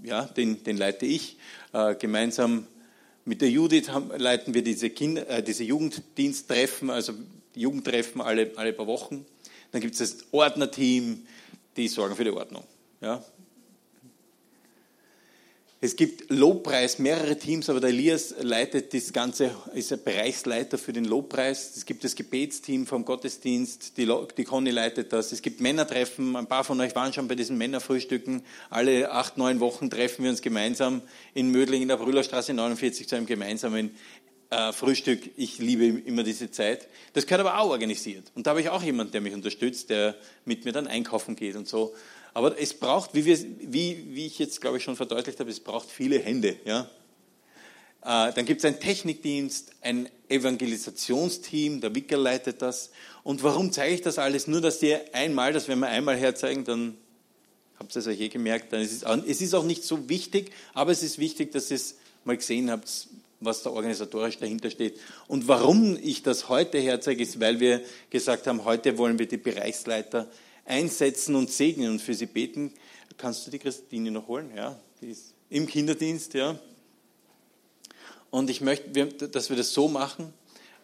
ja, 0.02 0.24
den, 0.24 0.62
den 0.64 0.76
leite 0.76 1.06
ich. 1.06 1.36
Äh, 1.72 1.94
gemeinsam 1.94 2.66
mit 3.24 3.40
der 3.40 3.50
Judith 3.50 3.88
haben, 3.88 4.10
leiten 4.16 4.54
wir 4.54 4.62
diese, 4.62 4.90
Kinder, 4.90 5.28
äh, 5.28 5.42
diese 5.42 5.64
Jugenddiensttreffen, 5.64 6.90
also 6.90 7.14
Jugendtreffen 7.54 8.20
alle, 8.20 8.52
alle 8.56 8.72
paar 8.72 8.86
Wochen. 8.86 9.24
Dann 9.72 9.80
gibt 9.80 9.94
es 9.94 9.98
das 9.98 10.26
Ordnerteam, 10.32 11.26
die 11.76 11.88
sorgen 11.88 12.16
für 12.16 12.24
die 12.24 12.30
Ordnung. 12.30 12.64
Ja, 13.00 13.24
es 15.84 15.96
gibt 15.96 16.30
Lobpreis, 16.30 16.98
mehrere 16.98 17.38
Teams, 17.38 17.68
aber 17.68 17.78
der 17.78 17.90
Elias 17.90 18.34
leitet 18.40 18.94
das 18.94 19.12
Ganze, 19.12 19.50
ist 19.74 19.92
ein 19.92 20.02
Bereichsleiter 20.02 20.78
für 20.78 20.94
den 20.94 21.04
Lobpreis. 21.04 21.76
Es 21.76 21.84
gibt 21.84 22.04
das 22.04 22.14
Gebetsteam 22.14 22.86
vom 22.86 23.04
Gottesdienst, 23.04 23.98
die, 23.98 24.10
die 24.38 24.44
Conny 24.44 24.70
leitet 24.70 25.12
das. 25.12 25.30
Es 25.30 25.42
gibt 25.42 25.60
Männertreffen, 25.60 26.36
ein 26.36 26.46
paar 26.46 26.64
von 26.64 26.80
euch 26.80 26.96
waren 26.96 27.12
schon 27.12 27.28
bei 27.28 27.34
diesen 27.34 27.58
Männerfrühstücken. 27.58 28.46
Alle 28.70 29.10
acht, 29.10 29.36
neun 29.36 29.60
Wochen 29.60 29.90
treffen 29.90 30.22
wir 30.22 30.30
uns 30.30 30.40
gemeinsam 30.40 31.02
in 31.34 31.50
Mödling 31.50 31.82
in 31.82 31.88
der 31.88 31.98
Brüllerstraße 31.98 32.54
49 32.54 33.06
zu 33.06 33.16
einem 33.16 33.26
gemeinsamen 33.26 33.90
äh, 34.48 34.72
Frühstück. 34.72 35.32
Ich 35.36 35.58
liebe 35.58 35.84
immer 35.84 36.22
diese 36.22 36.50
Zeit. 36.50 36.88
Das 37.12 37.26
gehört 37.26 37.46
aber 37.46 37.58
auch 37.58 37.68
organisiert. 37.68 38.32
Und 38.34 38.46
da 38.46 38.52
habe 38.52 38.62
ich 38.62 38.70
auch 38.70 38.82
jemanden, 38.82 39.12
der 39.12 39.20
mich 39.20 39.34
unterstützt, 39.34 39.90
der 39.90 40.14
mit 40.46 40.64
mir 40.64 40.72
dann 40.72 40.86
einkaufen 40.86 41.36
geht 41.36 41.56
und 41.56 41.68
so. 41.68 41.94
Aber 42.34 42.60
es 42.60 42.74
braucht, 42.74 43.14
wie, 43.14 43.24
wir, 43.24 43.38
wie, 43.60 44.06
wie 44.10 44.26
ich 44.26 44.38
jetzt 44.38 44.60
glaube 44.60 44.78
ich 44.78 44.82
schon 44.82 44.96
verdeutlicht 44.96 45.38
habe, 45.38 45.50
es 45.50 45.60
braucht 45.60 45.88
viele 45.88 46.18
Hände. 46.18 46.56
Ja? 46.64 46.90
Äh, 48.02 48.32
dann 48.34 48.44
gibt 48.44 48.58
es 48.58 48.64
einen 48.64 48.80
Technikdienst, 48.80 49.70
ein 49.80 50.08
Evangelisationsteam, 50.28 51.80
der 51.80 51.94
Wicker 51.94 52.16
leitet 52.16 52.60
das. 52.60 52.90
Und 53.22 53.42
warum 53.44 53.72
zeige 53.72 53.94
ich 53.94 54.02
das 54.02 54.18
alles? 54.18 54.48
Nur, 54.48 54.60
dass 54.60 54.82
ihr 54.82 55.00
einmal, 55.12 55.52
das 55.52 55.68
werden 55.68 55.80
wir 55.80 55.88
einmal 55.88 56.16
herzeigen, 56.16 56.64
dann 56.64 56.96
habt 57.78 57.94
ihr 57.94 58.00
es 58.00 58.06
euch 58.06 58.20
eh 58.20 58.28
gemerkt, 58.28 58.72
dann 58.72 58.82
ist 58.82 58.92
es, 58.92 59.02
es 59.26 59.40
ist 59.40 59.54
auch 59.54 59.64
nicht 59.64 59.84
so 59.84 60.08
wichtig, 60.08 60.50
aber 60.74 60.90
es 60.90 61.02
ist 61.02 61.18
wichtig, 61.18 61.52
dass 61.52 61.70
ihr 61.70 61.76
es 61.76 61.96
mal 62.24 62.36
gesehen 62.36 62.70
habt, 62.70 63.08
was 63.40 63.62
da 63.62 63.70
organisatorisch 63.70 64.38
dahinter 64.38 64.70
steht. 64.70 64.98
Und 65.28 65.46
warum 65.48 65.96
ich 66.02 66.22
das 66.22 66.48
heute 66.48 66.78
herzeige, 66.78 67.22
ist, 67.22 67.40
weil 67.40 67.60
wir 67.60 67.80
gesagt 68.10 68.46
haben, 68.46 68.64
heute 68.64 68.98
wollen 68.98 69.18
wir 69.18 69.28
die 69.28 69.36
Bereichsleiter 69.36 70.28
einsetzen 70.64 71.34
und 71.34 71.50
segnen 71.50 71.92
und 71.92 72.02
für 72.02 72.14
sie 72.14 72.26
beten. 72.26 72.72
Kannst 73.16 73.46
du 73.46 73.50
die 73.50 73.58
Christine 73.58 74.10
noch 74.10 74.28
holen? 74.28 74.50
Ja, 74.56 74.78
die 75.00 75.10
ist 75.10 75.34
im 75.50 75.66
Kinderdienst, 75.66 76.34
ja. 76.34 76.58
Und 78.30 78.50
ich 78.50 78.60
möchte, 78.60 79.28
dass 79.28 79.50
wir 79.50 79.56
das 79.56 79.72
so 79.72 79.88
machen, 79.88 80.32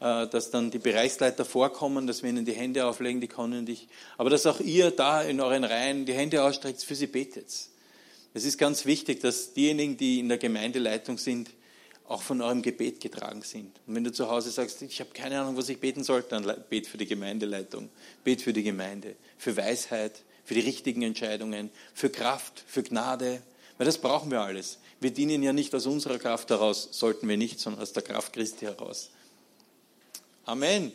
äh, 0.00 0.28
dass 0.28 0.50
dann 0.50 0.70
die 0.70 0.78
Bereichsleiter 0.78 1.44
vorkommen, 1.44 2.06
dass 2.06 2.22
wir 2.22 2.30
ihnen 2.30 2.44
die 2.44 2.52
Hände 2.52 2.86
auflegen, 2.86 3.20
die 3.20 3.28
Conny 3.28 3.58
und 3.58 3.68
ich. 3.68 3.88
Aber 4.16 4.30
dass 4.30 4.46
auch 4.46 4.60
ihr 4.60 4.90
da 4.92 5.22
in 5.22 5.40
euren 5.40 5.64
Reihen 5.64 6.06
die 6.06 6.12
Hände 6.12 6.44
ausstreckt, 6.44 6.82
für 6.82 6.94
sie 6.94 7.08
betet. 7.08 7.48
Es 8.32 8.44
ist 8.44 8.58
ganz 8.58 8.86
wichtig, 8.86 9.20
dass 9.20 9.52
diejenigen, 9.52 9.96
die 9.96 10.20
in 10.20 10.28
der 10.28 10.38
Gemeindeleitung 10.38 11.18
sind, 11.18 11.50
auch 12.10 12.22
von 12.22 12.42
eurem 12.42 12.60
Gebet 12.60 13.00
getragen 13.00 13.42
sind. 13.42 13.70
Und 13.86 13.94
wenn 13.94 14.02
du 14.02 14.10
zu 14.10 14.28
Hause 14.28 14.50
sagst, 14.50 14.82
ich 14.82 14.98
habe 14.98 15.10
keine 15.14 15.40
Ahnung, 15.40 15.56
was 15.56 15.68
ich 15.68 15.78
beten 15.78 16.02
soll, 16.02 16.22
dann 16.22 16.44
bet 16.68 16.88
für 16.88 16.98
die 16.98 17.06
Gemeindeleitung, 17.06 17.88
bet 18.24 18.42
für 18.42 18.52
die 18.52 18.64
Gemeinde, 18.64 19.14
für 19.38 19.56
Weisheit, 19.56 20.24
für 20.44 20.54
die 20.54 20.60
richtigen 20.60 21.02
Entscheidungen, 21.02 21.70
für 21.94 22.10
Kraft, 22.10 22.64
für 22.66 22.82
Gnade, 22.82 23.42
weil 23.78 23.86
das 23.86 23.98
brauchen 23.98 24.32
wir 24.32 24.40
alles. 24.40 24.80
Wir 24.98 25.12
dienen 25.12 25.40
ja 25.44 25.52
nicht 25.52 25.72
aus 25.72 25.86
unserer 25.86 26.18
Kraft 26.18 26.50
heraus, 26.50 26.88
sollten 26.90 27.28
wir 27.28 27.36
nicht, 27.36 27.60
sondern 27.60 27.80
aus 27.80 27.92
der 27.92 28.02
Kraft 28.02 28.32
Christi 28.32 28.64
heraus. 28.64 29.10
Amen. 30.46 30.90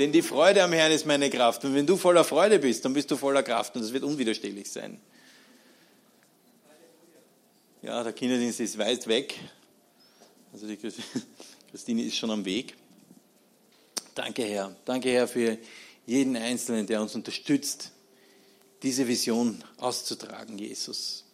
Denn 0.00 0.10
die 0.10 0.22
Freude 0.22 0.64
am 0.64 0.72
Herrn 0.72 0.90
ist 0.90 1.06
meine 1.06 1.30
Kraft. 1.30 1.64
Und 1.64 1.76
wenn 1.76 1.86
du 1.86 1.96
voller 1.96 2.24
Freude 2.24 2.58
bist, 2.58 2.84
dann 2.84 2.92
bist 2.92 3.08
du 3.08 3.16
voller 3.16 3.44
Kraft 3.44 3.76
und 3.76 3.82
das 3.82 3.92
wird 3.92 4.02
unwiderstehlich 4.02 4.68
sein. 4.68 5.00
Ja, 7.82 8.02
der 8.02 8.12
Kinderdienst 8.12 8.58
ist 8.58 8.78
weit 8.78 9.06
weg, 9.06 9.36
also 10.56 10.68
die 10.68 10.78
Christine 11.70 12.02
ist 12.02 12.16
schon 12.16 12.30
am 12.30 12.42
Weg. 12.46 12.74
Danke, 14.14 14.42
Herr. 14.42 14.74
Danke, 14.86 15.10
Herr, 15.10 15.28
für 15.28 15.58
jeden 16.06 16.34
Einzelnen, 16.34 16.86
der 16.86 17.02
uns 17.02 17.14
unterstützt, 17.14 17.92
diese 18.82 19.06
Vision 19.06 19.62
auszutragen, 19.76 20.56
Jesus. 20.56 21.24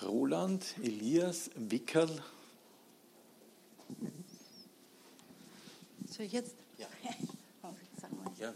Roland, 0.00 0.64
Elias, 0.82 1.50
Wickerl. 1.56 2.22
Soll 6.08 6.24
ich 6.24 6.32
jetzt? 6.32 6.54
Ja. 6.78 6.86
Ja. 8.38 8.54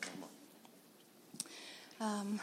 Ähm, 2.01 2.41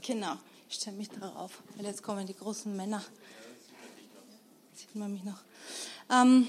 genau, 0.00 0.36
ich 0.68 0.76
stelle 0.76 0.96
mich 0.96 1.08
darauf, 1.10 1.60
weil 1.74 1.86
jetzt 1.86 2.00
kommen 2.00 2.24
die 2.28 2.36
großen 2.36 2.76
Männer 2.76 3.02
sieht 4.86 4.96
man 4.96 5.12
mich 5.12 5.24
noch. 5.24 5.38
Ähm, 6.10 6.46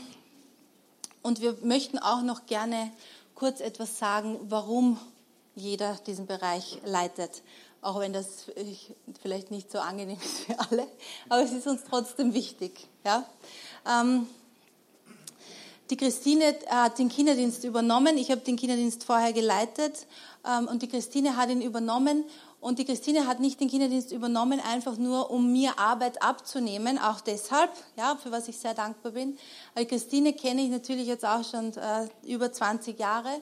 und 1.22 1.42
wir 1.42 1.58
möchten 1.64 1.98
auch 1.98 2.22
noch 2.22 2.46
gerne 2.46 2.92
kurz 3.36 3.60
etwas 3.60 4.00
sagen, 4.00 4.40
warum 4.50 5.00
jeder 5.56 5.96
diesen 6.06 6.28
Bereich 6.28 6.80
leitet. 6.86 7.42
Auch 7.82 8.00
wenn 8.00 8.14
das 8.14 8.46
vielleicht 9.22 9.52
nicht 9.52 9.72
so 9.72 9.80
angenehm 9.80 10.18
ist 10.24 10.40
für 10.40 10.60
alle, 10.60 10.88
aber 11.30 11.42
es 11.44 11.52
ist 11.52 11.68
uns 11.68 11.82
trotzdem 11.88 12.34
wichtig. 12.34 12.88
Ja? 13.04 13.26
Ähm, 13.86 14.28
die 15.90 15.98
Christine 15.98 16.56
hat 16.70 17.00
den 17.00 17.10
Kinderdienst 17.10 17.64
übernommen. 17.64 18.18
Ich 18.18 18.30
habe 18.30 18.42
den 18.42 18.58
Kinderdienst 18.58 19.04
vorher 19.04 19.32
geleitet 19.32 20.06
ähm, 20.46 20.68
und 20.68 20.82
die 20.82 20.90
Christine 20.90 21.38
hat 21.38 21.50
ihn 21.50 21.62
übernommen. 21.62 22.26
Und 22.60 22.80
die 22.80 22.86
Christine 22.86 23.28
hat 23.28 23.39
nicht 23.39 23.60
den 23.60 23.70
Kinderdienst 23.70 24.12
übernommen, 24.12 24.60
einfach 24.60 24.97
nur, 24.97 25.30
um 25.30 25.51
mir 25.51 25.78
Arbeit 25.78 26.22
abzunehmen, 26.24 26.97
auch 26.97 27.22
deshalb, 27.22 27.72
ja, 27.95 28.16
für 28.16 28.32
was 28.32 28.47
ich 28.47 28.58
sehr 28.58 28.74
dankbar 28.74 29.12
bin. 29.12 29.38
Die 29.78 29.86
Christine 29.86 30.34
kenne 30.34 30.64
ich 30.64 30.70
natürlich 30.70 31.08
jetzt 31.08 31.24
auch 31.24 31.43
schon 31.43 31.72
äh, 31.78 32.08
über 32.26 32.51
20 32.51 32.99
Jahre 32.99 33.41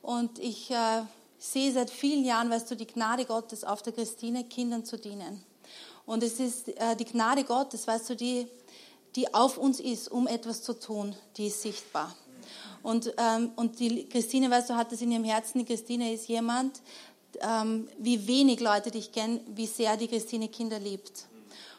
und 0.00 0.38
ich 0.38 0.70
äh, 0.70 1.02
sehe 1.38 1.72
seit 1.72 1.90
vielen 1.90 2.24
Jahren, 2.24 2.48
weißt 2.48 2.70
du, 2.70 2.74
die 2.74 2.86
Gnade 2.86 3.26
Gottes 3.26 3.64
auf 3.64 3.82
der 3.82 3.92
Christine, 3.92 4.44
Kindern 4.44 4.84
zu 4.84 4.96
dienen. 4.96 5.44
Und 6.06 6.22
es 6.22 6.40
ist 6.40 6.68
äh, 6.68 6.96
die 6.96 7.04
Gnade 7.04 7.44
Gottes, 7.44 7.86
weißt 7.86 8.10
du, 8.10 8.16
die 8.16 8.46
die 9.16 9.32
auf 9.32 9.58
uns 9.58 9.80
ist, 9.80 10.10
um 10.10 10.26
etwas 10.26 10.62
zu 10.62 10.78
tun, 10.78 11.14
die 11.36 11.46
ist 11.46 11.62
sichtbar. 11.62 12.14
Und, 12.82 13.14
ähm, 13.16 13.52
und 13.56 13.78
die 13.80 14.08
Christine, 14.08 14.50
weißt 14.50 14.70
du, 14.70 14.74
hat 14.74 14.92
das 14.92 15.00
in 15.00 15.12
ihrem 15.12 15.24
Herzen. 15.24 15.60
Die 15.60 15.64
Christine 15.64 16.12
ist 16.12 16.28
jemand, 16.28 16.82
ähm, 17.40 17.88
wie 17.98 18.26
wenig 18.26 18.60
Leute 18.60 18.90
dich 18.90 19.12
kennen, 19.12 19.40
wie 19.54 19.66
sehr 19.66 19.96
die 19.96 20.08
Christine 20.08 20.48
Kinder 20.48 20.78
liebt. 20.78 21.26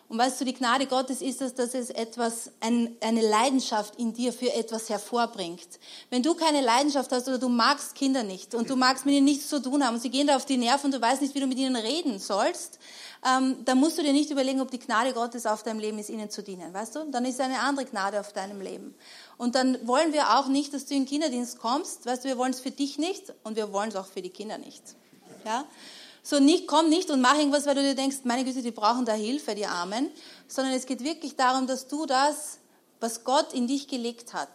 Und 0.07 0.19
weißt 0.19 0.39
du, 0.39 0.45
die 0.45 0.53
Gnade 0.53 0.85
Gottes 0.85 1.21
ist 1.21 1.41
es, 1.41 1.55
dass 1.55 1.73
es 1.73 1.89
etwas, 1.89 2.51
ein, 2.59 2.95
eine 3.01 3.27
Leidenschaft 3.27 3.95
in 3.95 4.13
dir 4.13 4.31
für 4.31 4.53
etwas 4.53 4.87
hervorbringt. 4.87 5.67
Wenn 6.11 6.21
du 6.21 6.35
keine 6.35 6.61
Leidenschaft 6.61 7.11
hast 7.11 7.27
oder 7.27 7.39
du 7.39 7.49
magst 7.49 7.95
Kinder 7.95 8.21
nicht 8.21 8.53
und 8.53 8.69
du 8.69 8.75
magst 8.75 9.05
mit 9.05 9.15
ihnen 9.15 9.25
nichts 9.25 9.49
zu 9.49 9.59
tun 9.59 9.83
haben 9.83 9.95
und 9.95 10.01
sie 10.01 10.11
gehen 10.11 10.27
da 10.27 10.35
auf 10.35 10.45
die 10.45 10.57
Nerven 10.57 10.85
und 10.87 10.93
du 10.93 11.01
weißt 11.01 11.23
nicht, 11.23 11.33
wie 11.33 11.39
du 11.39 11.47
mit 11.47 11.57
ihnen 11.57 11.75
reden 11.75 12.19
sollst, 12.19 12.77
ähm, 13.25 13.57
dann 13.65 13.79
musst 13.79 13.97
du 13.97 14.03
dir 14.03 14.13
nicht 14.13 14.29
überlegen, 14.29 14.61
ob 14.61 14.69
die 14.69 14.77
Gnade 14.77 15.11
Gottes 15.11 15.47
auf 15.47 15.63
deinem 15.63 15.79
Leben 15.79 15.97
ist, 15.97 16.11
ihnen 16.11 16.29
zu 16.29 16.43
dienen. 16.43 16.71
Weißt 16.71 16.95
du? 16.95 17.05
Dann 17.09 17.25
ist 17.25 17.41
eine 17.41 17.61
andere 17.61 17.87
Gnade 17.87 18.19
auf 18.19 18.31
deinem 18.31 18.61
Leben. 18.61 18.93
Und 19.37 19.55
dann 19.55 19.87
wollen 19.87 20.13
wir 20.13 20.37
auch 20.37 20.47
nicht, 20.47 20.75
dass 20.75 20.85
du 20.85 20.93
in 20.93 21.01
den 21.01 21.09
Kinderdienst 21.09 21.57
kommst. 21.57 22.05
Weißt 22.05 22.23
du, 22.23 22.27
wir 22.27 22.37
wollen 22.37 22.51
es 22.51 22.59
für 22.59 22.71
dich 22.71 22.99
nicht 22.99 23.33
und 23.43 23.55
wir 23.55 23.73
wollen 23.73 23.89
es 23.89 23.95
auch 23.95 24.05
für 24.05 24.21
die 24.21 24.29
Kinder 24.29 24.59
nicht. 24.59 24.83
Ja? 25.45 25.65
So 26.23 26.39
nicht, 26.39 26.67
komm 26.67 26.89
nicht 26.89 27.11
und 27.11 27.21
mach 27.21 27.37
irgendwas, 27.37 27.65
weil 27.65 27.75
du 27.75 27.81
dir 27.81 27.95
denkst, 27.95 28.17
meine 28.23 28.43
Güte, 28.43 28.61
die 28.61 28.71
brauchen 28.71 29.05
da 29.05 29.13
Hilfe, 29.13 29.53
die 29.53 29.67
Armen, 29.67 30.09
sondern 30.47 30.73
es 30.73 30.85
geht 30.85 31.03
wirklich 31.03 31.35
darum, 31.35 31.67
dass 31.67 31.87
du 31.87 32.05
das, 32.05 32.57
was 32.99 33.23
Gott 33.23 33.53
in 33.53 33.67
dich 33.67 33.87
gelegt 33.87 34.33
hat, 34.33 34.49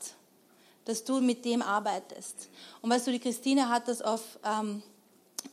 dass 0.85 1.05
du 1.05 1.21
mit 1.21 1.45
dem 1.45 1.63
arbeitest. 1.63 2.49
Und 2.83 2.91
weißt 2.91 3.07
du, 3.07 3.13
die 3.13 3.21
Christine 3.21 3.69
hat 3.69 3.87
das 3.87 4.03
auf 4.03 4.41
ähm, 4.45 4.83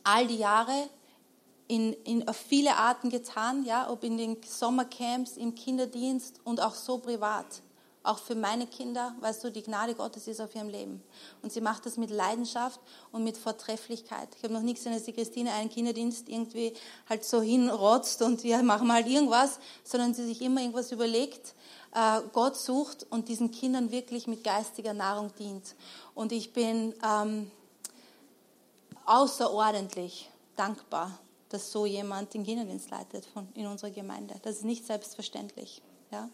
all 0.02 0.26
die 0.26 0.38
Jahre 0.38 0.88
in, 1.68 1.92
in, 2.04 2.26
auf 2.26 2.36
viele 2.36 2.74
Arten 2.74 3.10
getan, 3.10 3.64
ja, 3.64 3.88
ob 3.88 4.02
in 4.02 4.16
den 4.16 4.38
Sommercamps, 4.42 5.36
im 5.36 5.54
Kinderdienst 5.54 6.40
und 6.42 6.60
auch 6.60 6.74
so 6.74 6.98
privat 6.98 7.46
auch 8.08 8.18
für 8.18 8.34
meine 8.34 8.66
Kinder, 8.66 9.14
weißt 9.20 9.44
du, 9.44 9.50
die 9.50 9.62
Gnade 9.62 9.94
Gottes 9.94 10.26
ist 10.28 10.40
auf 10.40 10.54
ihrem 10.54 10.68
Leben. 10.68 11.02
Und 11.42 11.52
sie 11.52 11.60
macht 11.60 11.84
das 11.84 11.98
mit 11.98 12.10
Leidenschaft 12.10 12.80
und 13.12 13.22
mit 13.22 13.36
Vortrefflichkeit. 13.36 14.28
Ich 14.36 14.42
habe 14.44 14.54
noch 14.54 14.62
nie 14.62 14.74
gesehen, 14.74 14.94
dass 14.94 15.04
die 15.04 15.12
Christine 15.12 15.52
einen 15.52 15.68
Kinderdienst 15.68 16.28
irgendwie 16.28 16.72
halt 17.08 17.24
so 17.24 17.42
hinrotzt 17.42 18.22
und 18.22 18.42
wir 18.44 18.62
machen 18.62 18.90
halt 18.90 19.06
irgendwas, 19.06 19.60
sondern 19.84 20.14
sie 20.14 20.24
sich 20.24 20.40
immer 20.40 20.60
irgendwas 20.60 20.90
überlegt, 20.90 21.54
äh, 21.94 22.20
Gott 22.32 22.56
sucht 22.56 23.06
und 23.10 23.28
diesen 23.28 23.50
Kindern 23.50 23.90
wirklich 23.90 24.26
mit 24.26 24.42
geistiger 24.42 24.94
Nahrung 24.94 25.30
dient. 25.38 25.74
Und 26.14 26.32
ich 26.32 26.54
bin 26.54 26.94
ähm, 27.04 27.50
außerordentlich 29.04 30.30
dankbar, 30.56 31.18
dass 31.50 31.70
so 31.70 31.84
jemand 31.84 32.32
den 32.32 32.44
Kinderdienst 32.44 32.90
leitet 32.90 33.26
von, 33.26 33.48
in 33.54 33.66
unserer 33.66 33.90
Gemeinde. 33.90 34.34
Das 34.42 34.56
ist 34.56 34.64
nicht 34.64 34.86
selbstverständlich. 34.86 35.82
Ja? 36.10 36.28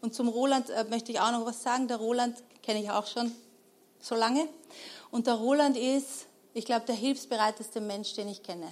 Und 0.00 0.14
zum 0.14 0.28
Roland 0.28 0.70
äh, 0.70 0.84
möchte 0.88 1.12
ich 1.12 1.20
auch 1.20 1.32
noch 1.32 1.44
was 1.46 1.62
sagen. 1.62 1.88
Der 1.88 1.98
Roland 1.98 2.36
kenne 2.62 2.82
ich 2.82 2.90
auch 2.90 3.06
schon 3.06 3.32
so 4.00 4.14
lange. 4.14 4.48
Und 5.10 5.26
der 5.26 5.34
Roland 5.34 5.76
ist, 5.76 6.26
ich 6.54 6.64
glaube, 6.64 6.86
der 6.86 6.94
hilfsbereiteste 6.94 7.80
Mensch, 7.80 8.14
den 8.14 8.28
ich 8.28 8.42
kenne. 8.42 8.68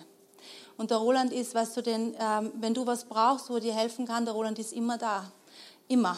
Und 0.76 0.90
der 0.90 0.98
Roland 0.98 1.32
ist, 1.32 1.54
weißt 1.54 1.76
du, 1.76 1.82
denn, 1.82 2.16
ähm, 2.18 2.52
wenn 2.56 2.72
du 2.72 2.86
was 2.86 3.04
brauchst, 3.04 3.50
wo 3.50 3.54
er 3.54 3.60
dir 3.60 3.74
helfen 3.74 4.06
kann, 4.06 4.24
der 4.24 4.34
Roland 4.34 4.58
ist 4.58 4.72
immer 4.72 4.96
da. 4.96 5.30
Immer. 5.88 6.16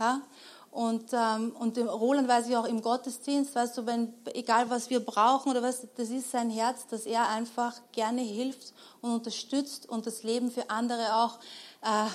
Ja? 0.00 0.22
Und, 0.70 1.12
ähm, 1.12 1.54
und 1.58 1.76
dem 1.76 1.88
Roland 1.88 2.28
weiß 2.28 2.48
ich 2.48 2.56
auch 2.56 2.64
im 2.64 2.82
Gottesdienst, 2.82 3.54
weißt 3.54 3.78
du, 3.78 3.86
wenn, 3.86 4.14
egal 4.34 4.68
was 4.70 4.90
wir 4.90 5.00
brauchen 5.00 5.50
oder 5.50 5.62
was, 5.62 5.86
das 5.96 6.10
ist 6.10 6.30
sein 6.30 6.50
Herz, 6.50 6.86
dass 6.86 7.06
er 7.06 7.28
einfach 7.28 7.80
gerne 7.92 8.22
hilft 8.22 8.72
und 9.00 9.12
unterstützt 9.12 9.88
und 9.88 10.06
das 10.06 10.22
Leben 10.22 10.50
für 10.50 10.70
andere 10.70 11.14
auch 11.16 11.38
äh, 11.82 12.06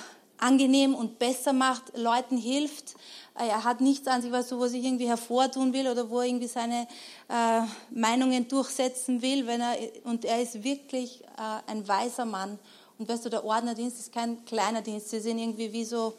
angenehm 0.44 0.94
und 0.94 1.18
besser 1.18 1.52
macht, 1.52 1.96
Leuten 1.96 2.36
hilft. 2.36 2.94
Äh, 3.38 3.48
er 3.48 3.64
hat 3.64 3.80
nichts 3.80 4.06
an 4.06 4.22
sich, 4.22 4.30
was 4.30 4.48
so, 4.48 4.58
wo 4.58 4.66
sich 4.66 4.84
irgendwie 4.84 5.08
hervortun 5.08 5.72
will 5.72 5.88
oder 5.88 6.08
wo 6.10 6.20
er 6.20 6.26
irgendwie 6.26 6.46
seine 6.46 6.86
äh, 7.28 7.60
Meinungen 7.90 8.46
durchsetzen 8.48 9.22
will. 9.22 9.46
Wenn 9.46 9.60
er, 9.60 9.76
und 10.04 10.24
er 10.24 10.42
ist 10.42 10.62
wirklich 10.62 11.22
äh, 11.22 11.70
ein 11.70 11.86
weiser 11.88 12.24
Mann. 12.24 12.58
Und 12.98 13.08
weißt 13.08 13.24
du, 13.24 13.30
der 13.30 13.44
Ordnerdienst 13.44 13.98
ist 13.98 14.12
kein 14.12 14.44
kleiner 14.44 14.82
Dienst. 14.82 15.10
Sie 15.10 15.20
sind 15.20 15.38
irgendwie 15.38 15.72
wie 15.72 15.84
so 15.84 16.14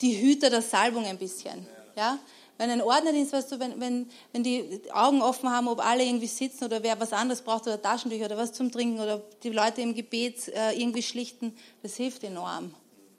die 0.00 0.20
Hüter 0.20 0.50
der 0.50 0.62
Salbung 0.62 1.04
ein 1.04 1.18
bisschen. 1.18 1.66
Ja? 1.96 2.18
Wenn 2.58 2.70
ein 2.70 2.82
Ordnerdienst, 2.82 3.32
weißt 3.32 3.52
du, 3.52 3.60
wenn, 3.60 3.80
wenn, 3.80 4.10
wenn 4.32 4.42
die 4.42 4.80
Augen 4.92 5.22
offen 5.22 5.50
haben, 5.50 5.68
ob 5.68 5.84
alle 5.84 6.04
irgendwie 6.04 6.26
sitzen 6.26 6.64
oder 6.64 6.82
wer 6.82 6.98
was 7.00 7.12
anderes 7.12 7.42
braucht 7.42 7.62
oder 7.66 7.80
Taschentücher 7.80 8.26
oder 8.26 8.36
was 8.36 8.52
zum 8.52 8.70
Trinken 8.70 9.00
oder 9.00 9.22
die 9.42 9.50
Leute 9.50 9.80
im 9.80 9.94
Gebet 9.94 10.48
äh, 10.48 10.72
irgendwie 10.72 11.02
schlichten, 11.02 11.56
das 11.82 11.96
hilft 11.96 12.24
enorm. 12.24 12.74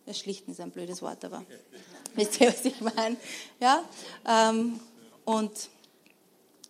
Das 0.06 0.20
Schlichten 0.20 0.52
ist 0.52 0.60
ein 0.60 0.72
blödes 0.72 1.02
Wort, 1.02 1.24
aber 1.26 1.44
wisst 2.16 2.40
ihr, 2.42 2.48
was 2.48 2.66
ich 2.66 2.80
meine? 2.82 3.18
Ja? 3.60 3.84
Ähm, 4.28 4.80
und 5.26 5.52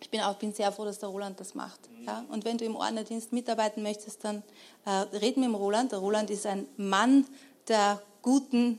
ich 0.00 0.10
bin 0.10 0.20
auch 0.20 0.36
bin 0.36 0.52
sehr 0.52 0.72
froh, 0.72 0.84
dass 0.84 0.98
der 0.98 1.08
Roland 1.08 1.38
das 1.40 1.54
macht. 1.54 1.80
Ja? 2.06 2.24
Und 2.28 2.44
wenn 2.44 2.58
du 2.58 2.64
im 2.64 2.76
Ordnerdienst 2.76 3.32
mitarbeiten 3.32 3.82
möchtest, 3.82 4.24
dann 4.24 4.42
äh, 4.84 4.90
red 4.90 5.36
mit 5.36 5.46
dem 5.46 5.54
Roland. 5.54 5.92
Der 5.92 6.00
Roland 6.00 6.30
ist 6.30 6.46
ein 6.46 6.66
Mann 6.76 7.26
der 7.68 8.02
guten, 8.20 8.78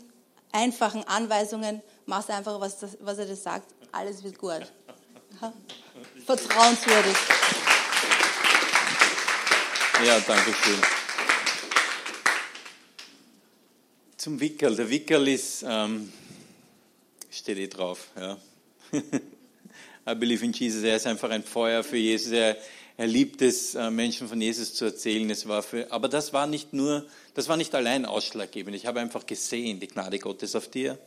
einfachen 0.51 1.04
Anweisungen. 1.06 1.82
Mach 2.06 2.28
einfach, 2.30 2.60
was, 2.60 2.80
das, 2.80 2.97
was 3.01 3.18
er 3.18 3.26
dir 3.26 3.36
sagt. 3.36 3.74
Alles 3.91 4.24
wird 4.24 4.38
gut. 4.38 4.72
Ja? 5.41 5.54
Vertrauenswürdig. 6.26 7.18
Ja, 10.06 10.20
danke 10.20 10.54
schön. 10.54 11.03
Zum 14.24 14.39
Wickel. 14.39 14.74
Der 14.78 14.89
Wickel 14.89 15.28
ist, 15.28 15.65
ähm, 15.67 16.09
steht 17.30 17.57
eh 17.57 17.67
drauf, 17.67 18.07
ja. 18.15 18.38
I 20.09 20.15
believe 20.15 20.45
in 20.45 20.53
Jesus. 20.53 20.82
Er 20.82 20.95
ist 20.95 21.05
einfach 21.07 21.30
ein 21.30 21.43
Feuer 21.43 21.84
für 21.84 21.97
Jesus. 21.97 22.32
Er, 22.32 22.55
er 22.95 23.07
liebt 23.07 23.41
es, 23.41 23.76
äh, 23.76 23.91
Menschen 23.91 24.30
von 24.30 24.39
Jesus 24.39 24.76
zu 24.76 24.86
erzählen. 24.86 25.30
Es 25.30 25.45
war 25.49 25.61
für, 25.61 25.91
aber 25.91 26.07
das 26.07 26.32
war 26.32 26.47
nicht 26.47 26.71
nur, 26.71 27.05
das 27.34 27.49
war 27.49 27.57
nicht 27.57 27.76
allein 27.76 28.05
ausschlaggebend. 28.05 28.78
Ich 28.78 28.86
habe 28.86 29.01
einfach 29.01 29.26
gesehen, 29.26 29.82
die 29.82 29.89
Gnade 29.89 30.19
Gottes 30.19 30.55
auf 30.55 30.69
dir. 30.69 30.97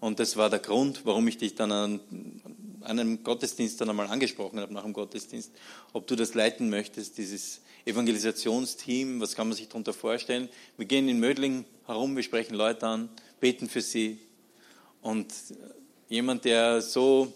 Und 0.00 0.18
das 0.18 0.38
war 0.38 0.48
der 0.48 0.60
Grund, 0.60 1.02
warum 1.04 1.28
ich 1.28 1.36
dich 1.36 1.54
dann 1.54 1.72
an, 1.72 2.00
an 2.84 2.98
einem 2.98 3.22
Gottesdienst 3.24 3.80
dann 3.80 3.90
einmal 3.90 4.08
angesprochen 4.08 4.60
habe, 4.60 4.72
nach 4.72 4.82
dem 4.82 4.92
Gottesdienst, 4.92 5.50
ob 5.92 6.06
du 6.06 6.16
das 6.16 6.34
leiten 6.34 6.70
möchtest, 6.70 7.18
dieses 7.18 7.60
Evangelisationsteam, 7.84 9.20
was 9.20 9.34
kann 9.34 9.48
man 9.48 9.56
sich 9.56 9.68
darunter 9.68 9.92
vorstellen? 9.92 10.48
Wir 10.76 10.86
gehen 10.86 11.08
in 11.08 11.18
Mödling 11.18 11.64
herum, 11.86 12.14
wir 12.14 12.22
sprechen 12.22 12.54
Leute 12.54 12.86
an, 12.86 13.08
beten 13.40 13.68
für 13.68 13.80
sie. 13.80 14.18
Und 15.00 15.32
jemand, 16.08 16.44
der 16.44 16.80
so 16.80 17.32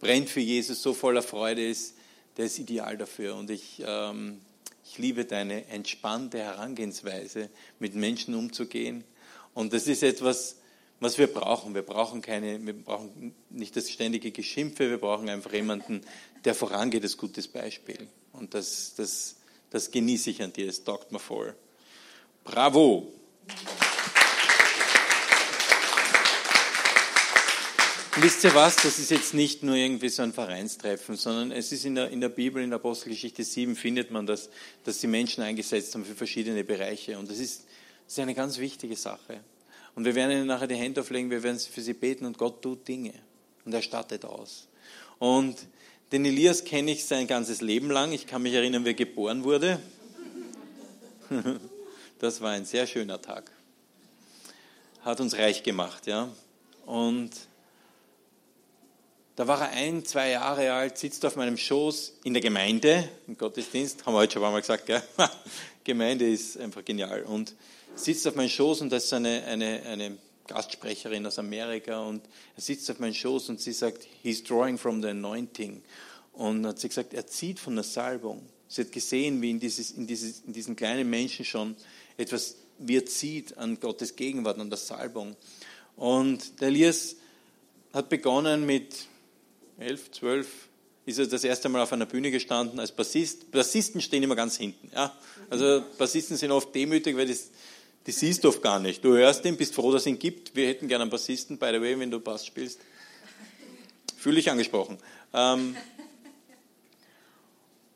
brennt 0.00 0.30
für 0.30 0.40
Jesus, 0.40 0.82
so 0.82 0.94
voller 0.94 1.22
Freude 1.22 1.66
ist, 1.66 1.94
der 2.36 2.46
ist 2.46 2.58
ideal 2.58 2.96
dafür. 2.96 3.34
Und 3.34 3.50
ich, 3.50 3.82
ähm, 3.84 4.40
ich 4.84 4.98
liebe 4.98 5.24
deine 5.24 5.66
entspannte 5.66 6.38
Herangehensweise, 6.38 7.50
mit 7.80 7.94
Menschen 7.94 8.34
umzugehen. 8.34 9.02
Und 9.54 9.72
das 9.72 9.88
ist 9.88 10.04
etwas, 10.04 10.57
was 11.00 11.18
wir 11.18 11.26
brauchen. 11.28 11.74
Wir 11.74 11.82
brauchen 11.82 12.22
keine, 12.22 12.64
wir 12.64 12.72
brauchen 12.72 13.34
nicht 13.50 13.76
das 13.76 13.90
ständige 13.90 14.30
Geschimpfe, 14.30 14.90
wir 14.90 14.98
brauchen 14.98 15.28
einfach 15.28 15.52
jemanden, 15.52 16.02
der 16.44 16.54
vorangeht, 16.54 17.04
das 17.04 17.16
gutes 17.16 17.48
Beispiel. 17.48 18.08
Und 18.32 18.54
das, 18.54 18.94
das, 18.96 19.36
das 19.70 19.90
genieße 19.90 20.30
ich 20.30 20.42
an 20.42 20.52
dir, 20.52 20.68
es 20.68 20.84
taugt 20.84 21.12
mir 21.12 21.18
voll. 21.18 21.54
Bravo! 22.44 23.12
wisst 28.22 28.44
ihr 28.44 28.54
was? 28.54 28.76
Das 28.76 28.98
ist 28.98 29.10
jetzt 29.10 29.34
nicht 29.34 29.62
nur 29.62 29.74
irgendwie 29.74 30.08
so 30.08 30.22
ein 30.22 30.32
Vereinstreffen, 30.32 31.16
sondern 31.16 31.52
es 31.52 31.72
ist 31.72 31.84
in 31.84 31.94
der, 31.94 32.10
in 32.10 32.20
der 32.20 32.28
Bibel, 32.28 32.62
in 32.62 32.70
der 32.70 32.78
Apostelgeschichte 32.78 33.44
7 33.44 33.76
findet 33.76 34.10
man 34.10 34.26
das, 34.26 34.50
dass 34.84 34.98
die 34.98 35.06
Menschen 35.06 35.42
eingesetzt 35.42 35.94
haben 35.94 36.04
für 36.04 36.14
verschiedene 36.14 36.64
Bereiche. 36.64 37.18
Und 37.18 37.30
das 37.30 37.38
ist, 37.38 37.64
das 38.04 38.14
ist 38.14 38.18
eine 38.18 38.34
ganz 38.34 38.58
wichtige 38.58 38.96
Sache. 38.96 39.40
Und 39.98 40.04
wir 40.04 40.14
werden 40.14 40.30
ihnen 40.30 40.46
nachher 40.46 40.68
die 40.68 40.76
Hände 40.76 41.00
auflegen, 41.00 41.28
wir 41.28 41.42
werden 41.42 41.58
für 41.58 41.80
sie 41.80 41.92
beten 41.92 42.24
und 42.24 42.38
Gott 42.38 42.62
tut 42.62 42.86
Dinge. 42.86 43.14
Und 43.64 43.74
er 43.74 43.82
startet 43.82 44.24
aus. 44.24 44.68
Und 45.18 45.56
den 46.12 46.24
Elias 46.24 46.62
kenne 46.62 46.92
ich 46.92 47.04
sein 47.04 47.26
ganzes 47.26 47.62
Leben 47.62 47.90
lang. 47.90 48.12
Ich 48.12 48.28
kann 48.28 48.42
mich 48.42 48.54
erinnern, 48.54 48.84
wie 48.84 48.90
er 48.90 48.94
geboren 48.94 49.42
wurde. 49.42 49.80
Das 52.20 52.40
war 52.40 52.52
ein 52.52 52.64
sehr 52.64 52.86
schöner 52.86 53.20
Tag. 53.20 53.50
Hat 55.02 55.20
uns 55.20 55.36
reich 55.36 55.64
gemacht, 55.64 56.06
ja. 56.06 56.28
Und 56.86 57.32
da 59.34 59.48
war 59.48 59.60
er 59.62 59.70
ein, 59.70 60.04
zwei 60.04 60.30
Jahre 60.30 60.72
alt, 60.72 60.96
sitzt 60.96 61.24
auf 61.24 61.34
meinem 61.34 61.56
Schoß 61.56 62.18
in 62.22 62.34
der 62.34 62.42
Gemeinde, 62.42 63.08
im 63.26 63.36
Gottesdienst, 63.36 64.06
haben 64.06 64.14
wir 64.14 64.18
heute 64.18 64.34
schon 64.34 64.44
einmal 64.44 64.60
gesagt, 64.60 64.86
gell? 64.86 65.02
Gemeinde 65.82 66.28
ist 66.28 66.56
einfach 66.56 66.84
genial. 66.84 67.22
Und 67.22 67.56
sitzt 67.98 68.26
auf 68.26 68.34
meinem 68.34 68.48
Schoß 68.48 68.80
und 68.82 68.90
das 68.90 69.04
ist 69.04 69.12
eine, 69.12 69.44
eine, 69.44 69.82
eine 69.82 70.18
Gastsprecherin 70.46 71.26
aus 71.26 71.38
Amerika 71.38 72.00
und 72.00 72.22
er 72.56 72.62
sitzt 72.62 72.90
auf 72.90 72.98
meinem 72.98 73.14
Schoß 73.14 73.50
und 73.50 73.60
sie 73.60 73.72
sagt, 73.72 74.06
he's 74.22 74.42
drawing 74.42 74.78
from 74.78 75.02
the 75.02 75.08
anointing. 75.08 75.82
Und 76.32 76.66
hat 76.66 76.78
sie 76.78 76.88
gesagt, 76.88 77.14
er 77.14 77.26
zieht 77.26 77.58
von 77.58 77.74
der 77.74 77.84
Salbung. 77.84 78.48
Sie 78.68 78.82
hat 78.82 78.92
gesehen, 78.92 79.42
wie 79.42 79.50
in, 79.50 79.60
dieses, 79.60 79.90
in, 79.92 80.06
dieses, 80.06 80.40
in 80.40 80.52
diesen 80.52 80.76
kleinen 80.76 81.08
Menschen 81.08 81.44
schon 81.44 81.76
etwas, 82.16 82.56
er 82.86 83.06
zieht 83.06 83.56
an 83.58 83.80
Gottes 83.80 84.14
Gegenwart, 84.14 84.58
an 84.58 84.70
der 84.70 84.78
Salbung. 84.78 85.36
Und 85.96 86.60
der 86.60 86.68
Elias 86.68 87.16
hat 87.92 88.08
begonnen 88.08 88.66
mit 88.66 88.94
elf, 89.78 90.10
zwölf, 90.12 90.68
ist 91.06 91.18
er 91.18 91.26
das 91.26 91.42
erste 91.42 91.68
Mal 91.68 91.82
auf 91.82 91.92
einer 91.92 92.06
Bühne 92.06 92.30
gestanden 92.30 92.78
als 92.78 92.92
Bassist. 92.92 93.50
Bassisten 93.50 94.00
stehen 94.00 94.22
immer 94.22 94.36
ganz 94.36 94.56
hinten. 94.56 94.90
Ja? 94.94 95.16
Also 95.48 95.82
Bassisten 95.96 96.36
sind 96.36 96.52
oft 96.52 96.74
demütig, 96.74 97.16
weil 97.16 97.26
das, 97.26 97.48
die 98.08 98.12
siehst 98.12 98.42
du 98.42 98.48
oft 98.48 98.62
gar 98.62 98.80
nicht. 98.80 99.04
Du 99.04 99.12
hörst 99.12 99.44
ihn, 99.44 99.58
bist 99.58 99.74
froh, 99.74 99.92
dass 99.92 100.00
es 100.02 100.06
ihn 100.06 100.18
gibt. 100.18 100.56
Wir 100.56 100.66
hätten 100.66 100.88
gerne 100.88 101.02
einen 101.02 101.10
Bassisten, 101.10 101.58
by 101.58 101.66
the 101.66 101.80
way, 101.82 101.98
wenn 101.98 102.10
du 102.10 102.18
Bass 102.18 102.46
spielst. 102.46 102.80
Fühle 104.16 104.40
ich 104.40 104.50
angesprochen. 104.50 104.96
Ähm, 105.34 105.76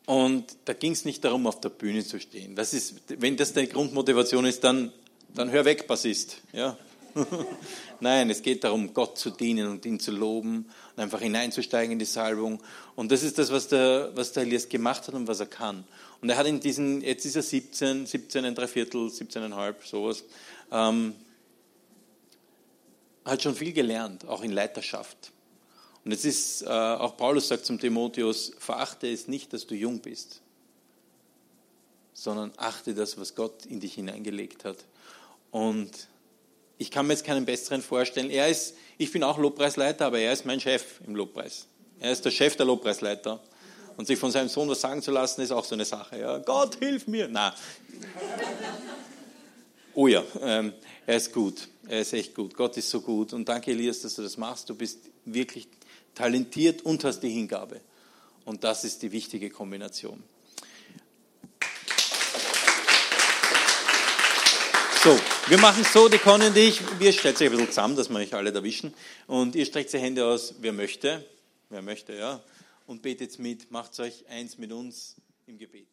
und 0.04 0.54
da 0.66 0.74
ging 0.74 0.92
es 0.92 1.06
nicht 1.06 1.24
darum, 1.24 1.46
auf 1.46 1.62
der 1.62 1.70
Bühne 1.70 2.04
zu 2.04 2.20
stehen. 2.20 2.54
Das 2.54 2.74
ist, 2.74 2.96
wenn 3.08 3.38
das 3.38 3.54
deine 3.54 3.68
Grundmotivation 3.68 4.44
ist, 4.44 4.62
dann, 4.64 4.92
dann 5.34 5.50
hör 5.50 5.64
weg, 5.64 5.86
Bassist. 5.86 6.42
Ja? 6.52 6.76
Nein, 8.00 8.30
es 8.30 8.42
geht 8.42 8.64
darum, 8.64 8.94
Gott 8.94 9.18
zu 9.18 9.30
dienen 9.30 9.68
und 9.68 9.84
ihn 9.84 10.00
zu 10.00 10.10
loben 10.10 10.70
und 10.96 11.02
einfach 11.02 11.20
hineinzusteigen 11.20 11.92
in 11.92 11.98
die 11.98 12.04
Salbung. 12.04 12.62
Und 12.96 13.12
das 13.12 13.22
ist 13.22 13.38
das, 13.38 13.50
was 13.52 13.68
der, 13.68 14.10
was 14.14 14.32
der 14.32 14.44
Elias 14.44 14.68
gemacht 14.68 15.06
hat 15.06 15.14
und 15.14 15.28
was 15.28 15.40
er 15.40 15.46
kann. 15.46 15.84
Und 16.20 16.30
er 16.30 16.36
hat 16.36 16.46
in 16.46 16.60
diesen, 16.60 17.02
jetzt 17.02 17.24
ist 17.24 17.36
er 17.36 17.42
17, 17.42 18.06
17, 18.06 18.44
ein 18.44 18.54
Dreiviertel, 18.54 19.08
17,5, 19.08 19.74
sowas, 19.84 20.24
ähm, 20.70 21.14
hat 23.24 23.42
schon 23.42 23.54
viel 23.54 23.72
gelernt, 23.72 24.26
auch 24.26 24.42
in 24.42 24.52
Leiterschaft. 24.52 25.32
Und 26.04 26.12
es 26.12 26.24
ist, 26.24 26.62
äh, 26.62 26.66
auch 26.66 27.16
Paulus 27.16 27.48
sagt 27.48 27.64
zum 27.64 27.78
Timotheus, 27.78 28.52
verachte 28.58 29.10
es 29.10 29.28
nicht, 29.28 29.52
dass 29.52 29.66
du 29.66 29.74
jung 29.74 30.00
bist, 30.00 30.40
sondern 32.14 32.52
achte 32.56 32.94
das, 32.94 33.18
was 33.18 33.34
Gott 33.34 33.66
in 33.66 33.80
dich 33.80 33.94
hineingelegt 33.94 34.64
hat. 34.64 34.78
Und 35.52 36.08
ich 36.78 36.90
kann 36.90 37.06
mir 37.06 37.12
jetzt 37.12 37.24
keinen 37.24 37.44
besseren 37.44 37.82
vorstellen. 37.82 38.30
Er 38.30 38.48
ist, 38.48 38.74
ich 38.98 39.12
bin 39.12 39.22
auch 39.22 39.38
Lobpreisleiter, 39.38 40.06
aber 40.06 40.18
er 40.18 40.32
ist 40.32 40.44
mein 40.44 40.60
Chef 40.60 41.00
im 41.06 41.14
Lobpreis. 41.14 41.66
Er 42.00 42.12
ist 42.12 42.24
der 42.24 42.30
Chef 42.30 42.56
der 42.56 42.66
Lobpreisleiter. 42.66 43.40
Und 43.96 44.06
sich 44.06 44.18
von 44.18 44.30
seinem 44.30 44.48
Sohn 44.48 44.68
was 44.68 44.80
sagen 44.80 45.02
zu 45.02 45.10
lassen, 45.10 45.42
ist 45.42 45.52
auch 45.52 45.64
so 45.64 45.74
eine 45.74 45.84
Sache. 45.84 46.18
Ja, 46.18 46.38
Gott, 46.38 46.76
hilf 46.76 47.06
mir. 47.06 47.28
Na. 47.30 47.54
Oh 49.94 50.06
ja, 50.06 50.24
ähm, 50.40 50.72
er 51.06 51.16
ist 51.16 51.32
gut. 51.32 51.68
Er 51.86 52.00
ist 52.00 52.12
echt 52.14 52.34
gut. 52.34 52.54
Gott 52.54 52.76
ist 52.76 52.88
so 52.88 53.02
gut. 53.02 53.32
Und 53.32 53.48
danke, 53.48 53.70
Elias, 53.70 54.00
dass 54.00 54.14
du 54.14 54.22
das 54.22 54.36
machst. 54.38 54.70
Du 54.70 54.74
bist 54.74 54.98
wirklich 55.26 55.68
talentiert 56.14 56.82
und 56.82 57.04
hast 57.04 57.20
die 57.20 57.28
Hingabe. 57.28 57.80
Und 58.44 58.64
das 58.64 58.84
ist 58.84 59.02
die 59.02 59.12
wichtige 59.12 59.50
Kombination. 59.50 60.22
So, 65.04 65.18
wir 65.48 65.58
machen 65.58 65.82
es 65.82 65.92
so, 65.92 66.08
die 66.08 66.18
Conny 66.18 66.46
und 66.46 66.56
ich, 66.56 66.80
wir 67.00 67.12
stellen 67.12 67.34
sich 67.34 67.48
ein 67.48 67.50
bisschen 67.50 67.66
zusammen, 67.66 67.96
dass 67.96 68.08
wir 68.08 68.18
euch 68.18 68.32
alle 68.34 68.52
erwischen. 68.52 68.94
Und 69.26 69.56
ihr 69.56 69.66
streckt 69.66 69.92
die 69.92 69.98
Hände 69.98 70.24
aus, 70.24 70.54
wer 70.60 70.72
möchte, 70.72 71.26
wer 71.70 71.82
möchte, 71.82 72.14
ja. 72.14 72.40
Und 72.86 73.02
betet 73.02 73.36
mit, 73.40 73.68
macht 73.72 73.98
euch 73.98 74.24
eins 74.28 74.58
mit 74.58 74.70
uns 74.70 75.16
im 75.48 75.58
Gebet. 75.58 75.88